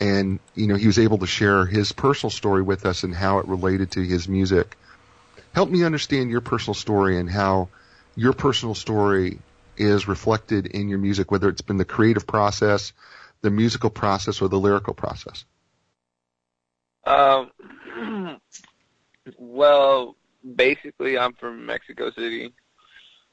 and 0.00 0.40
you 0.54 0.66
know 0.66 0.74
he 0.74 0.86
was 0.86 0.98
able 0.98 1.18
to 1.18 1.26
share 1.26 1.66
his 1.66 1.92
personal 1.92 2.30
story 2.30 2.62
with 2.62 2.86
us 2.86 3.04
and 3.04 3.14
how 3.14 3.38
it 3.38 3.48
related 3.48 3.92
to 3.92 4.02
his 4.02 4.28
music 4.28 4.76
help 5.52 5.70
me 5.70 5.84
understand 5.84 6.30
your 6.30 6.40
personal 6.40 6.74
story 6.74 7.18
and 7.18 7.30
how 7.30 7.68
your 8.16 8.32
personal 8.32 8.74
story 8.74 9.38
is 9.76 10.06
reflected 10.06 10.66
in 10.66 10.88
your 10.88 10.98
music, 10.98 11.30
whether 11.30 11.48
it's 11.48 11.62
been 11.62 11.78
the 11.78 11.84
creative 11.84 12.26
process, 12.26 12.92
the 13.40 13.50
musical 13.50 13.90
process, 13.90 14.42
or 14.42 14.48
the 14.48 14.58
lyrical 14.58 14.94
process? 14.94 15.44
Um, 17.04 17.50
well, 19.38 20.16
basically, 20.56 21.18
I'm 21.18 21.34
from 21.34 21.64
Mexico 21.64 22.10
City. 22.10 22.52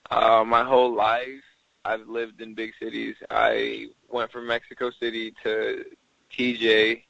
Uh, 0.10 0.44
my 0.46 0.64
whole 0.64 0.94
life, 0.94 1.44
I've 1.86 2.08
lived 2.08 2.42
in 2.42 2.54
big 2.54 2.72
cities. 2.82 3.16
I 3.30 3.88
went 4.10 4.32
from 4.32 4.48
Mexico 4.48 4.92
City 5.00 5.34
to 5.44 5.86
TJ. 6.32 7.04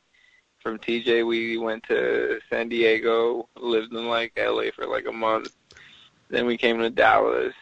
From 0.61 0.79
TJ, 0.79 1.25
we 1.25 1.57
went 1.57 1.83
to 1.83 2.39
San 2.49 2.69
Diego, 2.69 3.47
lived 3.55 3.93
in 3.93 4.07
like 4.07 4.33
LA 4.37 4.65
for 4.75 4.85
like 4.85 5.05
a 5.07 5.11
month. 5.11 5.51
Then 6.29 6.45
we 6.45 6.57
came 6.57 6.79
to 6.79 6.89
Dallas, 6.89 7.53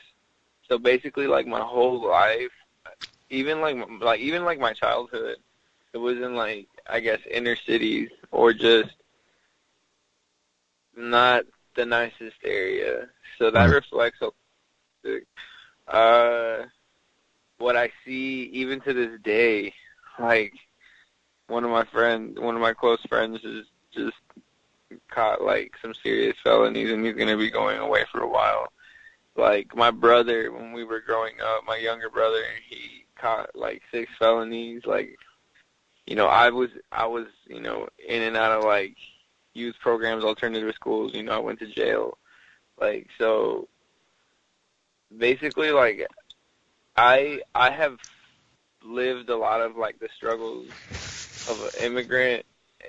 so 0.68 0.78
basically, 0.80 1.28
like 1.28 1.46
my 1.46 1.60
whole 1.62 2.08
life, 2.08 2.52
even 3.30 3.62
like 3.62 3.78
like 4.02 4.20
even 4.20 4.44
like 4.44 4.60
my 4.60 4.74
childhood, 4.74 5.38
it 5.94 5.98
was 5.98 6.18
in 6.18 6.36
like 6.36 6.68
I 6.88 7.00
guess 7.00 7.20
inner 7.30 7.56
cities 7.56 8.10
or 8.32 8.54
just 8.54 8.90
not 10.96 11.44
the 11.76 11.86
nicest 11.86 12.38
area. 12.44 13.08
So 13.38 13.52
that 13.52 13.70
reflects 13.70 14.20
uh 15.88 16.64
what 17.58 17.76
I 17.76 17.90
see 18.06 18.50
even 18.54 18.82
to 18.82 18.94
this 18.94 19.20
day. 19.22 19.74
Like 20.20 20.54
one 21.48 21.64
of 21.64 21.70
my 21.70 21.84
friends, 21.86 22.40
one 22.40 22.56
of 22.56 22.62
my 22.62 22.74
close 22.74 23.02
friends, 23.08 23.44
is 23.44 23.66
just 23.94 24.18
caught 25.10 25.42
like 25.42 25.74
some 25.82 25.94
serious 25.94 26.38
felonies, 26.44 26.92
and 26.92 27.06
he's 27.06 27.16
gonna 27.16 27.38
be 27.38 27.52
going 27.52 27.80
away 27.80 28.06
for 28.12 28.22
a 28.22 28.28
while 28.28 28.72
like 29.36 29.76
my 29.76 29.92
brother 29.92 30.52
when 30.52 30.72
we 30.72 30.84
were 30.84 31.02
growing 31.02 31.36
up, 31.42 31.66
my 31.66 31.78
younger 31.78 32.10
brother, 32.10 32.42
he 32.68 33.06
caught 33.16 33.56
like 33.56 33.82
six 33.92 34.12
felonies. 34.18 34.86
Like, 34.86 35.18
you 36.08 36.16
know, 36.16 36.28
I 36.28 36.50
was 36.50 36.70
I 36.92 37.06
was 37.06 37.28
you 37.48 37.60
know 37.60 37.88
in 38.08 38.22
and 38.22 38.38
out 38.38 38.58
of 38.58 38.64
like 38.64 38.96
youth 39.56 39.76
programs, 39.82 40.24
alternative 40.24 40.74
schools. 40.76 41.14
You 41.14 41.24
know, 41.24 41.34
I 41.34 41.40
went 41.40 41.60
to 41.60 41.68
jail. 41.68 42.18
Like 42.80 43.08
so, 43.18 43.68
basically, 45.18 45.72
like 45.72 46.08
I 46.96 47.42
I 47.54 47.72
have 47.72 47.98
lived 48.84 49.30
a 49.30 49.38
lot 49.38 49.62
of 49.62 49.76
like 49.76 50.00
the 50.00 50.10
struggles 50.16 50.68
of 51.50 51.62
an 51.64 51.86
immigrant, 51.86 52.46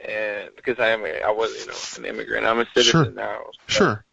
and 0.06 0.50
because 0.56 0.78
I 0.78 0.88
am 0.88 1.04
a, 1.04 1.20
I 1.22 1.30
was 1.30 1.56
you 1.58 1.66
know 1.66 1.78
an 1.96 2.04
immigrant, 2.04 2.46
I'm 2.46 2.60
a 2.60 2.66
citizen 2.74 3.04
sure. 3.04 3.12
now. 3.12 3.44
Sure 3.66 4.04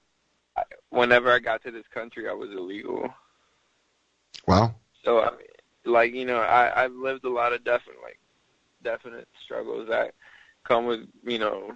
whenever 0.94 1.32
I 1.32 1.40
got 1.40 1.64
to 1.64 1.72
this 1.72 1.88
country, 1.94 2.30
I 2.30 2.34
was 2.34 2.52
illegal. 2.52 3.14
Wow. 4.48 4.76
So 5.04 5.22
I 5.22 5.32
mean, 5.32 5.48
like 5.86 6.14
you 6.14 6.26
know, 6.26 6.40
I 6.40 6.84
I've 6.84 6.94
lived 6.94 7.26
a 7.26 7.30
lot 7.30 7.54
of 7.54 7.64
definite 7.64 8.02
like 8.02 8.20
definite 8.84 9.28
struggles 9.44 9.90
that 9.90 10.14
come 10.64 10.86
with 10.86 11.08
you 11.24 11.40
know. 11.40 11.76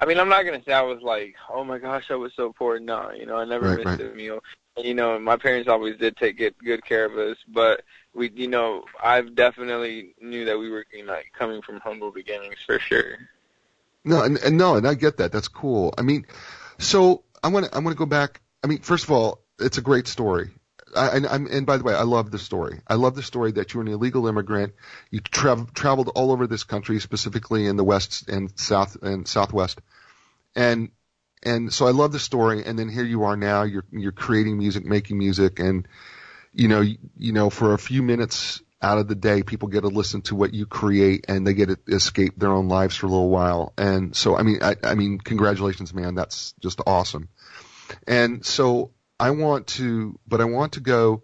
I 0.00 0.06
mean, 0.06 0.18
I'm 0.18 0.30
not 0.30 0.44
gonna 0.44 0.62
say 0.64 0.72
I 0.72 0.82
was 0.82 1.02
like, 1.02 1.36
oh 1.52 1.62
my 1.62 1.78
gosh, 1.78 2.10
I 2.10 2.14
was 2.16 2.32
so 2.34 2.52
poor. 2.52 2.80
No, 2.80 3.10
you 3.12 3.26
know, 3.26 3.36
I 3.36 3.44
never 3.44 3.66
Right, 3.66 3.78
missed 3.84 4.00
right. 4.00 4.00
a 4.00 4.14
meal. 4.14 4.42
You 4.78 4.94
know, 4.94 5.18
my 5.18 5.36
parents 5.36 5.68
always 5.68 5.98
did 5.98 6.16
take 6.16 6.38
good 6.38 6.54
good 6.64 6.84
care 6.84 7.04
of 7.04 7.18
us, 7.18 7.36
but 7.46 7.82
we, 8.14 8.30
you 8.34 8.48
know, 8.48 8.84
I've 9.02 9.34
definitely 9.34 10.14
knew 10.20 10.46
that 10.46 10.58
we 10.58 10.70
were, 10.70 10.86
you 10.92 11.04
know, 11.04 11.12
like 11.12 11.32
coming 11.38 11.60
from 11.62 11.80
humble 11.80 12.12
beginnings 12.12 12.56
for 12.64 12.78
sure. 12.78 13.18
No, 14.04 14.22
and, 14.22 14.38
and 14.38 14.56
no, 14.56 14.76
and 14.76 14.86
I 14.88 14.94
get 14.94 15.18
that. 15.18 15.32
That's 15.32 15.48
cool. 15.48 15.94
I 15.98 16.02
mean, 16.02 16.26
so 16.78 17.24
I 17.42 17.48
want 17.48 17.66
to 17.66 17.74
I 17.74 17.80
want 17.80 17.94
to 17.94 17.98
go 17.98 18.06
back. 18.06 18.40
I 18.64 18.66
mean, 18.66 18.78
first 18.80 19.04
of 19.04 19.10
all, 19.10 19.42
it's 19.58 19.78
a 19.78 19.82
great 19.82 20.08
story. 20.08 20.50
I, 20.94 21.16
and, 21.16 21.66
by 21.66 21.76
the 21.76 21.84
way, 21.84 21.94
I 21.94 22.02
love 22.02 22.30
the 22.30 22.38
story. 22.38 22.80
I 22.86 22.94
love 22.94 23.14
the 23.14 23.22
story 23.22 23.52
that 23.52 23.72
you're 23.72 23.82
an 23.82 23.88
illegal 23.88 24.26
immigrant. 24.26 24.74
You 25.10 25.20
tra- 25.20 25.66
traveled 25.74 26.10
all 26.14 26.32
over 26.32 26.46
this 26.46 26.64
country, 26.64 26.98
specifically 27.00 27.66
in 27.66 27.76
the 27.76 27.84
west 27.84 28.28
and 28.28 28.50
south 28.58 28.96
and 29.02 29.26
southwest, 29.26 29.80
and 30.54 30.90
and 31.42 31.72
so 31.72 31.86
I 31.86 31.90
love 31.90 32.12
the 32.12 32.18
story. 32.18 32.64
And 32.64 32.78
then 32.78 32.88
here 32.88 33.04
you 33.04 33.24
are 33.24 33.36
now. 33.36 33.62
You're 33.62 33.84
you're 33.92 34.12
creating 34.12 34.58
music, 34.58 34.84
making 34.84 35.18
music, 35.18 35.58
and 35.60 35.86
you 36.52 36.68
know 36.68 36.80
you, 36.80 36.98
you 37.16 37.32
know 37.32 37.50
for 37.50 37.74
a 37.74 37.78
few 37.78 38.02
minutes 38.02 38.60
out 38.82 38.98
of 38.98 39.08
the 39.08 39.14
day, 39.14 39.42
people 39.42 39.68
get 39.68 39.82
to 39.82 39.88
listen 39.88 40.22
to 40.22 40.34
what 40.34 40.54
you 40.54 40.66
create, 40.66 41.26
and 41.28 41.46
they 41.46 41.54
get 41.54 41.68
to 41.68 41.78
escape 41.94 42.34
their 42.36 42.50
own 42.50 42.68
lives 42.68 42.96
for 42.96 43.06
a 43.06 43.10
little 43.10 43.28
while. 43.28 43.74
And 43.76 44.16
so, 44.16 44.36
I 44.36 44.42
mean, 44.42 44.62
I, 44.62 44.74
I 44.82 44.94
mean, 44.94 45.18
congratulations, 45.18 45.92
man. 45.92 46.14
That's 46.14 46.54
just 46.60 46.80
awesome. 46.86 47.28
And 48.06 48.44
so 48.44 48.92
I 49.20 49.30
want 49.32 49.66
to, 49.78 50.18
but 50.26 50.40
I 50.40 50.44
want 50.44 50.72
to 50.72 50.80
go, 50.80 51.22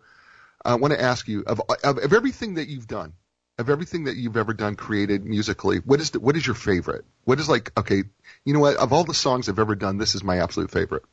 I 0.62 0.74
want 0.74 0.92
to 0.92 1.00
ask 1.00 1.26
you 1.26 1.44
of, 1.46 1.62
of, 1.82 1.98
of 1.98 2.12
everything 2.12 2.54
that 2.54 2.68
you've 2.68 2.86
done, 2.86 3.14
of 3.58 3.70
everything 3.70 4.04
that 4.04 4.16
you've 4.16 4.36
ever 4.36 4.52
done 4.52 4.76
created 4.76 5.24
musically, 5.24 5.78
what 5.78 5.98
is 6.00 6.10
the, 6.10 6.20
what 6.20 6.36
is 6.36 6.46
your 6.46 6.54
favorite? 6.54 7.06
What 7.24 7.40
is 7.40 7.48
like, 7.48 7.72
okay, 7.78 8.02
you 8.44 8.52
know 8.52 8.60
what, 8.60 8.76
of 8.76 8.92
all 8.92 9.04
the 9.04 9.14
songs 9.14 9.48
I've 9.48 9.58
ever 9.58 9.74
done, 9.74 9.96
this 9.96 10.14
is 10.14 10.22
my 10.22 10.40
absolute 10.40 10.70
favorite. 10.70 11.04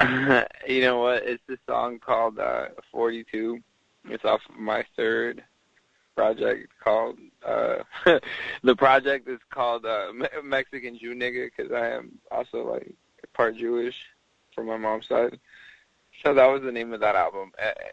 you 0.66 0.80
know 0.80 1.00
what? 1.00 1.22
It's 1.24 1.42
this 1.46 1.58
song 1.68 1.98
called 1.98 2.38
uh, 2.38 2.68
42. 2.90 3.60
It's 4.06 4.24
off 4.24 4.40
of 4.48 4.56
my 4.56 4.86
third 4.96 5.44
project 6.16 6.72
called 6.82 7.16
uh 7.46 7.76
the 8.64 8.74
project 8.74 9.28
is 9.28 9.38
called 9.50 9.86
uh 9.86 10.12
Me- 10.12 10.26
Mexican 10.42 10.98
Jew 10.98 11.14
nigga 11.14 11.48
because 11.56 11.70
I 11.70 11.90
am 11.90 12.18
also 12.32 12.68
like 12.68 12.92
part 13.34 13.56
Jewish 13.56 13.94
from 14.58 14.66
my 14.66 14.76
mom's 14.76 15.06
side. 15.06 15.38
So 16.24 16.34
that 16.34 16.46
was 16.46 16.62
the 16.62 16.72
name 16.72 16.92
of 16.92 17.00
that 17.00 17.14
album. 17.14 17.52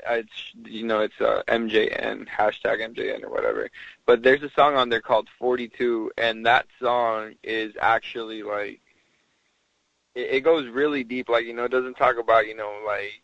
It's 0.09 0.53
you 0.63 0.83
know 0.83 1.01
it's 1.01 1.21
uh, 1.21 1.43
MJN 1.47 2.27
hashtag 2.27 2.79
MJN 2.79 3.23
or 3.23 3.29
whatever. 3.29 3.69
But 4.07 4.23
there's 4.23 4.41
a 4.41 4.49
song 4.49 4.75
on 4.75 4.89
there 4.89 5.01
called 5.01 5.27
42, 5.37 6.11
and 6.17 6.43
that 6.45 6.65
song 6.81 7.35
is 7.43 7.73
actually 7.79 8.41
like 8.41 8.81
it, 10.15 10.37
it 10.37 10.41
goes 10.41 10.67
really 10.67 11.03
deep. 11.03 11.29
Like 11.29 11.45
you 11.45 11.53
know, 11.53 11.65
it 11.65 11.71
doesn't 11.71 11.97
talk 11.97 12.17
about 12.17 12.47
you 12.47 12.55
know 12.55 12.79
like 12.85 13.21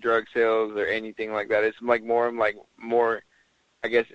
drug 0.00 0.24
sales 0.34 0.72
or 0.76 0.86
anything 0.86 1.32
like 1.32 1.48
that. 1.50 1.62
It's 1.62 1.80
like 1.80 2.02
more 2.02 2.32
like 2.32 2.56
more, 2.76 3.22
I 3.84 3.88
guess, 3.88 4.06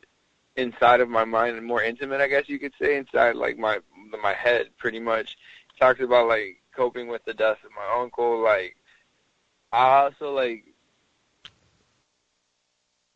inside 0.58 1.00
of 1.00 1.08
my 1.08 1.24
mind 1.24 1.56
and 1.56 1.66
more 1.66 1.82
intimate. 1.82 2.20
I 2.20 2.28
guess 2.28 2.50
you 2.50 2.60
could 2.60 2.74
say 2.82 2.98
inside 2.98 3.38
like 3.38 3.58
my 3.58 3.80
my 4.22 4.34
head, 4.34 4.68
pretty 4.78 5.00
much. 5.00 5.38
It 5.74 5.80
talks 5.80 6.02
about 6.02 6.28
like 6.28 6.58
coping 6.76 7.08
with 7.08 7.24
the 7.26 7.34
death 7.34 7.58
of 7.64 7.72
my 7.76 8.02
uncle, 8.02 8.40
like 8.44 8.76
I 9.72 10.04
also 10.04 10.34
like 10.34 10.66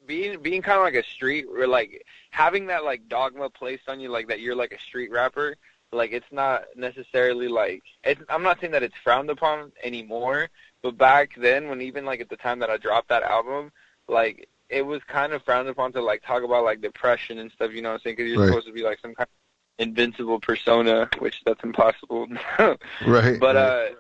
being 0.08 0.42
being 0.42 0.62
kind 0.62 0.78
of 0.78 0.84
like 0.84 0.96
a 0.96 1.04
street 1.08 1.46
or 1.54 1.68
like 1.68 2.06
having 2.32 2.68
that 2.68 2.84
like 2.84 3.08
dogma 3.10 3.50
placed 3.50 3.88
on 3.90 4.00
you 4.00 4.10
like 4.10 4.28
that 4.28 4.40
you're 4.40 4.56
like 4.56 4.72
a 4.72 4.80
street 4.80 5.12
rapper 5.12 5.56
like 5.92 6.12
it's 6.12 6.32
not 6.32 6.64
necessarily 6.76 7.48
like 7.48 7.82
it's, 8.04 8.22
I'm 8.30 8.44
not 8.44 8.60
saying 8.60 8.72
that 8.74 8.84
it's 8.84 8.96
frowned 9.04 9.30
upon 9.30 9.72
anymore 9.84 10.50
but 10.82 10.98
back 10.98 11.32
then 11.38 11.68
when 11.70 11.82
even 11.82 12.06
like 12.06 12.22
at 12.22 12.30
the 12.30 12.38
time 12.38 12.60
that 12.60 12.70
I 12.70 12.78
dropped 12.78 13.10
that 13.10 13.24
album 13.24 13.72
like 14.08 14.48
it 14.70 14.84
was 14.84 15.02
kind 15.08 15.34
of 15.34 15.44
frowned 15.44 15.68
upon 15.68 15.92
to 15.94 16.02
like 16.02 16.24
talk 16.24 16.44
about 16.44 16.64
like 16.64 16.82
depression 16.82 17.40
and 17.40 17.52
stuff 17.52 17.72
you 17.74 17.82
know 17.82 17.90
what 17.90 17.96
I'm 17.96 18.02
saying 18.02 18.16
because 18.18 18.30
you're 18.32 18.40
Right. 18.40 18.48
supposed 18.48 18.68
to 18.68 18.74
be 18.74 18.84
like 18.84 19.00
some 19.02 19.14
kind 19.16 19.28
of 19.28 19.39
invincible 19.80 20.40
persona 20.40 21.10
which 21.20 21.42
that's 21.46 21.64
impossible 21.64 22.28
Right. 23.06 23.40
but 23.40 23.56
right. 23.56 23.92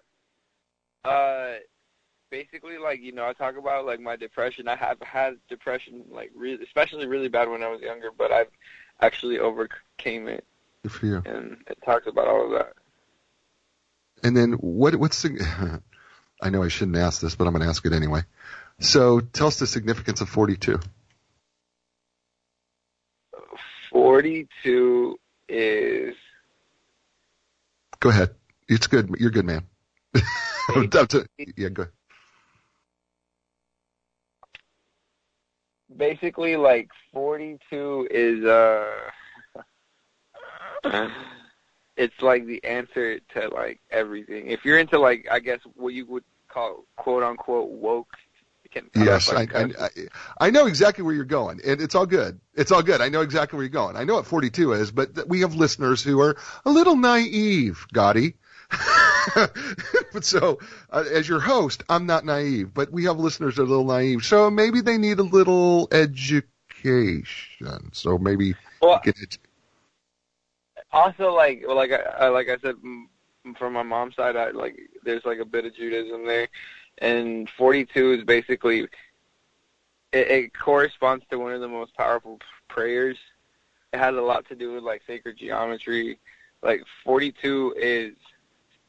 uh 1.05 1.07
uh 1.07 1.55
basically 2.30 2.77
like 2.77 3.01
you 3.01 3.11
know 3.11 3.25
i 3.27 3.34
talk 3.34 3.57
about 3.57 3.86
like 3.86 3.99
my 3.99 4.15
depression 4.15 4.67
i 4.67 4.75
have 4.75 5.01
had 5.01 5.38
depression 5.49 6.03
like 6.11 6.30
really 6.36 6.63
especially 6.63 7.07
really 7.07 7.30
bad 7.30 7.49
when 7.49 7.63
i 7.63 7.67
was 7.67 7.82
younger 7.82 8.09
but 8.15 8.32
i've 8.32 8.51
actually 9.01 9.39
overcame 9.39 10.27
it 10.27 10.45
Good 10.84 10.91
for 10.91 11.05
you. 11.07 11.21
and 11.25 11.57
it 11.67 11.77
talks 11.84 12.05
about 12.07 12.27
all 12.27 12.45
of 12.45 12.51
that 12.51 12.73
And 14.23 14.36
then 14.36 14.53
what? 14.59 14.95
What's 14.97 15.21
the? 15.21 15.82
I 16.41 16.49
know 16.49 16.61
I 16.61 16.67
shouldn't 16.67 16.97
ask 16.97 17.21
this, 17.21 17.36
but 17.36 17.47
I'm 17.47 17.53
going 17.53 17.63
to 17.63 17.69
ask 17.69 17.86
it 17.86 17.93
anyway. 17.93 18.21
So 18.80 19.21
tell 19.21 19.47
us 19.47 19.59
the 19.59 19.65
significance 19.67 20.19
of 20.19 20.27
42. 20.27 20.77
42 23.91 25.19
is 25.50 26.16
Go 28.00 28.10
ahead. 28.10 28.30
It's 28.70 28.88
good. 28.88 29.14
You're 29.20 29.32
good, 29.32 29.45
man. 29.45 29.64
To- 30.70 31.26
yeah, 31.58 31.70
go. 31.70 31.82
Ahead. 31.82 31.93
basically 35.97 36.56
like 36.56 36.89
42 37.14 38.08
is 38.12 38.45
uh 38.45 38.86
it's 41.97 42.22
like 42.22 42.45
the 42.45 42.64
answer 42.64 43.20
to 43.34 43.50
like 43.50 43.80
everything 43.91 44.47
if 44.47 44.64
you're 44.64 44.80
into 44.80 45.00
like 45.00 45.28
i 45.32 45.39
guess 45.39 45.60
what 45.76 45.93
you 45.93 46.06
would 46.06 46.24
call 46.47 46.86
quote 46.95 47.24
unquote 47.24 47.70
woke 47.70 48.14
can 48.72 48.89
Yes, 48.95 49.30
I, 49.30 49.47
I, 49.53 49.63
I, 49.80 49.89
I 50.39 50.49
know 50.51 50.67
exactly 50.67 51.03
where 51.03 51.13
you're 51.13 51.26
going, 51.26 51.59
and 51.65 51.82
it's 51.82 51.95
all 51.95 52.05
good. 52.05 52.39
It's 52.53 52.72
all 52.72 52.84
good. 52.84 53.01
I 53.01 53.09
know 53.09 53.22
exactly 53.22 53.57
where 53.57 53.63
you're 53.63 53.70
going. 53.70 53.95
I 53.95 54.03
know 54.03 54.15
what 54.15 54.26
42 54.26 54.74
is, 54.74 54.91
but 54.91 55.15
th- 55.15 55.28
we 55.28 55.41
have 55.41 55.55
listeners 55.55 56.03
who 56.03 56.22
are 56.22 56.38
a 56.65 56.70
little 56.70 56.95
naive, 56.95 57.86
Gotti. 57.93 58.36
but 60.13 60.24
so, 60.24 60.59
uh, 60.91 61.03
as 61.11 61.28
your 61.28 61.39
host, 61.39 61.84
I'm 61.89 62.05
not 62.05 62.26
naive, 62.26 62.74
but 62.74 62.91
we 62.91 63.05
have 63.05 63.17
listeners 63.17 63.55
that 63.55 63.63
are 63.63 63.65
a 63.65 63.70
little 63.70 63.86
naive, 63.86 64.24
so 64.24 64.49
maybe 64.49 64.82
they 64.82 64.97
need 64.97 65.20
a 65.20 65.24
little 65.24 65.88
education. 65.91 67.89
So 67.91 68.17
maybe 68.17 68.55
Well, 68.82 69.01
also 70.91 71.34
like 71.34 71.63
well, 71.65 71.76
like 71.76 71.91
I, 71.91 72.26
I 72.26 72.28
like 72.30 72.49
I 72.49 72.57
said 72.57 72.76
from 73.57 73.74
my 73.74 73.84
mom's 73.84 74.15
side, 74.15 74.36
I 74.36 74.51
like 74.51 74.80
there's 75.03 75.26
like 75.26 75.39
a 75.39 75.45
bit 75.45 75.65
of 75.65 75.76
Judaism 75.76 76.26
there, 76.26 76.47
and 77.00 77.50
42 77.58 78.14
is 78.14 78.24
basically 78.24 78.82
it, 80.12 80.28
it 80.28 80.54
corresponds 80.58 81.26
to 81.30 81.38
one 81.39 81.54
of 81.54 81.62
the 81.62 81.68
most 81.68 81.95
powerful 81.95 82.39
prayers. 82.68 83.18
It 83.93 83.97
has 83.97 84.16
a 84.16 84.22
lot 84.22 84.47
to 84.50 84.56
do 84.56 84.74
with 84.74 84.84
like 84.84 85.02
sacred 85.08 85.38
geometry. 85.38 86.20
Like 86.62 86.84
42 87.04 87.76
is 87.78 88.14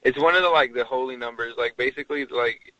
it's 0.02 0.18
one 0.18 0.34
of 0.34 0.42
the 0.42 0.48
like 0.48 0.74
the 0.74 0.84
holy 0.84 1.16
numbers. 1.16 1.54
Like 1.56 1.76
basically 1.76 2.26
like 2.26 2.74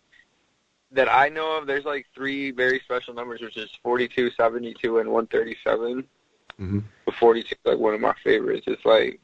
that 0.92 1.08
I 1.12 1.28
know 1.28 1.56
of. 1.56 1.66
There's 1.66 1.84
like 1.84 2.06
three 2.14 2.50
very 2.50 2.80
special 2.80 3.14
numbers, 3.14 3.40
which 3.40 3.56
is 3.56 3.70
42, 3.82 4.30
72, 4.30 4.98
and 4.98 5.10
137 5.10 6.04
Mhm. 6.60 6.82
but 7.06 7.14
42 7.14 7.54
is 7.54 7.58
like 7.64 7.78
one 7.78 7.94
of 7.94 8.00
my 8.00 8.14
favorites. 8.22 8.64
It's 8.66 8.84
like, 8.84 9.18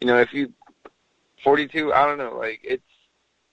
you 0.00 0.06
know, 0.06 0.18
if 0.18 0.34
you 0.34 0.52
42, 1.42 1.92
I 1.94 2.04
don't 2.04 2.18
know, 2.18 2.36
like 2.36 2.60
it's 2.64 2.82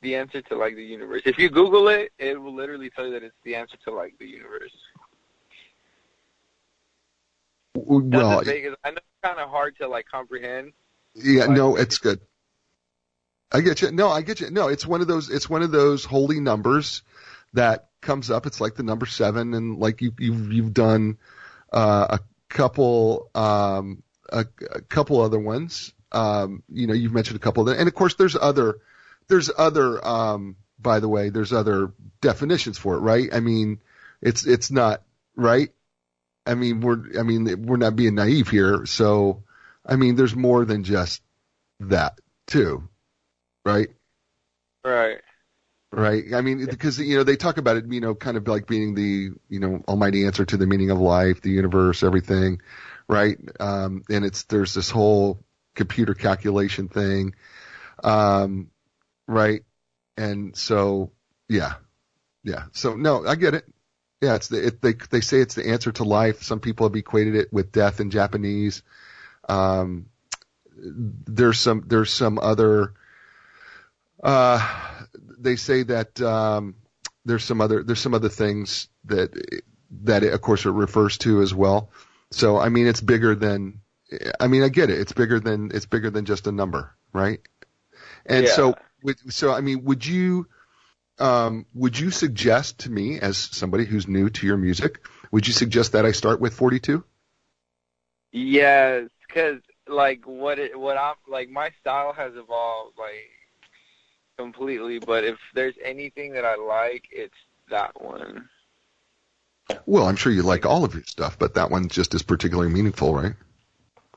the 0.06 0.16
answer 0.16 0.42
to 0.44 0.56
like 0.56 0.76
the 0.76 0.84
universe. 0.84 1.24
If 1.26 1.40
you 1.40 1.50
Google 1.50 1.88
it, 1.90 2.12
it 2.20 2.40
will 2.40 2.54
literally 2.54 2.92
tell 2.92 3.06
you 3.08 3.14
that 3.14 3.24
it's 3.24 3.36
the 3.44 3.56
answer 3.56 3.76
to 3.86 3.92
like 3.92 4.14
the 4.20 4.28
universe. 4.28 4.72
That's 7.74 7.88
well, 7.88 8.40
as 8.42 8.46
big 8.46 8.66
as 8.66 8.76
I 8.84 8.92
know. 8.92 8.98
It's 8.98 9.22
kind 9.24 9.40
of 9.40 9.50
hard 9.50 9.76
to 9.80 9.88
like 9.88 10.06
comprehend. 10.10 10.74
Yeah, 11.16 11.48
no, 11.48 11.76
it's 11.76 11.98
good. 11.98 12.20
I 13.52 13.62
get 13.62 13.82
you. 13.82 13.92
No, 13.92 14.10
I 14.10 14.22
get 14.22 14.42
you. 14.42 14.52
No, 14.52 14.68
it's 14.68 14.86
one 14.86 15.02
of 15.02 15.08
those. 15.08 15.30
It's 15.30 15.50
one 15.50 15.64
of 15.64 15.72
those 15.72 16.06
holy 16.06 16.40
numbers 16.40 17.02
that 17.54 17.90
comes 18.02 18.30
up. 18.30 18.46
It's 18.46 18.62
like 18.62 18.76
the 18.76 18.84
number 18.84 19.08
seven, 19.08 19.56
and 19.56 19.80
like 19.80 20.02
you 20.02 20.14
you've 20.20 20.54
you've 20.54 20.74
done 20.74 21.18
uh, 21.74 22.18
a 22.18 22.20
couple 22.50 23.32
um, 23.34 24.04
a, 24.30 24.46
a 24.72 24.82
couple 24.82 25.22
other 25.22 25.40
ones. 25.40 25.94
Um, 26.12 26.64
you 26.72 26.86
know, 26.86 26.94
you've 26.94 27.14
mentioned 27.14 27.38
a 27.38 27.40
couple 27.40 27.62
of 27.62 27.68
them, 27.68 27.80
and 27.80 27.88
of 27.88 27.96
course, 27.96 28.16
there's 28.16 28.36
other 28.36 28.78
there's 29.28 29.52
other. 29.56 30.06
Um, 30.06 30.56
by 30.80 31.00
the 31.00 31.08
way, 31.10 31.30
there's 31.30 31.54
other 31.54 31.94
definitions 32.22 32.78
for 32.78 32.96
it, 32.96 33.00
right? 33.00 33.30
I 33.34 33.40
mean, 33.40 33.80
it's 34.22 34.46
it's 34.46 34.72
not 34.72 35.04
right. 35.36 35.70
I 36.46 36.56
mean, 36.56 36.82
we're 36.82 37.20
I 37.20 37.24
mean 37.24 37.66
we're 37.66 37.78
not 37.78 37.96
being 37.96 38.16
naive 38.16 38.50
here, 38.50 38.86
so. 38.86 39.44
I 39.88 39.98
mean, 39.98 40.16
there's 40.16 40.36
more 40.36 40.66
than 40.66 40.84
just 40.84 41.22
that 41.80 42.20
too, 42.48 42.90
right? 43.64 43.90
Right. 44.84 45.22
Right. 45.92 46.34
I 46.34 46.42
mean, 46.42 46.66
because 46.66 47.00
you 47.00 47.18
know 47.18 47.24
they 47.24 47.38
talk 47.38 47.58
about 47.58 47.78
it, 47.78 47.86
you 47.88 48.02
know, 48.02 48.16
kind 48.16 48.36
of 48.36 48.48
like 48.48 48.68
being 48.68 48.96
the 48.96 49.30
you 49.48 49.60
know 49.60 49.84
almighty 49.88 50.26
answer 50.26 50.44
to 50.44 50.58
the 50.58 50.68
meaning 50.68 50.92
of 50.92 51.00
life, 51.00 51.42
the 51.42 51.52
universe, 51.52 52.04
everything, 52.04 52.62
right? 53.08 53.38
Um, 53.60 54.04
and 54.10 54.26
it's 54.26 54.44
there's 54.44 54.74
this 54.74 54.90
whole 54.90 55.40
computer 55.74 56.14
calculation 56.14 56.90
thing, 56.90 57.36
um, 58.04 58.72
right? 59.28 59.64
And 60.18 60.56
so, 60.56 61.12
yeah, 61.50 61.74
yeah. 62.44 62.66
So 62.72 62.96
no, 62.96 63.26
I 63.26 63.36
get 63.36 63.54
it. 63.54 63.66
Yeah, 64.22 64.36
it's 64.36 64.48
the 64.48 64.68
it, 64.68 64.82
they 64.82 64.94
they 64.94 65.22
say 65.22 65.40
it's 65.40 65.56
the 65.56 65.70
answer 65.70 65.92
to 65.94 66.04
life. 66.04 66.44
Some 66.44 66.60
people 66.60 66.88
have 66.88 66.96
equated 66.96 67.36
it 67.36 67.52
with 67.52 67.72
death 67.72 68.00
in 68.00 68.10
Japanese. 68.12 68.82
Um, 69.50 70.08
there's 70.78 71.60
some 71.60 71.84
there's 71.88 72.12
some 72.12 72.40
other. 72.40 72.94
Uh, 74.24 74.60
they 75.38 75.56
say 75.56 75.84
that 75.84 76.20
um, 76.22 76.76
there's 77.26 77.44
some 77.44 77.62
other 77.62 77.84
there's 77.84 78.00
some 78.00 78.14
other 78.14 78.30
things 78.30 78.88
that 79.06 79.32
that 80.04 80.24
it, 80.24 80.34
of 80.34 80.42
course 80.42 80.66
it 80.66 80.72
refers 80.72 81.18
to 81.20 81.42
as 81.42 81.54
well. 81.54 81.92
So 82.32 82.58
I 82.58 82.70
mean 82.70 82.88
it's 82.88 83.02
bigger 83.02 83.36
than 83.36 83.82
I 84.40 84.48
mean 84.48 84.64
I 84.64 84.70
get 84.70 84.90
it. 84.90 85.00
It's 85.00 85.14
bigger 85.14 85.40
than 85.40 85.72
it's 85.74 85.86
bigger 85.86 86.10
than 86.10 86.26
just 86.26 86.48
a 86.48 86.52
number, 86.52 86.96
right? 87.14 87.42
And 88.26 88.46
Yeah. 88.46 88.54
so 88.54 88.76
so 89.30 89.52
I 89.52 89.62
mean 89.62 89.84
would 89.84 90.06
you 90.06 90.48
um, 91.20 91.66
would 91.74 91.98
you 91.98 92.12
suggest 92.12 92.80
to 92.80 92.92
me 92.92 93.20
as 93.20 93.38
somebody 93.38 93.86
who's 93.86 94.08
new 94.08 94.30
to 94.30 94.48
your 94.48 94.58
music, 94.58 95.06
would 95.32 95.48
you 95.48 95.54
suggest 95.54 95.94
that 95.94 96.06
I 96.06 96.12
start 96.12 96.42
with 96.42 96.54
42? 96.54 97.04
Yes, 98.32 99.10
because 99.28 99.62
like 99.88 100.26
what 100.26 100.60
it 100.60 100.78
what 100.78 100.98
I'm 100.98 101.16
like 101.28 101.50
my 101.50 101.70
style 101.80 102.12
has 102.12 102.34
evolved 102.36 102.98
like 102.98 103.30
completely. 104.38 105.00
But 105.00 105.24
if 105.24 105.38
there's 105.54 105.76
anything 105.84 106.34
that 106.34 106.46
I 106.46 106.56
like, 106.56 107.06
it's 107.12 107.34
that 107.70 108.02
one. 108.02 108.50
Well, 109.86 110.06
I'm 110.06 110.16
sure 110.16 110.32
you 110.32 110.44
like 110.44 110.66
all 110.66 110.84
of 110.84 110.94
your 110.94 111.04
stuff, 111.04 111.40
but 111.40 111.56
that 111.56 111.72
one 111.72 111.88
just 111.90 112.14
is 112.14 112.22
particularly 112.22 112.72
meaningful, 112.72 113.16
right? 113.16 113.34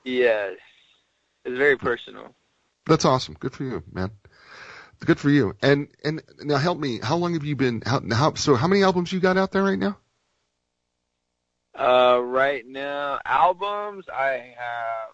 Yes, 0.04 0.56
it's 1.44 1.56
very 1.56 1.78
personal. 1.78 2.34
That's 2.86 3.04
awesome. 3.04 3.36
Good 3.38 3.52
for 3.52 3.64
you, 3.64 3.82
man. 3.92 4.10
Good 5.00 5.20
for 5.20 5.30
you. 5.30 5.54
And 5.62 5.88
and 6.04 6.22
now 6.42 6.56
help 6.56 6.78
me. 6.78 6.98
How 7.02 7.16
long 7.16 7.34
have 7.34 7.44
you 7.44 7.56
been? 7.56 7.82
How, 7.84 8.00
how 8.10 8.34
so? 8.34 8.56
How 8.56 8.66
many 8.66 8.82
albums 8.82 9.12
you 9.12 9.20
got 9.20 9.36
out 9.36 9.52
there 9.52 9.62
right 9.62 9.78
now? 9.78 9.98
Uh, 11.78 12.20
right 12.20 12.66
now, 12.66 13.20
albums 13.24 14.06
I 14.12 14.54
have. 14.58 15.10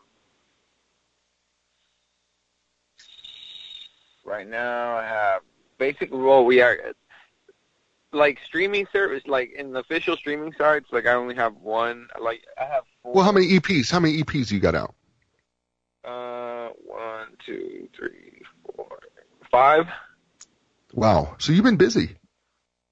Right 4.25 4.49
now, 4.49 4.97
I 4.97 5.05
have 5.05 5.43
basically. 5.79 6.19
Well, 6.19 6.45
we 6.45 6.63
are. 6.63 6.95
like 8.13 8.39
streaming 8.47 8.87
service, 8.91 9.23
like 9.27 9.53
in 9.53 9.73
the 9.73 9.81
official 9.81 10.17
streaming 10.17 10.55
sites, 10.57 10.87
like 10.93 11.07
I 11.07 11.13
only 11.13 11.35
have 11.35 11.57
one. 11.57 12.09
Like 12.19 12.43
I 12.59 12.65
have 12.65 12.85
four. 13.03 13.15
Well, 13.15 13.25
how 13.25 13.33
many 13.33 13.49
EPs? 13.59 13.91
How 13.91 14.01
many 14.01 14.23
EPs 14.23 14.51
you 14.51 14.61
got 14.61 14.75
out? 14.75 14.95
Uh, 16.05 16.69
one, 16.87 17.29
two, 17.45 17.89
three, 17.97 18.41
four, 18.75 18.99
five. 19.55 19.87
Wow. 20.93 21.37
So 21.39 21.53
you've 21.53 21.65
been 21.65 21.77
busy. 21.77 22.17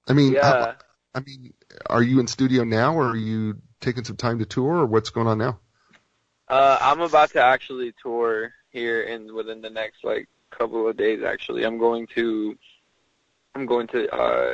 I 0.07 0.13
mean, 0.13 0.33
Yeah. 0.33 0.73
I, 1.13 1.19
I 1.19 1.21
mean, 1.21 1.53
are 1.87 2.01
you 2.01 2.19
in 2.19 2.27
studio 2.27 2.63
now, 2.63 2.95
or 2.95 3.09
are 3.09 3.15
you 3.15 3.61
taking 3.81 4.03
some 4.03 4.15
time 4.15 4.39
to 4.39 4.45
tour, 4.45 4.77
or 4.77 4.85
what's 4.85 5.09
going 5.09 5.27
on 5.27 5.37
now? 5.37 5.59
Uh, 6.47 6.77
I'm 6.81 7.01
about 7.01 7.31
to 7.31 7.43
actually 7.43 7.93
tour 8.01 8.53
here 8.71 9.01
in 9.03 9.33
within 9.33 9.61
the 9.61 9.69
next 9.69 10.03
like 10.03 10.27
couple 10.51 10.87
of 10.87 10.97
days. 10.97 11.21
Actually, 11.23 11.63
I'm 11.65 11.77
going 11.77 12.07
to 12.15 12.57
I'm 13.55 13.65
going 13.65 13.87
to 13.87 14.09
uh 14.13 14.53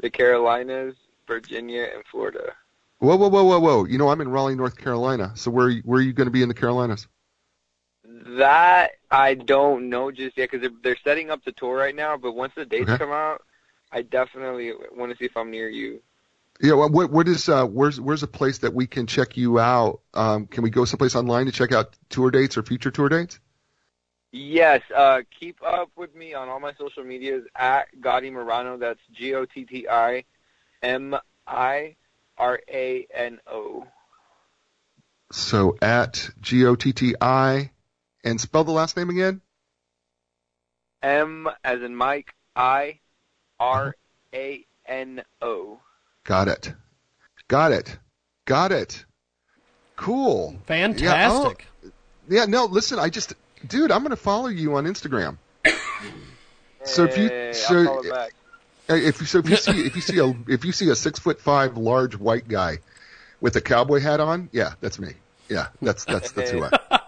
the 0.00 0.10
Carolinas, 0.10 0.94
Virginia, 1.26 1.88
and 1.94 2.04
Florida. 2.10 2.52
Whoa, 2.98 3.16
whoa, 3.16 3.28
whoa, 3.28 3.44
whoa, 3.44 3.60
whoa! 3.60 3.84
You 3.84 3.98
know, 3.98 4.08
I'm 4.08 4.20
in 4.20 4.28
Raleigh, 4.28 4.56
North 4.56 4.76
Carolina. 4.76 5.32
So 5.36 5.50
where 5.50 5.72
where 5.84 6.00
are 6.00 6.02
you 6.02 6.12
going 6.12 6.26
to 6.26 6.32
be 6.32 6.42
in 6.42 6.48
the 6.48 6.54
Carolinas? 6.54 7.06
That 8.24 8.92
I 9.10 9.34
don't 9.34 9.90
know 9.90 10.10
just 10.10 10.38
yet 10.38 10.50
because 10.50 10.62
they're, 10.62 10.78
they're 10.82 10.98
setting 11.04 11.30
up 11.30 11.44
the 11.44 11.52
tour 11.52 11.76
right 11.76 11.94
now. 11.94 12.16
But 12.16 12.32
once 12.32 12.52
the 12.56 12.64
dates 12.64 12.90
Okay. 12.90 12.98
come 12.98 13.12
out, 13.12 13.42
I 13.92 14.02
definitely 14.02 14.72
want 14.96 15.12
to 15.12 15.18
see 15.18 15.26
if 15.26 15.36
I'm 15.36 15.50
near 15.50 15.68
you. 15.68 16.00
Yeah. 16.60 16.74
Well, 16.74 16.88
what 16.90 17.10
what 17.10 17.28
is 17.28 17.48
uh 17.48 17.66
where's 17.66 18.00
where's 18.00 18.22
a 18.22 18.28
place 18.28 18.58
that 18.58 18.72
we 18.74 18.86
can 18.86 19.06
check 19.06 19.36
you 19.36 19.58
out? 19.58 20.00
Um, 20.14 20.46
can 20.46 20.62
we 20.62 20.70
go 20.70 20.84
someplace 20.84 21.16
online 21.16 21.46
to 21.46 21.52
check 21.52 21.72
out 21.72 21.96
tour 22.08 22.30
dates 22.30 22.56
or 22.56 22.62
future 22.62 22.90
tour 22.90 23.08
dates? 23.08 23.40
Yes, 24.32 24.82
uh, 24.94 25.20
keep 25.38 25.62
up 25.62 25.90
with 25.96 26.14
me 26.14 26.34
on 26.34 26.48
all 26.48 26.58
my 26.58 26.72
social 26.74 27.04
medias 27.04 27.44
at 27.54 27.86
Gotti 28.00 28.32
Mirano. 28.32 28.78
That's 28.78 29.00
G 29.12 29.34
O 29.34 29.44
T 29.44 29.64
T 29.64 29.86
I 29.88 30.24
M 30.82 31.16
I 31.46 31.96
R 32.36 32.60
A 32.68 33.06
N 33.14 33.38
O. 33.46 33.86
So 35.30 35.76
at 35.80 36.30
G 36.40 36.66
O 36.66 36.74
T 36.74 36.92
T 36.92 37.14
I, 37.20 37.70
and 38.24 38.40
spell 38.40 38.64
the 38.64 38.72
last 38.72 38.96
name 38.96 39.10
again. 39.10 39.40
M 41.02 41.48
as 41.62 41.82
in 41.82 41.94
Mike, 41.94 42.34
I 42.56 42.98
R 43.60 43.94
A 44.34 44.64
N 44.86 45.22
O. 45.42 45.78
Got 46.24 46.48
it. 46.48 46.72
Got 47.46 47.72
it. 47.72 47.98
Got 48.46 48.72
it. 48.72 49.04
Cool. 49.96 50.56
Fantastic. 50.66 51.66
Yeah, 51.82 51.88
oh, 51.88 51.92
yeah, 52.28 52.44
no, 52.46 52.64
listen, 52.64 52.98
I 52.98 53.10
just 53.10 53.34
dude, 53.66 53.92
I'm 53.92 54.02
gonna 54.02 54.16
follow 54.16 54.48
you 54.48 54.74
on 54.76 54.84
Instagram. 54.84 55.38
So 56.86 57.04
if 57.04 57.16
you 57.16 57.28
Hey, 57.28 57.52
so 57.54 57.86
follow 57.86 58.02
back. 58.10 58.34
Hey, 58.86 59.06
if 59.06 59.18
you 59.18 59.26
so 59.26 59.38
if 59.38 59.48
you 59.48 59.56
see 59.56 59.86
if 59.86 59.96
you 59.96 60.02
see 60.02 60.18
a 60.18 60.34
if 60.48 60.66
you 60.66 60.72
see 60.72 60.90
a 60.90 60.94
six 60.94 61.18
foot 61.18 61.40
five 61.40 61.78
large 61.78 62.14
white 62.14 62.46
guy 62.46 62.80
with 63.40 63.56
a 63.56 63.62
cowboy 63.62 64.00
hat 64.00 64.20
on, 64.20 64.50
yeah, 64.52 64.74
that's 64.82 64.98
me. 64.98 65.14
Yeah, 65.48 65.68
that's 65.80 66.04
that's 66.04 66.32
that's 66.32 66.50
who 66.50 66.62
I. 66.62 67.00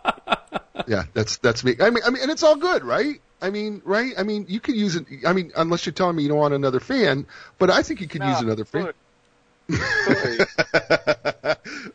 Yeah, 0.86 1.04
that's 1.14 1.38
that's 1.38 1.64
me. 1.64 1.76
I 1.80 1.90
mean, 1.90 2.02
I 2.06 2.10
mean, 2.10 2.22
and 2.22 2.30
it's 2.30 2.42
all 2.42 2.56
good, 2.56 2.84
right? 2.84 3.20
I 3.40 3.50
mean, 3.50 3.82
right? 3.84 4.12
I 4.16 4.22
mean, 4.22 4.46
you 4.48 4.60
could 4.60 4.76
use 4.76 4.96
it. 4.96 5.06
I 5.26 5.32
mean, 5.32 5.52
unless 5.56 5.84
you're 5.84 5.92
telling 5.92 6.16
me 6.16 6.22
you 6.22 6.28
don't 6.28 6.38
want 6.38 6.54
another 6.54 6.80
fan, 6.80 7.26
but 7.58 7.70
I 7.70 7.82
think 7.82 8.00
you 8.00 8.08
could 8.08 8.22
use 8.22 8.40
another 8.40 8.64
fan. 8.64 8.92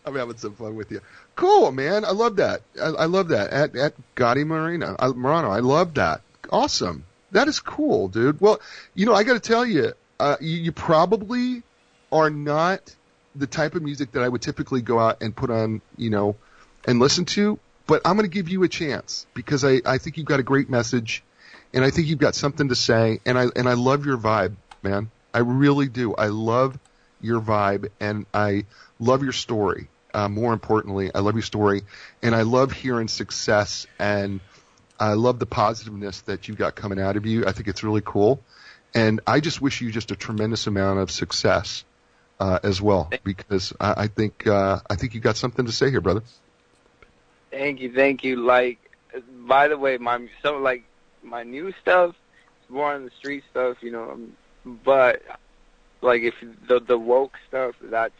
I'm 0.06 0.16
having 0.16 0.38
some 0.38 0.56
fun 0.56 0.76
with 0.76 0.92
you. 0.92 1.02
Cool, 1.36 1.72
man. 1.72 2.04
I 2.04 2.12
love 2.12 2.36
that. 2.36 2.62
I, 2.80 2.88
I 2.88 3.06
love 3.06 3.30
that. 3.30 3.52
At 3.52 3.76
at 3.76 3.94
Gotti 4.16 4.46
Marino, 4.46 4.96
I, 5.00 5.08
Mirano. 5.08 5.50
I 5.50 5.60
love 5.60 5.94
that. 5.96 6.22
Awesome. 6.50 7.06
That 7.32 7.48
is 7.48 7.60
cool, 7.62 8.10
dude. 8.10 8.42
Well, 8.42 8.60
you 8.94 9.06
know, 9.06 9.14
I 9.14 9.24
got 9.24 9.34
to 9.34 9.40
tell 9.40 9.66
you, 9.66 9.94
uh, 10.20 10.36
you, 10.42 10.58
you 10.58 10.72
probably 10.74 11.64
are 12.12 12.30
not 12.30 12.94
the 13.36 13.48
type 13.48 13.76
of 13.76 13.82
music 13.82 14.12
that 14.12 14.22
I 14.22 14.28
would 14.28 14.42
typically 14.42 14.82
go 14.82 15.00
out 15.00 15.22
and 15.22 15.34
put 15.34 15.50
on, 15.50 15.82
you 15.96 16.10
know, 16.10 16.36
and 16.86 17.00
listen 17.00 17.24
to. 17.26 17.58
But 17.92 18.04
I'm 18.06 18.16
going 18.16 18.24
to 18.24 18.34
give 18.34 18.48
you 18.48 18.64
a 18.64 18.70
chance 18.70 19.28
because 19.34 19.66
I, 19.66 19.82
I 19.86 19.98
think 19.98 20.16
you've 20.16 20.26
got 20.26 20.40
a 20.40 20.44
great 20.44 20.70
message, 20.70 21.26
and 21.74 21.84
I 21.84 21.90
think 21.90 22.08
you've 22.08 22.20
got 22.20 22.36
something 22.36 22.70
to 22.70 22.76
say, 22.76 23.20
and 23.26 23.38
I 23.38 23.48
and 23.54 23.68
I 23.68 23.74
love 23.74 24.06
your 24.06 24.18
vibe, 24.18 24.56
man. 24.82 25.12
I 25.34 25.40
really 25.40 25.90
do. 25.90 26.16
I 26.16 26.28
love 26.28 26.80
your 27.20 27.42
vibe, 27.42 27.90
and 28.00 28.28
I 28.34 28.64
love 28.98 29.24
your 29.24 29.34
story. 29.34 29.90
Uh, 30.14 30.30
more 30.30 30.54
importantly, 30.54 31.12
I 31.14 31.20
love 31.20 31.36
your 31.36 31.42
story, 31.42 31.82
and 32.24 32.34
I 32.34 32.44
love 32.44 32.72
hearing 32.72 33.10
success, 33.10 33.88
and 34.00 34.40
I 34.98 35.16
love 35.16 35.40
the 35.40 35.46
positiveness 35.46 36.22
that 36.22 36.48
you 36.48 36.56
got 36.56 36.76
coming 36.76 36.98
out 36.98 37.18
of 37.18 37.26
you. 37.26 37.46
I 37.46 37.52
think 37.52 37.68
it's 37.68 37.84
really 37.84 38.04
cool, 38.06 38.40
and 38.94 39.20
I 39.28 39.42
just 39.42 39.62
wish 39.62 39.82
you 39.82 39.92
just 39.92 40.12
a 40.12 40.16
tremendous 40.16 40.66
amount 40.66 41.00
of 41.00 41.12
success 41.12 41.84
uh, 42.40 42.58
as 42.64 42.82
well, 42.82 43.12
because 43.26 43.74
I, 43.82 44.04
I 44.04 44.08
think 44.08 44.48
uh, 44.48 44.80
I 44.90 44.96
think 44.96 45.14
you 45.14 45.20
got 45.20 45.36
something 45.36 45.66
to 45.66 45.74
say 45.74 45.90
here, 45.90 46.00
brother. 46.00 46.24
Thank 47.52 47.82
you, 47.82 47.94
thank 47.94 48.24
you. 48.24 48.38
Like, 48.38 48.80
by 49.46 49.68
the 49.68 49.78
way, 49.78 49.98
my 49.98 50.28
some 50.42 50.64
like 50.64 50.84
my 51.22 51.44
new 51.44 51.74
stuff 51.82 52.16
more 52.70 52.94
on 52.94 53.04
the 53.04 53.12
street 53.12 53.44
stuff, 53.52 53.84
you 53.84 53.92
know. 53.92 54.12
um, 54.12 54.34
But 54.66 55.22
like, 56.02 56.22
if 56.22 56.36
the 56.68 56.80
the 56.80 56.98
woke 56.98 57.38
stuff, 57.48 57.76
that's 57.82 58.14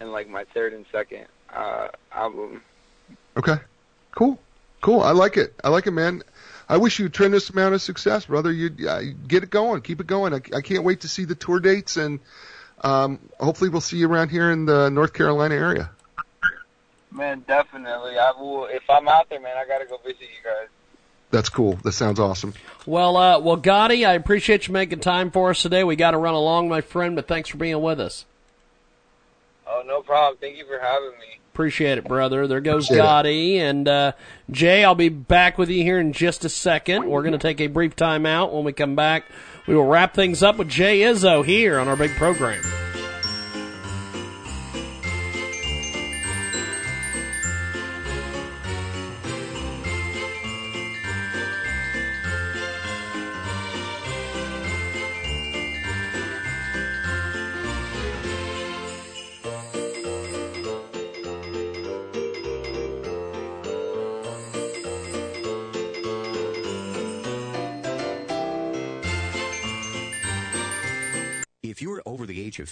in 0.00 0.10
like 0.10 0.28
my 0.28 0.44
third 0.44 0.72
and 0.72 0.86
second 0.90 1.26
uh 1.52 1.88
album. 2.12 2.62
Okay. 3.36 3.56
Cool. 4.12 4.38
Cool. 4.80 5.00
I 5.00 5.12
like 5.12 5.36
it. 5.36 5.54
I 5.62 5.68
like 5.68 5.86
it, 5.86 5.92
man. 5.92 6.22
I 6.68 6.78
wish 6.78 6.98
you 6.98 7.06
a 7.06 7.10
tremendous 7.10 7.50
amount 7.50 7.74
of 7.74 7.82
success, 7.82 8.26
brother. 8.26 8.50
You 8.50 8.70
uh, 8.88 9.02
get 9.26 9.42
it 9.42 9.50
going. 9.50 9.82
Keep 9.82 10.00
it 10.00 10.06
going. 10.06 10.32
I, 10.32 10.40
I 10.54 10.60
can't 10.62 10.84
wait 10.84 11.00
to 11.00 11.08
see 11.08 11.24
the 11.24 11.34
tour 11.34 11.60
dates, 11.60 11.96
and 11.96 12.20
um, 12.80 13.18
hopefully 13.38 13.70
we'll 13.70 13.80
see 13.80 13.98
you 13.98 14.08
around 14.08 14.30
here 14.30 14.50
in 14.50 14.64
the 14.64 14.88
North 14.90 15.12
Carolina 15.12 15.54
area. 15.54 15.90
Man, 17.14 17.44
definitely. 17.46 18.18
I 18.18 18.32
will. 18.38 18.66
If 18.66 18.82
I'm 18.90 19.08
out 19.08 19.30
there, 19.30 19.40
man, 19.40 19.56
I 19.56 19.66
gotta 19.66 19.86
go 19.86 19.98
visit 19.98 20.20
you 20.22 20.42
guys. 20.42 20.68
That's 21.30 21.48
cool. 21.48 21.74
That 21.82 21.92
sounds 21.92 22.20
awesome. 22.20 22.54
Well, 22.86 23.16
uh, 23.16 23.38
well, 23.40 23.56
Gotti, 23.56 24.06
I 24.06 24.12
appreciate 24.12 24.68
you 24.68 24.72
making 24.72 25.00
time 25.00 25.30
for 25.30 25.50
us 25.50 25.62
today. 25.62 25.82
We 25.82 25.96
got 25.96 26.12
to 26.12 26.18
run 26.18 26.34
along, 26.34 26.68
my 26.68 26.80
friend, 26.80 27.16
but 27.16 27.26
thanks 27.26 27.48
for 27.48 27.56
being 27.56 27.80
with 27.82 27.98
us. 27.98 28.24
Oh, 29.66 29.82
no 29.84 30.00
problem. 30.02 30.38
Thank 30.40 30.58
you 30.58 30.66
for 30.66 30.78
having 30.78 31.18
me. 31.18 31.40
Appreciate 31.52 31.98
it, 31.98 32.04
brother. 32.04 32.46
There 32.46 32.60
goes 32.60 32.84
Appreciate 32.86 33.04
it. 33.04 33.08
Gotti. 33.08 33.56
And 33.56 33.88
uh, 33.88 34.12
Jay, 34.50 34.84
I'll 34.84 34.94
be 34.94 35.08
back 35.08 35.58
with 35.58 35.70
you 35.70 35.82
here 35.82 35.98
in 35.98 36.12
just 36.12 36.44
a 36.44 36.48
second. 36.48 37.08
We're 37.08 37.22
going 37.22 37.32
to 37.32 37.38
take 37.38 37.60
a 37.60 37.66
brief 37.66 37.96
time 37.96 38.26
out. 38.26 38.54
When 38.54 38.62
we 38.62 38.72
come 38.72 38.94
back, 38.94 39.24
we 39.66 39.74
will 39.74 39.86
wrap 39.86 40.14
things 40.14 40.42
up 40.42 40.56
with 40.56 40.68
Jay 40.68 41.00
Izzo 41.00 41.44
here 41.44 41.80
on 41.80 41.88
our 41.88 41.96
big 41.96 42.12
program. 42.12 42.62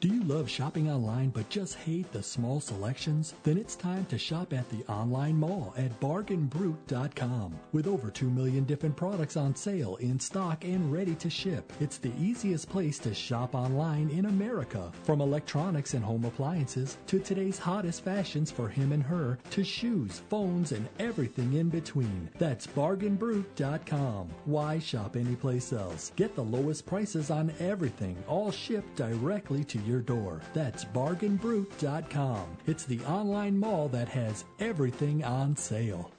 Do 0.00 0.08
you 0.08 0.24
love 0.24 0.48
shopping 0.48 0.90
online 0.90 1.28
but 1.28 1.50
just 1.50 1.74
hate 1.74 2.10
the 2.10 2.22
small 2.22 2.58
selections? 2.58 3.34
Then 3.42 3.58
it's 3.58 3.76
time 3.76 4.06
to 4.06 4.16
shop 4.16 4.54
at 4.54 4.66
the 4.70 4.82
online 4.90 5.36
mall 5.36 5.74
at 5.76 6.00
bargainbrute.com. 6.00 7.54
With 7.72 7.86
over 7.86 8.10
2 8.10 8.30
million 8.30 8.64
different 8.64 8.96
products 8.96 9.36
on 9.36 9.54
sale, 9.54 9.96
in 9.96 10.18
stock, 10.18 10.64
and 10.64 10.90
ready 10.90 11.14
to 11.16 11.28
ship, 11.28 11.70
it's 11.80 11.98
the 11.98 12.12
easiest 12.18 12.70
place 12.70 12.98
to 13.00 13.12
shop 13.12 13.54
online 13.54 14.08
in 14.08 14.24
America. 14.24 14.90
From 15.02 15.20
electronics 15.20 15.92
and 15.92 16.02
home 16.02 16.24
appliances 16.24 16.96
to 17.08 17.18
today's 17.18 17.58
hottest 17.58 18.02
fashions 18.02 18.50
for 18.50 18.70
him 18.70 18.92
and 18.92 19.02
her 19.02 19.38
to 19.50 19.62
shoes, 19.62 20.22
phones, 20.30 20.72
and 20.72 20.88
everything 20.98 21.52
in 21.52 21.68
between. 21.68 22.30
That's 22.38 22.66
bargainbrute.com. 22.66 24.30
Why 24.46 24.78
shop 24.78 25.16
anyplace 25.16 25.74
else? 25.74 26.12
Get 26.16 26.34
the 26.34 26.42
lowest 26.42 26.86
prices 26.86 27.30
on 27.30 27.52
everything, 27.60 28.16
all 28.26 28.50
shipped 28.50 28.96
directly 28.96 29.62
to 29.64 29.89
your 29.90 30.00
door. 30.00 30.40
That's 30.54 30.84
bargainbrute.com. 30.84 32.46
It's 32.66 32.84
the 32.84 33.00
online 33.00 33.58
mall 33.58 33.88
that 33.88 34.08
has 34.08 34.44
everything 34.60 35.24
on 35.24 35.56
sale. 35.56 36.10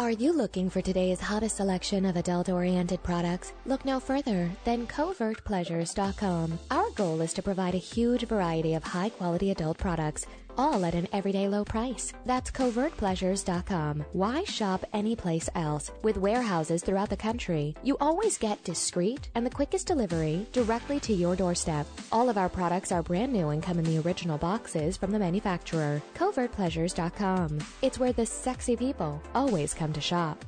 Are 0.00 0.10
you 0.10 0.32
looking 0.32 0.70
for 0.70 0.80
today's 0.80 1.20
hottest 1.20 1.56
selection 1.58 2.06
of 2.06 2.16
adult 2.16 2.48
oriented 2.48 3.02
products? 3.02 3.52
Look 3.66 3.84
no 3.84 4.00
further 4.00 4.50
than 4.64 4.86
covertpleasures.com. 4.86 6.58
Our 6.70 6.90
goal 6.92 7.20
is 7.20 7.34
to 7.34 7.42
provide 7.42 7.74
a 7.74 7.84
huge 7.94 8.26
variety 8.26 8.72
of 8.72 8.82
high 8.82 9.10
quality 9.10 9.50
adult 9.50 9.76
products, 9.76 10.24
all 10.56 10.84
at 10.84 10.94
an 10.94 11.08
everyday 11.12 11.48
low 11.48 11.64
price. 11.64 12.12
That's 12.24 12.50
covertpleasures.com. 12.50 14.04
Why 14.12 14.44
shop 14.44 14.84
anyplace 14.92 15.48
else? 15.54 15.90
With 16.02 16.16
warehouses 16.16 16.82
throughout 16.82 17.10
the 17.10 17.16
country, 17.16 17.74
you 17.82 17.96
always 18.00 18.38
get 18.38 18.62
discreet 18.64 19.28
and 19.34 19.44
the 19.44 19.50
quickest 19.50 19.86
delivery 19.86 20.46
directly 20.52 21.00
to 21.00 21.12
your 21.12 21.36
doorstep. 21.36 21.86
All 22.12 22.28
of 22.28 22.38
our 22.38 22.48
products 22.48 22.92
are 22.92 23.02
brand 23.02 23.32
new 23.32 23.48
and 23.50 23.62
come 23.62 23.78
in 23.78 23.84
the 23.84 23.98
original 23.98 24.38
boxes 24.38 24.96
from 24.96 25.10
the 25.10 25.18
manufacturer. 25.18 26.00
Covertpleasures.com. 26.14 27.58
It's 27.82 27.98
where 27.98 28.12
the 28.12 28.26
sexy 28.26 28.76
people 28.76 29.22
always 29.34 29.74
come 29.74 29.92
to 29.92 30.00
shop. 30.00 30.44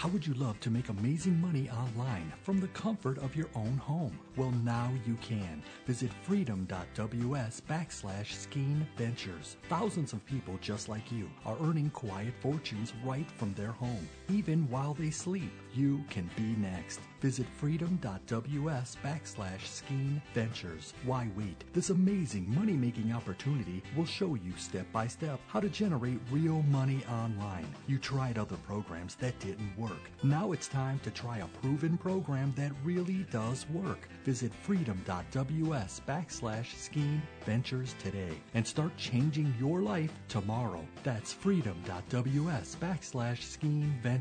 How 0.00 0.08
would 0.08 0.26
you 0.26 0.32
love 0.32 0.58
to 0.60 0.70
make 0.70 0.88
amazing 0.88 1.38
money 1.42 1.68
online 1.68 2.32
from 2.42 2.58
the 2.58 2.68
comfort 2.68 3.18
of 3.18 3.36
your 3.36 3.48
own 3.54 3.76
home? 3.76 4.18
Well, 4.34 4.50
now 4.64 4.90
you 5.06 5.18
can. 5.20 5.62
Visit 5.86 6.10
freedom.ws 6.22 7.60
backslash 7.68 8.32
Skeen 8.32 8.86
Ventures. 8.96 9.58
Thousands 9.68 10.14
of 10.14 10.24
people 10.24 10.58
just 10.62 10.88
like 10.88 11.12
you 11.12 11.28
are 11.44 11.58
earning 11.60 11.90
quiet 11.90 12.32
fortunes 12.40 12.94
right 13.04 13.30
from 13.32 13.52
their 13.52 13.72
home, 13.72 14.08
even 14.30 14.68
while 14.70 14.94
they 14.94 15.10
sleep. 15.10 15.52
You 15.74 16.02
can 16.10 16.28
be 16.36 16.56
next. 16.60 17.00
Visit 17.20 17.46
freedom.ws 17.58 18.96
backslash 19.04 19.60
Skeen 19.60 20.20
Ventures. 20.34 20.94
Why 21.04 21.28
wait? 21.36 21.64
This 21.72 21.90
amazing 21.90 22.52
money 22.52 22.72
making 22.72 23.12
opportunity 23.12 23.82
will 23.96 24.06
show 24.06 24.34
you 24.34 24.52
step 24.56 24.86
by 24.92 25.06
step 25.06 25.38
how 25.46 25.60
to 25.60 25.68
generate 25.68 26.18
real 26.30 26.62
money 26.62 27.02
online. 27.08 27.66
You 27.86 27.98
tried 27.98 28.38
other 28.38 28.56
programs 28.66 29.14
that 29.16 29.38
didn't 29.38 29.76
work. 29.76 30.10
Now 30.22 30.52
it's 30.52 30.66
time 30.66 30.98
to 31.00 31.10
try 31.10 31.38
a 31.38 31.46
proven 31.60 31.98
program 31.98 32.52
that 32.56 32.72
really 32.82 33.26
does 33.30 33.66
work. 33.70 34.08
Visit 34.24 34.52
freedom.ws 34.62 36.00
backslash 36.08 36.74
Skeen 36.74 37.20
Ventures 37.44 37.94
today 38.02 38.32
and 38.54 38.66
start 38.66 38.96
changing 38.96 39.54
your 39.58 39.82
life 39.82 40.12
tomorrow. 40.28 40.84
That's 41.04 41.32
freedom.ws 41.32 42.76
backslash 42.80 43.58
Skeen 43.58 44.00
Ventures. 44.02 44.19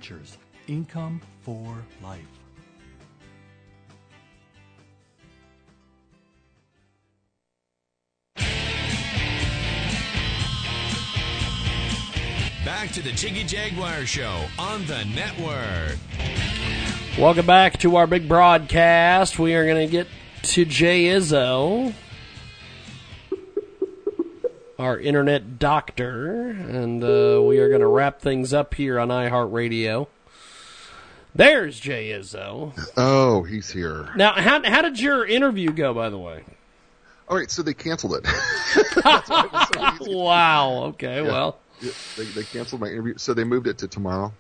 Income 0.68 1.22
for 1.42 1.76
life. 2.02 2.20
Back 12.66 12.92
to 12.92 13.02
the 13.02 13.12
Jiggy 13.12 13.44
Jaguar 13.44 14.06
Show 14.06 14.46
on 14.58 14.86
the 14.86 15.04
network. 15.06 15.98
Welcome 17.18 17.46
back 17.46 17.80
to 17.80 17.98
our 17.98 18.08
big 18.08 18.30
broadcast. 18.30 19.40
We 19.40 19.56
are 19.56 19.66
going 19.66 19.86
to 19.86 19.92
get 19.92 20.08
to 20.44 20.66
Jay 20.66 21.06
Izzo, 21.06 21.94
our 24.80 24.98
internet 24.98 25.60
doctor, 25.60 26.50
and 26.50 27.04
uh, 27.04 27.42
we 27.44 27.60
are 27.60 27.68
going 27.68 27.82
to 27.82 27.88
wrap 27.88 28.22
things 28.22 28.54
up 28.54 28.74
here 28.74 28.98
on 28.98 29.10
iHeartRadio. 29.10 30.08
There's 31.36 31.80
Jay 31.80 32.10
Izzo. 32.10 32.72
Oh, 32.98 33.44
he's 33.44 33.70
here. 33.70 34.10
Now, 34.16 34.34
how 34.34 34.64
how 34.64 34.82
did 34.82 35.00
your 35.00 35.26
interview 35.26 35.72
go? 35.72 35.94
By 35.94 36.10
the 36.10 36.18
way. 36.18 36.44
All 37.28 37.38
right, 37.38 37.52
so 37.52 37.62
they 37.62 37.76
canceled 37.76 38.16
it. 38.24 38.26
wow. 40.02 40.86
Okay. 40.86 41.24
Yeah. 41.24 41.32
Well. 41.32 41.60
Yeah, 41.82 41.92
they, 42.18 42.24
they 42.24 42.44
canceled 42.44 42.82
my 42.82 42.88
interview, 42.88 43.18
so 43.18 43.34
they 43.34 43.44
moved 43.44 43.68
it 43.68 43.78
to 43.80 43.88
tomorrow. 43.88 44.34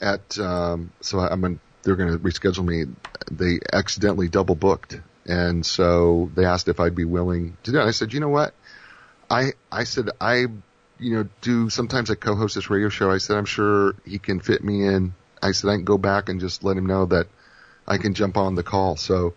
At 0.00 0.38
um, 0.38 0.90
so 1.00 1.18
I'm 1.18 1.60
they're 1.82 1.96
going 1.96 2.12
to 2.12 2.18
reschedule 2.18 2.64
me. 2.64 2.92
They 3.30 3.58
accidentally 3.72 4.28
double 4.28 4.54
booked, 4.54 4.98
and 5.26 5.64
so 5.64 6.30
they 6.34 6.44
asked 6.44 6.68
if 6.68 6.80
I'd 6.80 6.94
be 6.94 7.04
willing 7.04 7.56
to 7.64 7.72
do 7.72 7.78
it. 7.78 7.84
I 7.84 7.90
said, 7.90 8.12
you 8.12 8.20
know 8.20 8.28
what? 8.28 8.54
I 9.30 9.52
I 9.70 9.84
said 9.84 10.10
I 10.20 10.46
you 10.98 11.14
know 11.14 11.28
do 11.40 11.70
sometimes 11.70 12.10
I 12.10 12.14
co-host 12.14 12.54
this 12.54 12.70
radio 12.70 12.88
show. 12.88 13.10
I 13.10 13.18
said 13.18 13.36
I'm 13.36 13.44
sure 13.44 13.94
he 14.04 14.18
can 14.18 14.40
fit 14.40 14.62
me 14.62 14.86
in. 14.86 15.14
I 15.42 15.52
said 15.52 15.70
I 15.70 15.76
can 15.76 15.84
go 15.84 15.98
back 15.98 16.28
and 16.28 16.40
just 16.40 16.64
let 16.64 16.76
him 16.76 16.86
know 16.86 17.06
that 17.06 17.26
I 17.86 17.98
can 17.98 18.14
jump 18.14 18.36
on 18.36 18.54
the 18.54 18.62
call. 18.62 18.96
So 18.96 19.34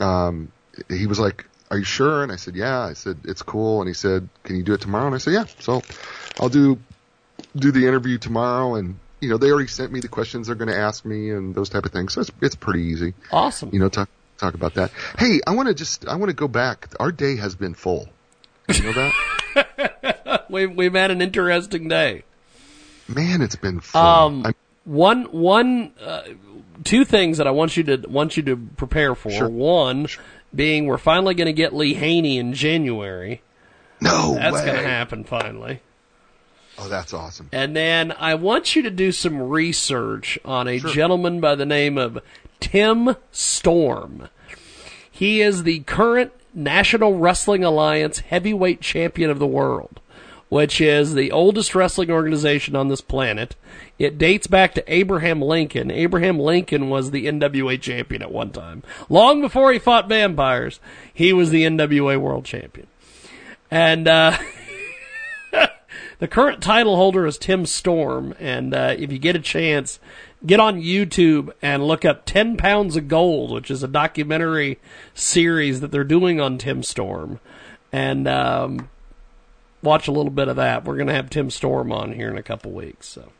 um, 0.00 0.52
he 0.88 1.06
was 1.06 1.18
like, 1.18 1.46
"Are 1.70 1.78
you 1.78 1.84
sure?" 1.84 2.22
And 2.22 2.32
I 2.32 2.36
said, 2.36 2.56
"Yeah." 2.56 2.80
I 2.80 2.92
said, 2.94 3.18
"It's 3.24 3.42
cool." 3.42 3.80
And 3.80 3.88
he 3.88 3.94
said, 3.94 4.28
"Can 4.42 4.56
you 4.56 4.62
do 4.62 4.74
it 4.74 4.80
tomorrow?" 4.80 5.06
And 5.06 5.14
I 5.14 5.18
said, 5.18 5.34
"Yeah." 5.34 5.46
So 5.60 5.84
I'll 6.38 6.48
do 6.48 6.78
do 7.56 7.70
the 7.72 7.86
interview 7.86 8.18
tomorrow, 8.18 8.74
and 8.74 8.98
you 9.20 9.28
know 9.28 9.38
they 9.38 9.50
already 9.50 9.68
sent 9.68 9.92
me 9.92 10.00
the 10.00 10.08
questions 10.08 10.46
they're 10.46 10.56
going 10.56 10.70
to 10.70 10.78
ask 10.78 11.04
me 11.04 11.30
and 11.30 11.54
those 11.54 11.68
type 11.70 11.86
of 11.86 11.92
things. 11.92 12.12
So 12.12 12.20
it's 12.20 12.32
it's 12.42 12.56
pretty 12.56 12.82
easy. 12.84 13.14
Awesome. 13.30 13.70
You 13.72 13.78
know, 13.78 13.88
talk 13.88 14.08
talk 14.38 14.54
about 14.54 14.74
that. 14.74 14.90
Hey, 15.18 15.40
I 15.46 15.54
want 15.54 15.68
to 15.68 15.74
just 15.74 16.06
I 16.06 16.16
want 16.16 16.30
to 16.30 16.36
go 16.36 16.48
back. 16.48 16.88
Our 17.00 17.12
day 17.12 17.36
has 17.36 17.54
been 17.54 17.74
full. 17.74 18.08
You 18.68 18.82
know 18.82 18.92
that? 19.54 20.44
we 20.50 20.66
we've 20.66 20.94
had 20.94 21.10
an 21.10 21.20
interesting 21.22 21.88
day. 21.88 22.24
Man, 23.08 23.42
it's 23.42 23.56
been 23.56 23.80
fun. 23.80 24.44
Um, 24.46 24.54
one 24.84 25.24
one 25.24 25.92
uh, 26.02 26.22
two 26.84 27.04
things 27.04 27.38
that 27.38 27.46
I 27.46 27.50
want 27.50 27.76
you 27.76 27.84
to 27.84 28.08
want 28.08 28.36
you 28.36 28.42
to 28.44 28.56
prepare 28.56 29.14
for. 29.14 29.30
Sure. 29.30 29.48
One 29.48 30.08
being 30.54 30.86
we're 30.86 30.98
finally 30.98 31.34
going 31.34 31.46
to 31.46 31.52
get 31.52 31.74
Lee 31.74 31.94
Haney 31.94 32.38
in 32.38 32.52
January. 32.54 33.42
No 34.00 34.34
That's 34.34 34.60
going 34.60 34.76
to 34.76 34.82
happen 34.88 35.24
finally. 35.24 35.80
oh, 36.78 36.88
that's 36.88 37.12
awesome. 37.14 37.48
And 37.52 37.74
then 37.74 38.12
I 38.12 38.34
want 38.34 38.76
you 38.76 38.82
to 38.82 38.90
do 38.90 39.12
some 39.12 39.40
research 39.40 40.38
on 40.44 40.68
a 40.68 40.78
Sure. 40.78 40.90
gentleman 40.90 41.40
by 41.40 41.54
the 41.54 41.64
name 41.66 41.96
of 41.96 42.18
Tim 42.60 43.16
Storm. 43.32 44.28
He 45.10 45.40
is 45.40 45.62
the 45.62 45.80
current 45.80 46.32
National 46.54 47.18
Wrestling 47.18 47.64
Alliance 47.64 48.20
heavyweight 48.20 48.80
champion 48.80 49.30
of 49.30 49.38
the 49.38 49.46
world, 49.46 50.00
which 50.48 50.80
is 50.80 51.14
the 51.14 51.32
oldest 51.32 51.74
wrestling 51.74 52.10
organization 52.10 52.76
on 52.76 52.88
this 52.88 53.00
planet. 53.00 53.56
It 53.98 54.18
dates 54.18 54.46
back 54.46 54.74
to 54.74 54.92
Abraham 54.92 55.42
Lincoln. 55.42 55.90
Abraham 55.90 56.38
Lincoln 56.38 56.90
was 56.90 57.10
the 57.10 57.26
NWA 57.26 57.80
champion 57.80 58.22
at 58.22 58.32
one 58.32 58.50
time. 58.50 58.82
Long 59.08 59.40
before 59.40 59.72
he 59.72 59.78
fought 59.78 60.08
vampires, 60.08 60.80
he 61.12 61.32
was 61.32 61.50
the 61.50 61.64
NWA 61.64 62.18
world 62.18 62.44
champion. 62.44 62.86
And, 63.70 64.06
uh, 64.06 64.38
the 66.18 66.28
current 66.28 66.62
title 66.62 66.96
holder 66.96 67.26
is 67.26 67.38
Tim 67.38 67.66
Storm, 67.66 68.34
and 68.38 68.74
uh, 68.74 68.94
if 68.96 69.10
you 69.10 69.18
get 69.18 69.36
a 69.36 69.40
chance, 69.40 69.98
get 70.46 70.60
on 70.60 70.80
YouTube 70.80 71.52
and 71.62 71.86
look 71.86 72.04
up 72.04 72.24
10 72.26 72.56
Pounds 72.56 72.96
of 72.96 73.08
Gold, 73.08 73.50
which 73.50 73.70
is 73.70 73.82
a 73.82 73.88
documentary 73.88 74.78
series 75.14 75.80
that 75.80 75.90
they're 75.90 76.04
doing 76.04 76.40
on 76.40 76.58
Tim 76.58 76.82
Storm, 76.82 77.40
and 77.92 78.28
um, 78.28 78.88
watch 79.82 80.08
a 80.08 80.12
little 80.12 80.30
bit 80.30 80.48
of 80.48 80.56
that. 80.56 80.84
We're 80.84 80.96
going 80.96 81.08
to 81.08 81.14
have 81.14 81.30
Tim 81.30 81.50
Storm 81.50 81.92
on 81.92 82.12
here 82.12 82.28
in 82.28 82.36
a 82.36 82.42
couple 82.42 82.72
weeks. 82.72 83.08
So 83.08 83.30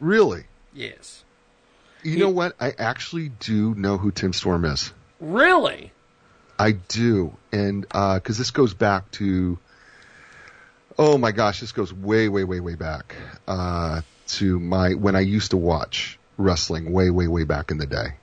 Really? 0.00 0.44
yes, 0.72 1.24
You 2.02 2.18
know 2.18 2.30
what? 2.30 2.54
I 2.60 2.72
actually 2.78 3.28
do 3.28 3.74
know 3.74 3.96
who 3.96 4.10
Tim 4.10 4.32
Storm 4.32 4.64
is. 4.64 4.92
really, 5.20 5.92
I 6.58 6.70
do, 6.72 7.36
and 7.50 7.82
because 7.82 8.38
this 8.38 8.52
goes 8.52 8.74
back 8.74 9.10
to, 9.12 9.58
oh 10.96 11.18
my 11.18 11.32
gosh, 11.32 11.60
this 11.60 11.72
goes 11.72 11.92
way, 11.92 12.28
way, 12.28 12.44
way, 12.44 12.60
way 12.60 12.76
back 12.76 13.16
uh, 13.48 14.02
to 14.28 14.60
my 14.60 14.94
when 14.94 15.16
I 15.16 15.20
used 15.20 15.50
to 15.50 15.56
watch 15.56 16.18
wrestling, 16.36 16.92
way, 16.92 17.10
way, 17.10 17.28
way 17.28 17.44
back 17.44 17.70
in 17.70 17.78
the 17.78 17.86
day, 17.86 18.14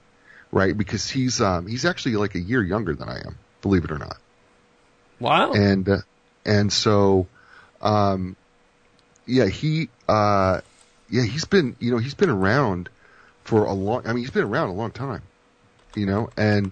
right? 0.52 0.78
Because 0.78 1.10
he's 1.10 1.42
um, 1.42 1.68
he's 1.68 1.86
actually 1.86 2.16
like 2.16 2.36
a 2.36 2.40
year 2.40 2.64
younger 2.64 2.94
than 2.94 3.10
I 3.10 3.20
am, 3.20 3.38
believe 3.62 3.84
it 3.84 3.92
or 3.92 3.98
not, 3.98 4.18
wow, 5.20 5.54
and 5.54 5.88
uh, 5.88 5.98
and 6.46 6.72
so, 6.72 7.28
um, 7.82 8.36
yeah, 9.26 9.48
he 9.48 9.90
uh, 10.08 10.62
yeah, 11.10 11.24
he's 11.24 11.46
been 11.46 11.76
you 11.80 11.92
know 11.92 11.98
he's 11.98 12.16
been 12.16 12.30
around 12.30 12.90
for 13.44 13.66
a 13.66 13.74
long. 13.74 14.08
I 14.08 14.14
mean, 14.14 14.24
he's 14.24 14.32
been 14.32 14.46
around 14.46 14.70
a 14.70 14.74
long 14.74 14.92
time, 14.92 15.22
you 15.96 16.06
know, 16.06 16.30
and 16.38 16.72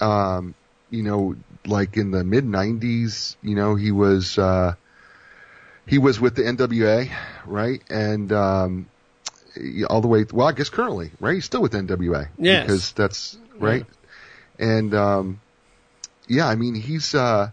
um, 0.00 0.54
you 0.90 1.02
know, 1.02 1.36
like 1.66 1.96
in 1.96 2.10
the 2.10 2.24
mid 2.24 2.44
'90s, 2.44 3.36
you 3.42 3.54
know, 3.54 3.74
he 3.74 3.92
was 3.92 4.38
uh, 4.38 4.74
he 5.86 5.98
was 5.98 6.20
with 6.20 6.34
the 6.34 6.42
NWA, 6.42 7.10
right, 7.46 7.82
and 7.88 8.32
um, 8.32 8.86
all 9.88 10.00
the 10.00 10.08
way. 10.08 10.24
Well, 10.32 10.46
I 10.46 10.52
guess 10.52 10.68
currently, 10.68 11.10
right, 11.20 11.34
he's 11.34 11.44
still 11.44 11.62
with 11.62 11.72
NWA, 11.72 12.28
Yes. 12.38 12.64
because 12.66 12.92
that's 12.92 13.36
right, 13.58 13.84
and 14.58 14.94
um, 14.94 15.40
yeah, 16.26 16.46
I 16.48 16.54
mean, 16.56 16.74
he's 16.74 17.14
uh, 17.14 17.50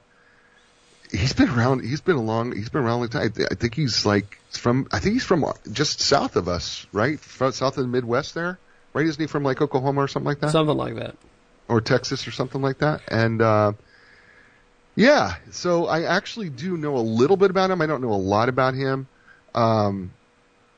he's 1.12 1.34
been 1.34 1.50
around. 1.50 1.82
He's 1.84 2.02
been 2.02 2.16
a 2.18 2.22
long. 2.22 2.52
He's 2.56 2.70
been 2.70 2.82
around 2.84 2.98
a 2.98 3.00
long 3.00 3.10
time. 3.10 3.34
I 3.38 3.44
I 3.52 3.56
think 3.56 3.76
he's 3.76 4.06
like 4.06 4.38
from. 4.52 4.88
I 4.92 5.00
think 5.00 5.14
he's 5.14 5.24
from 5.26 5.46
just 5.72 6.00
south 6.02 6.36
of 6.36 6.48
us, 6.48 6.86
right? 6.92 7.20
From 7.20 7.52
south 7.52 7.78
of 7.78 7.84
the 7.84 7.88
Midwest, 7.90 8.34
there, 8.36 8.58
right? 8.94 9.06
Isn't 9.06 9.22
he 9.22 9.28
from 9.28 9.44
like 9.44 9.62
Oklahoma 9.62 10.02
or 10.02 10.08
something 10.08 10.28
like 10.28 10.40
that? 10.42 10.52
Something 10.52 10.78
like 10.78 10.96
that. 10.96 11.16
or 11.68 11.82
Texas 11.82 12.28
or 12.28 12.32
something 12.32 12.62
like 12.62 12.78
that. 12.80 13.02
And 13.10 13.42
uh, 13.42 13.72
yeah, 14.96 15.36
so 15.52 15.88
I 15.88 16.04
actually 16.04 16.50
do 16.50 16.78
know 16.78 16.96
a 16.96 17.00
little 17.00 17.38
bit 17.38 17.50
about 17.50 17.72
him. 17.72 17.82
I 17.82 17.86
don't 17.86 18.02
know 18.02 18.12
a 18.14 18.16
lot 18.22 18.50
about 18.50 18.74
him. 18.76 19.08
Um, 19.54 20.12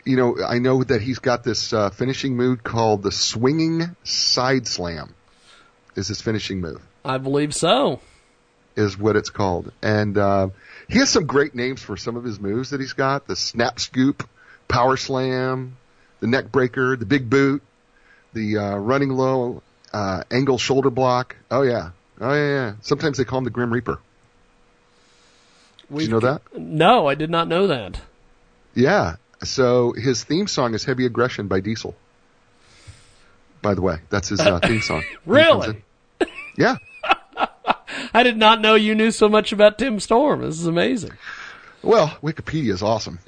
you 0.08 0.16
know, 0.16 0.38
I 0.43 0.60
know 0.60 0.84
that 0.84 1.01
he's 1.01 1.20
got 1.20 1.43
this 1.43 1.74
uh, 1.74 1.89
finishing 1.89 2.38
move 2.38 2.64
called 2.64 3.03
the 3.03 3.12
swinging 3.12 3.95
side 4.03 4.66
slam. 4.66 5.14
Is 5.95 6.08
his 6.08 6.22
finishing 6.22 6.62
move? 6.62 6.82
I 7.03 7.18
believe 7.18 7.53
so. 7.53 7.99
Is 8.76 8.97
what 8.97 9.16
it's 9.16 9.32
called, 9.32 9.72
and 9.82 10.18
uh, 10.18 10.49
he 10.88 10.99
has 10.99 11.10
some 11.10 11.26
great 11.26 11.55
names 11.55 11.82
for 11.82 11.97
some 11.97 12.16
of 12.16 12.24
his 12.24 12.39
moves 12.39 12.70
that 12.70 12.80
he's 12.80 12.93
got: 12.93 13.26
the 13.26 13.36
snap 13.36 13.80
scoop, 13.80 14.30
power 14.68 14.97
slam, 14.97 15.78
the 16.20 16.28
neck 16.28 16.51
breaker, 16.51 16.95
the 16.95 17.08
big 17.08 17.28
boot, 17.28 17.64
the 18.34 18.58
uh, 18.60 18.76
running 18.76 19.10
low, 19.10 19.64
uh, 19.91 20.24
angle 20.30 20.60
shoulder 20.60 20.91
block. 20.91 21.36
Oh 21.49 21.64
yeah, 21.64 21.89
oh 22.22 22.34
yeah, 22.34 22.49
yeah. 22.49 22.74
Sometimes 22.82 23.18
they 23.18 23.26
call 23.26 23.39
him 23.39 23.45
the 23.45 23.49
Grim 23.49 23.74
Reaper. 23.74 23.99
Did 25.91 26.01
you 26.03 26.10
know 26.10 26.20
that? 26.20 26.41
No, 26.55 27.08
I 27.08 27.16
did 27.16 27.32
not 27.32 27.47
know 27.47 27.66
that. 27.66 27.99
Yeah. 28.76 29.16
So 29.43 29.93
his 29.93 30.23
theme 30.23 30.47
song 30.47 30.73
is 30.73 30.83
"Heavy 30.83 31.05
Aggression" 31.05 31.47
by 31.47 31.59
Diesel. 31.59 31.95
By 33.61 33.73
the 33.73 33.81
way, 33.81 33.97
that's 34.09 34.29
his 34.29 34.39
uh, 34.39 34.59
theme 34.63 34.81
song. 34.81 35.03
When 35.23 35.43
he 35.43 35.49
comes 35.49 35.67
Really? 35.67 35.83
Yeah. 36.57 36.77
I 38.13 38.23
did 38.23 38.38
not 38.38 38.61
know 38.61 38.75
you 38.75 38.95
knew 38.95 39.11
so 39.11 39.29
much 39.29 39.51
about 39.51 39.77
Tim 39.77 39.99
Storm. 39.99 40.41
This 40.41 40.59
is 40.59 40.67
amazing. 40.67 41.11
Well, 41.83 42.07
Wikipedia 42.23 42.73
is 42.73 42.81
awesome. 42.81 43.19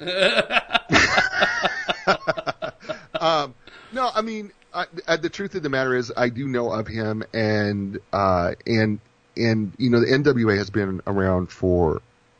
um, 3.20 3.54
no, 3.92 4.10
I 4.12 4.22
mean, 4.22 4.52
I, 4.74 4.86
uh, 5.06 5.16
the 5.16 5.28
truth 5.28 5.54
of 5.54 5.62
the 5.62 5.68
matter 5.68 5.94
is, 5.94 6.12
I 6.16 6.28
do 6.28 6.48
know 6.48 6.72
of 6.72 6.86
him, 6.86 7.22
and 7.32 8.00
uh, 8.12 8.52
and 8.66 9.00
and 9.36 9.72
you 9.78 9.90
know, 9.90 10.00
the 10.00 10.06
NWA 10.06 10.56
has 10.58 10.70
been 10.70 11.00
around 11.06 11.50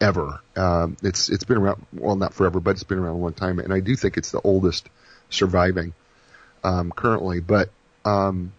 forever. 0.01 0.41
Um, 0.57 0.97
it's 1.03 1.29
it's 1.29 1.45
been 1.45 1.59
around, 1.59 1.87
well, 1.93 2.17
not 2.17 2.35
forever, 2.35 2.61
but 2.61 2.73
it's 2.73 2.85
been 2.85 2.99
around 2.99 3.17
a 3.17 3.19
long 3.19 3.35
time, 3.35 3.59
and 3.59 3.73
I 3.73 3.81
do 3.81 3.95
think 3.97 4.17
it's 4.17 4.31
the 4.31 4.41
oldest 4.41 4.89
surviving 5.29 5.93
um, 6.65 6.91
currently. 6.91 7.41
But 7.41 7.71
um, 8.05 8.53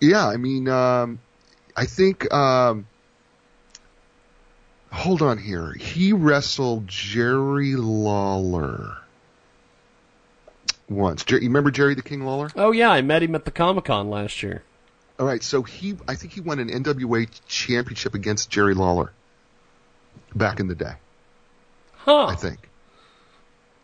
yeah, 0.00 0.26
I 0.26 0.36
mean, 0.36 0.68
um, 0.68 1.18
I 1.76 1.86
think. 1.86 2.32
Um, 2.32 2.86
hold 4.92 5.22
on 5.22 5.38
here. 5.38 5.72
He 5.72 6.12
wrestled 6.12 6.88
Jerry 6.88 7.76
Lawler 7.76 8.96
once. 10.88 11.24
Jer- 11.24 11.38
you 11.38 11.48
remember 11.48 11.70
Jerry 11.70 11.94
the 11.94 12.02
King 12.02 12.24
Lawler? 12.24 12.50
Oh 12.56 12.72
yeah, 12.72 12.90
I 12.90 13.02
met 13.02 13.22
him 13.22 13.34
at 13.34 13.44
the 13.44 13.50
Comic 13.50 13.84
Con 13.84 14.10
last 14.10 14.42
year. 14.42 14.62
All 15.18 15.26
right, 15.26 15.42
so 15.42 15.62
he, 15.62 15.96
I 16.08 16.14
think 16.14 16.32
he 16.32 16.40
won 16.40 16.60
an 16.60 16.70
NWA 16.70 17.28
championship 17.46 18.14
against 18.14 18.48
Jerry 18.48 18.72
Lawler 18.72 19.12
back 20.34 20.60
in 20.60 20.68
the 20.68 20.74
day. 20.74 20.94
Huh. 21.92 22.26
I 22.26 22.34
think. 22.34 22.58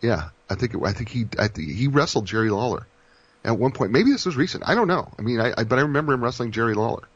Yeah, 0.00 0.28
I 0.48 0.54
think 0.54 0.74
it, 0.74 0.80
I 0.84 0.92
think 0.92 1.08
he 1.08 1.26
I 1.38 1.48
think 1.48 1.70
he 1.72 1.88
wrestled 1.88 2.26
Jerry 2.26 2.50
Lawler 2.50 2.86
at 3.44 3.58
one 3.58 3.72
point. 3.72 3.92
Maybe 3.92 4.10
this 4.10 4.26
was 4.26 4.36
recent. 4.36 4.64
I 4.66 4.74
don't 4.74 4.88
know. 4.88 5.12
I 5.18 5.22
mean, 5.22 5.40
I, 5.40 5.52
I 5.56 5.64
but 5.64 5.78
I 5.78 5.82
remember 5.82 6.12
him 6.12 6.22
wrestling 6.22 6.52
Jerry 6.52 6.74
Lawler. 6.74 7.08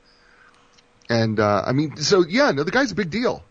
And 1.08 1.40
uh, 1.40 1.62
I 1.66 1.72
mean, 1.72 1.96
so 1.96 2.24
yeah, 2.26 2.52
no, 2.52 2.62
the 2.62 2.70
guy's 2.70 2.92
a 2.92 2.94
big 2.94 3.10
deal. 3.10 3.42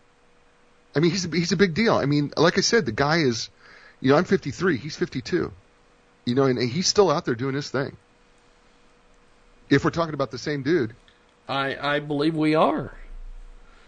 I 0.94 1.00
mean, 1.00 1.10
he's 1.10 1.26
a, 1.26 1.28
he's 1.28 1.52
a 1.52 1.56
big 1.56 1.74
deal. 1.74 1.94
I 1.94 2.06
mean, 2.06 2.32
like 2.36 2.58
I 2.58 2.62
said, 2.62 2.86
the 2.86 2.92
guy 2.92 3.18
is, 3.18 3.48
you 4.00 4.10
know, 4.10 4.16
I'm 4.16 4.24
53, 4.24 4.76
he's 4.76 4.96
52. 4.96 5.52
You 6.24 6.34
know, 6.34 6.44
and, 6.44 6.58
and 6.58 6.68
he's 6.68 6.88
still 6.88 7.10
out 7.10 7.24
there 7.24 7.34
doing 7.34 7.54
his 7.54 7.70
thing. 7.70 7.96
If 9.68 9.84
we're 9.84 9.90
talking 9.90 10.14
about 10.14 10.30
the 10.30 10.38
same 10.38 10.62
dude, 10.62 10.94
I 11.48 11.76
I 11.76 12.00
believe 12.00 12.34
we 12.34 12.54
are. 12.54 12.92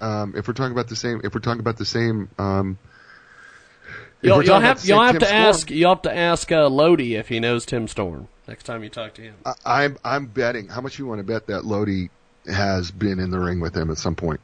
Um, 0.03 0.35
if 0.37 0.49
we're 0.49 0.55
talking 0.55 0.73
about 0.73 0.89
the 0.89 0.97
same, 0.97 1.21
if 1.25 1.35
we're 1.35 1.41
talking 1.41 1.61
about 1.61 1.79
the 1.79 1.85
same, 1.85 2.29
um, 2.39 2.79
You'll, 4.23 4.45
you'll 4.45 4.61
have 4.61 4.85
you'll 4.85 5.03
have 5.03 5.15
Tim 5.15 5.21
to 5.21 5.27
Storm, 5.27 5.43
ask 5.43 5.71
you'll 5.71 5.91
have 5.91 6.03
to 6.03 6.17
ask 6.17 6.53
uh, 6.53 6.69
Lodi 6.69 7.17
if 7.17 7.29
he 7.29 7.41
knows 7.41 7.67
Tim 7.67 7.89
Storm 7.89 8.29
next 8.47 8.65
time 8.65 8.85
you 8.85 8.89
talk 8.89 9.15
to 9.15 9.23
him. 9.23 9.35
I, 9.45 9.55
I'm 9.65 9.99
I'm 10.05 10.27
betting. 10.27 10.69
How 10.69 10.81
much 10.81 10.99
you 10.99 11.07
want 11.07 11.19
to 11.19 11.25
bet 11.25 11.49
that 11.49 11.65
Lodi 11.65 12.09
has 12.47 12.91
been 12.91 13.19
in 13.19 13.31
the 13.31 13.41
ring 13.41 13.59
with 13.59 13.77
him 13.77 13.91
at 13.91 13.99
some 13.99 14.15
point? 14.15 14.41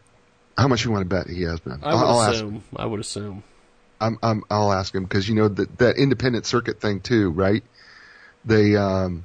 How 0.57 0.67
much 0.67 0.85
you 0.85 0.91
want 0.91 1.09
to 1.09 1.09
bet 1.09 1.29
he 1.29 1.43
has 1.43 1.61
been? 1.61 1.79
I 1.83 1.95
would 1.95 2.01
I'll 2.01 2.21
assume. 2.33 2.65
I 2.75 2.87
would 2.87 2.99
assume. 2.99 3.45
I'm, 4.01 4.19
I'm 4.23 4.43
I'll 4.51 4.73
ask 4.73 4.93
him 4.95 5.05
because 5.05 5.29
you 5.29 5.37
know 5.37 5.49
that 5.49 5.79
that 5.79 5.97
independent 5.97 6.47
circuit 6.47 6.81
thing 6.81 7.01
too, 7.01 7.31
right? 7.31 7.63
They 8.45 8.75
um 8.75 9.25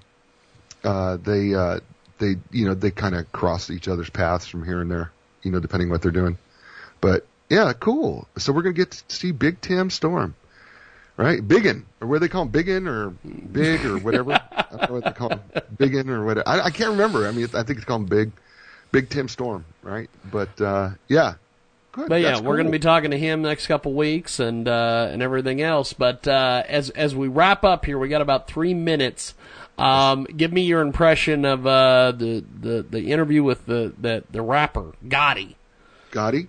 uh 0.84 1.18
they 1.18 1.56
uh 1.56 1.80
they 2.20 2.36
you 2.52 2.66
know 2.66 2.76
they 2.76 2.92
kind 2.92 3.16
of 3.16 3.32
cross 3.32 3.72
each 3.72 3.88
other's 3.88 4.12
paths 4.12 4.46
from 4.48 4.66
here 4.66 4.82
and 4.82 4.92
there, 4.92 5.12
you 5.44 5.52
know, 5.52 5.60
depending 5.60 5.90
what 5.90 6.02
they're 6.02 6.12
doing. 6.12 6.38
But 7.02 7.26
yeah, 7.50 7.74
cool. 7.74 8.28
So 8.38 8.52
we're 8.52 8.64
gonna 8.64 8.74
get 8.74 8.92
to 8.92 9.16
see 9.16 9.32
Big 9.32 9.62
Tim 9.62 9.90
Storm, 9.90 10.36
right? 11.18 11.46
Biggin 11.46 11.86
or 12.02 12.08
what 12.08 12.16
do 12.16 12.20
they 12.22 12.30
call 12.30 12.44
him, 12.44 12.50
Biggin 12.50 12.88
or 12.88 13.10
Big 13.10 13.86
or 13.86 13.98
whatever. 14.00 14.34
I 14.52 14.66
don't 14.72 14.90
know 14.90 14.96
what 14.96 15.04
they 15.04 15.12
call 15.12 15.30
him, 15.30 15.42
Biggin 15.78 16.10
or 16.10 16.26
whatever. 16.26 16.48
I, 16.48 16.62
I 16.62 16.70
can't 16.72 16.92
remember. 16.92 17.28
I 17.28 17.32
mean, 17.32 17.46
I 17.54 17.64
think 17.64 17.78
it's 17.78 17.86
called 17.86 18.10
Big, 18.10 18.32
Big 18.92 19.10
Tim 19.10 19.28
Storm, 19.28 19.66
right? 19.84 20.10
But 20.32 20.60
uh 20.62 20.92
yeah, 21.08 21.36
good. 21.94 22.10
But 22.10 22.22
yeah, 22.22 22.32
That's 22.32 22.42
we're 22.42 22.56
going 22.56 22.66
to 22.66 22.72
be 22.72 22.80
talking 22.80 23.12
to 23.12 23.18
him 23.18 23.42
next 23.42 23.68
couple 23.68 23.94
weeks 23.94 24.40
and 24.40 24.68
uh, 24.68 25.08
and 25.12 25.22
everything 25.22 25.62
else. 25.62 25.94
But 25.94 26.28
uh, 26.28 26.64
as 26.68 26.90
as 26.90 27.16
we 27.16 27.30
wrap 27.30 27.64
up 27.64 27.86
here, 27.86 27.98
we 27.98 28.10
got 28.10 28.22
about 28.22 28.48
three 28.48 28.74
minutes. 28.74 29.34
Um, 29.78 30.26
give 30.26 30.54
me 30.54 30.62
your 30.62 30.82
impression 30.82 31.46
of 31.46 31.66
uh, 31.66 32.12
the, 32.12 32.44
the 32.62 32.84
the 32.84 33.12
interview 33.12 33.44
with 33.44 33.66
the 33.66 33.94
the, 33.98 34.24
the 34.30 34.42
rapper 34.42 34.94
Gotti. 35.08 35.56
Gotti. 36.12 36.48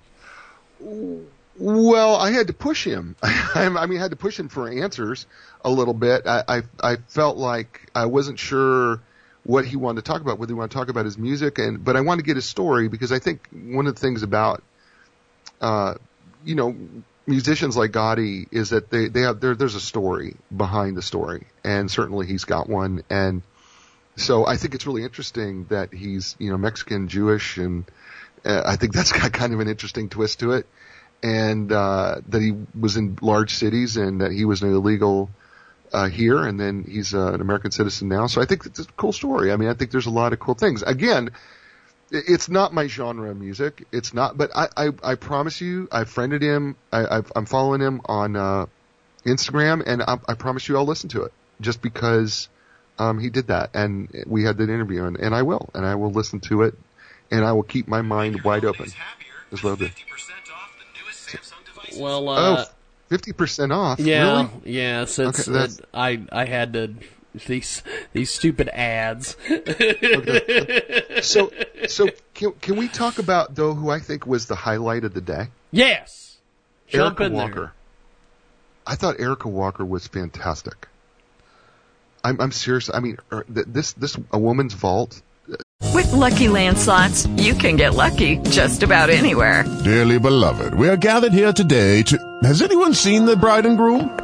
Well, 1.59 2.17
I 2.17 2.33
had 2.33 2.49
to 2.49 2.53
push 2.53 2.85
him. 2.85 3.17
I 3.23 3.87
mean, 3.87 3.99
I 3.99 4.03
had 4.03 4.11
to 4.11 4.17
push 4.17 4.39
him 4.39 4.49
for 4.49 4.69
answers 4.69 5.27
a 5.65 5.71
little 5.71 5.95
bit. 5.95 6.27
I, 6.27 6.43
I, 6.49 6.63
I 6.83 6.97
felt 7.09 7.37
like 7.37 7.89
I 7.95 8.07
wasn't 8.07 8.39
sure 8.39 9.01
what 9.45 9.65
he 9.65 9.77
wanted 9.77 10.05
to 10.05 10.11
talk 10.11 10.21
about, 10.21 10.39
whether 10.39 10.51
he 10.51 10.55
wanted 10.55 10.73
to 10.73 10.77
talk 10.77 10.89
about 10.89 11.05
his 11.05 11.17
music, 11.17 11.59
and 11.59 11.85
but 11.85 11.97
I 11.97 12.01
wanted 12.01 12.23
to 12.23 12.27
get 12.27 12.37
his 12.37 12.47
story 12.47 12.89
because 12.89 13.13
I 13.13 13.19
think 13.19 13.47
one 13.53 13.87
of 13.87 13.95
the 13.95 14.01
things 14.01 14.23
about, 14.23 14.63
uh, 15.61 15.95
you 16.45 16.55
know, 16.55 16.77
musicians 17.27 17.77
like 17.77 17.93
Gotti 17.93 18.47
is 18.51 18.71
that 18.71 18.91
they 18.91 19.09
they 19.09 19.23
have 19.23 19.41
there 19.41 19.55
there's 19.55 19.75
a 19.75 19.81
story 19.81 20.37
behind 20.55 20.97
the 20.97 21.03
story, 21.03 21.47
and 21.63 21.91
certainly 21.91 22.27
he's 22.27 22.45
got 22.45 22.69
one, 22.69 23.03
and 23.11 23.43
so 24.17 24.47
I 24.47 24.57
think 24.57 24.75
it's 24.75 24.87
really 24.87 25.03
interesting 25.03 25.65
that 25.67 25.93
he's 25.93 26.37
you 26.39 26.51
know 26.51 26.59
Mexican, 26.59 27.09
Jewish, 27.09 27.57
and 27.59 27.85
uh, 28.45 28.63
I 28.65 28.77
think 28.77 28.93
that's 28.93 29.13
got 29.21 29.33
kind 29.33 29.53
of 29.53 29.61
an 29.61 29.69
interesting 29.69 30.09
twist 30.09 30.41
to 30.41 30.53
it, 30.53 30.67
and 31.23 31.73
uh, 31.73 32.21
that 32.29 32.43
he 32.43 32.53
was 32.79 32.97
in 32.97 33.19
large 33.21 33.55
cities 33.55 33.97
and 33.97 34.21
that 34.21 34.33
he 34.33 34.45
was 34.45 34.63
an 34.63 34.73
illegal 34.73 35.31
uh, 35.93 36.09
here, 36.09 36.39
and 36.39 36.59
then 36.59 36.85
he's 36.89 37.15
uh, 37.15 37.33
an 37.33 37.41
American 37.41 37.71
citizen 37.71 38.09
now. 38.09 38.27
So 38.27 38.43
I 38.43 38.47
think 38.47 38.67
it's 38.67 38.81
a 38.81 38.85
cool 38.97 39.13
story. 39.13 39.53
I 39.53 39.57
mean, 39.57 39.69
I 39.69 39.75
think 39.75 39.91
there's 39.91 40.07
a 40.07 40.11
lot 40.11 40.33
of 40.33 40.41
cool 40.41 40.55
things. 40.55 40.83
Again, 40.83 41.31
it's 42.15 42.49
not 42.49 42.73
my 42.73 42.87
genre 42.87 43.31
of 43.31 43.37
music. 43.39 43.85
It's 43.93 44.15
not, 44.15 44.37
but 44.39 44.51
I 44.55 44.69
I, 44.77 44.91
I 45.03 45.15
promise 45.17 45.61
you, 45.61 45.89
I 45.93 46.05
friended 46.05 46.43
him. 46.43 46.77
I, 46.93 47.19
I've, 47.19 47.33
I'm 47.37 47.47
following 47.47 47.81
him 47.81 48.01
on 48.07 48.37
uh, 48.37 48.67
Instagram, 49.27 49.83
and 49.87 50.03
I, 50.03 50.19
I 50.29 50.35
promise 50.35 50.69
you, 50.69 50.77
I'll 50.77 50.85
listen 50.87 51.09
to 51.11 51.23
it 51.25 51.33
just 51.61 51.83
because 51.83 52.49
um, 52.99 53.19
he 53.19 53.31
did 53.31 53.49
that, 53.49 53.71
and 53.75 54.09
we 54.27 54.45
had 54.45 54.59
that 54.59 54.71
interview, 54.71 55.05
and, 55.05 55.17
and 55.17 55.35
I 55.35 55.43
will, 55.43 55.69
and 55.75 55.85
I 55.85 55.95
will 55.97 56.11
listen 56.13 56.41
to 56.49 56.63
it, 56.63 56.75
and 57.31 57.45
I 57.45 57.53
will 57.53 57.63
keep 57.63 57.89
my 57.89 58.03
mind 58.03 58.43
wide 58.45 58.65
open. 58.65 58.87
Is 59.51 59.63
what 59.63 59.71
I'll 59.71 59.77
do. 59.77 59.91
Well, 61.97 62.29
uh, 62.29 62.65
oh, 62.67 63.15
50% 63.15 63.73
off. 63.75 64.01
yeah, 64.01 64.37
Really? 64.37 64.49
yeah. 64.73 65.05
Since 65.05 65.41
Okay, 65.49 65.53
that's- 65.53 65.81
uh, 65.81 65.85
I 65.95 66.25
I 66.33 66.45
had 66.45 66.73
to 66.73 66.95
these 67.47 67.83
these 68.13 68.31
stupid 68.31 68.69
ads. 68.69 69.37
So, 71.23 71.51
so 71.89 72.09
can, 72.35 72.53
can 72.61 72.77
we 72.77 72.89
talk 72.89 73.19
about 73.19 73.55
though 73.55 73.75
who 73.75 73.91
I 73.91 73.99
think 73.99 74.27
was 74.27 74.47
the 74.47 74.55
highlight 74.55 75.05
of 75.05 75.15
the 75.15 75.21
day? 75.21 75.49
yes, 75.71 76.39
jump 76.89 77.21
Erika 77.21 77.35
Walker. 77.35 77.55
there. 77.55 77.73
I 78.87 78.95
thought 78.97 79.19
Erika 79.19 79.49
Walker 79.49 79.85
was 79.85 80.07
fantastic. 80.07 80.89
I'm, 82.23 82.41
I'm 82.41 82.53
serious. 82.53 82.91
I 82.93 83.01
mean, 83.01 83.19
er, 83.33 83.45
this 83.49 83.93
this 83.93 84.17
a 84.33 84.39
woman's 84.39 84.75
vault. 84.75 85.21
With 85.93 86.13
Lucky 86.13 86.49
Land 86.49 86.79
slots, 86.79 87.27
you 87.37 87.55
can 87.55 87.77
get 87.77 87.95
lucky 87.95 88.39
just 88.39 88.83
about 88.83 89.11
anywhere. 89.11 89.65
Dearly 89.85 90.19
beloved, 90.19 90.75
we 90.75 90.89
are 90.89 90.97
gathered 90.97 91.33
here 91.33 91.53
today 91.53 92.03
to. 92.03 92.19
Has 92.43 92.63
anyone 92.63 92.95
seen 92.95 93.27
the 93.27 93.37
bride 93.37 93.67
and 93.67 93.77
groom? 93.77 94.24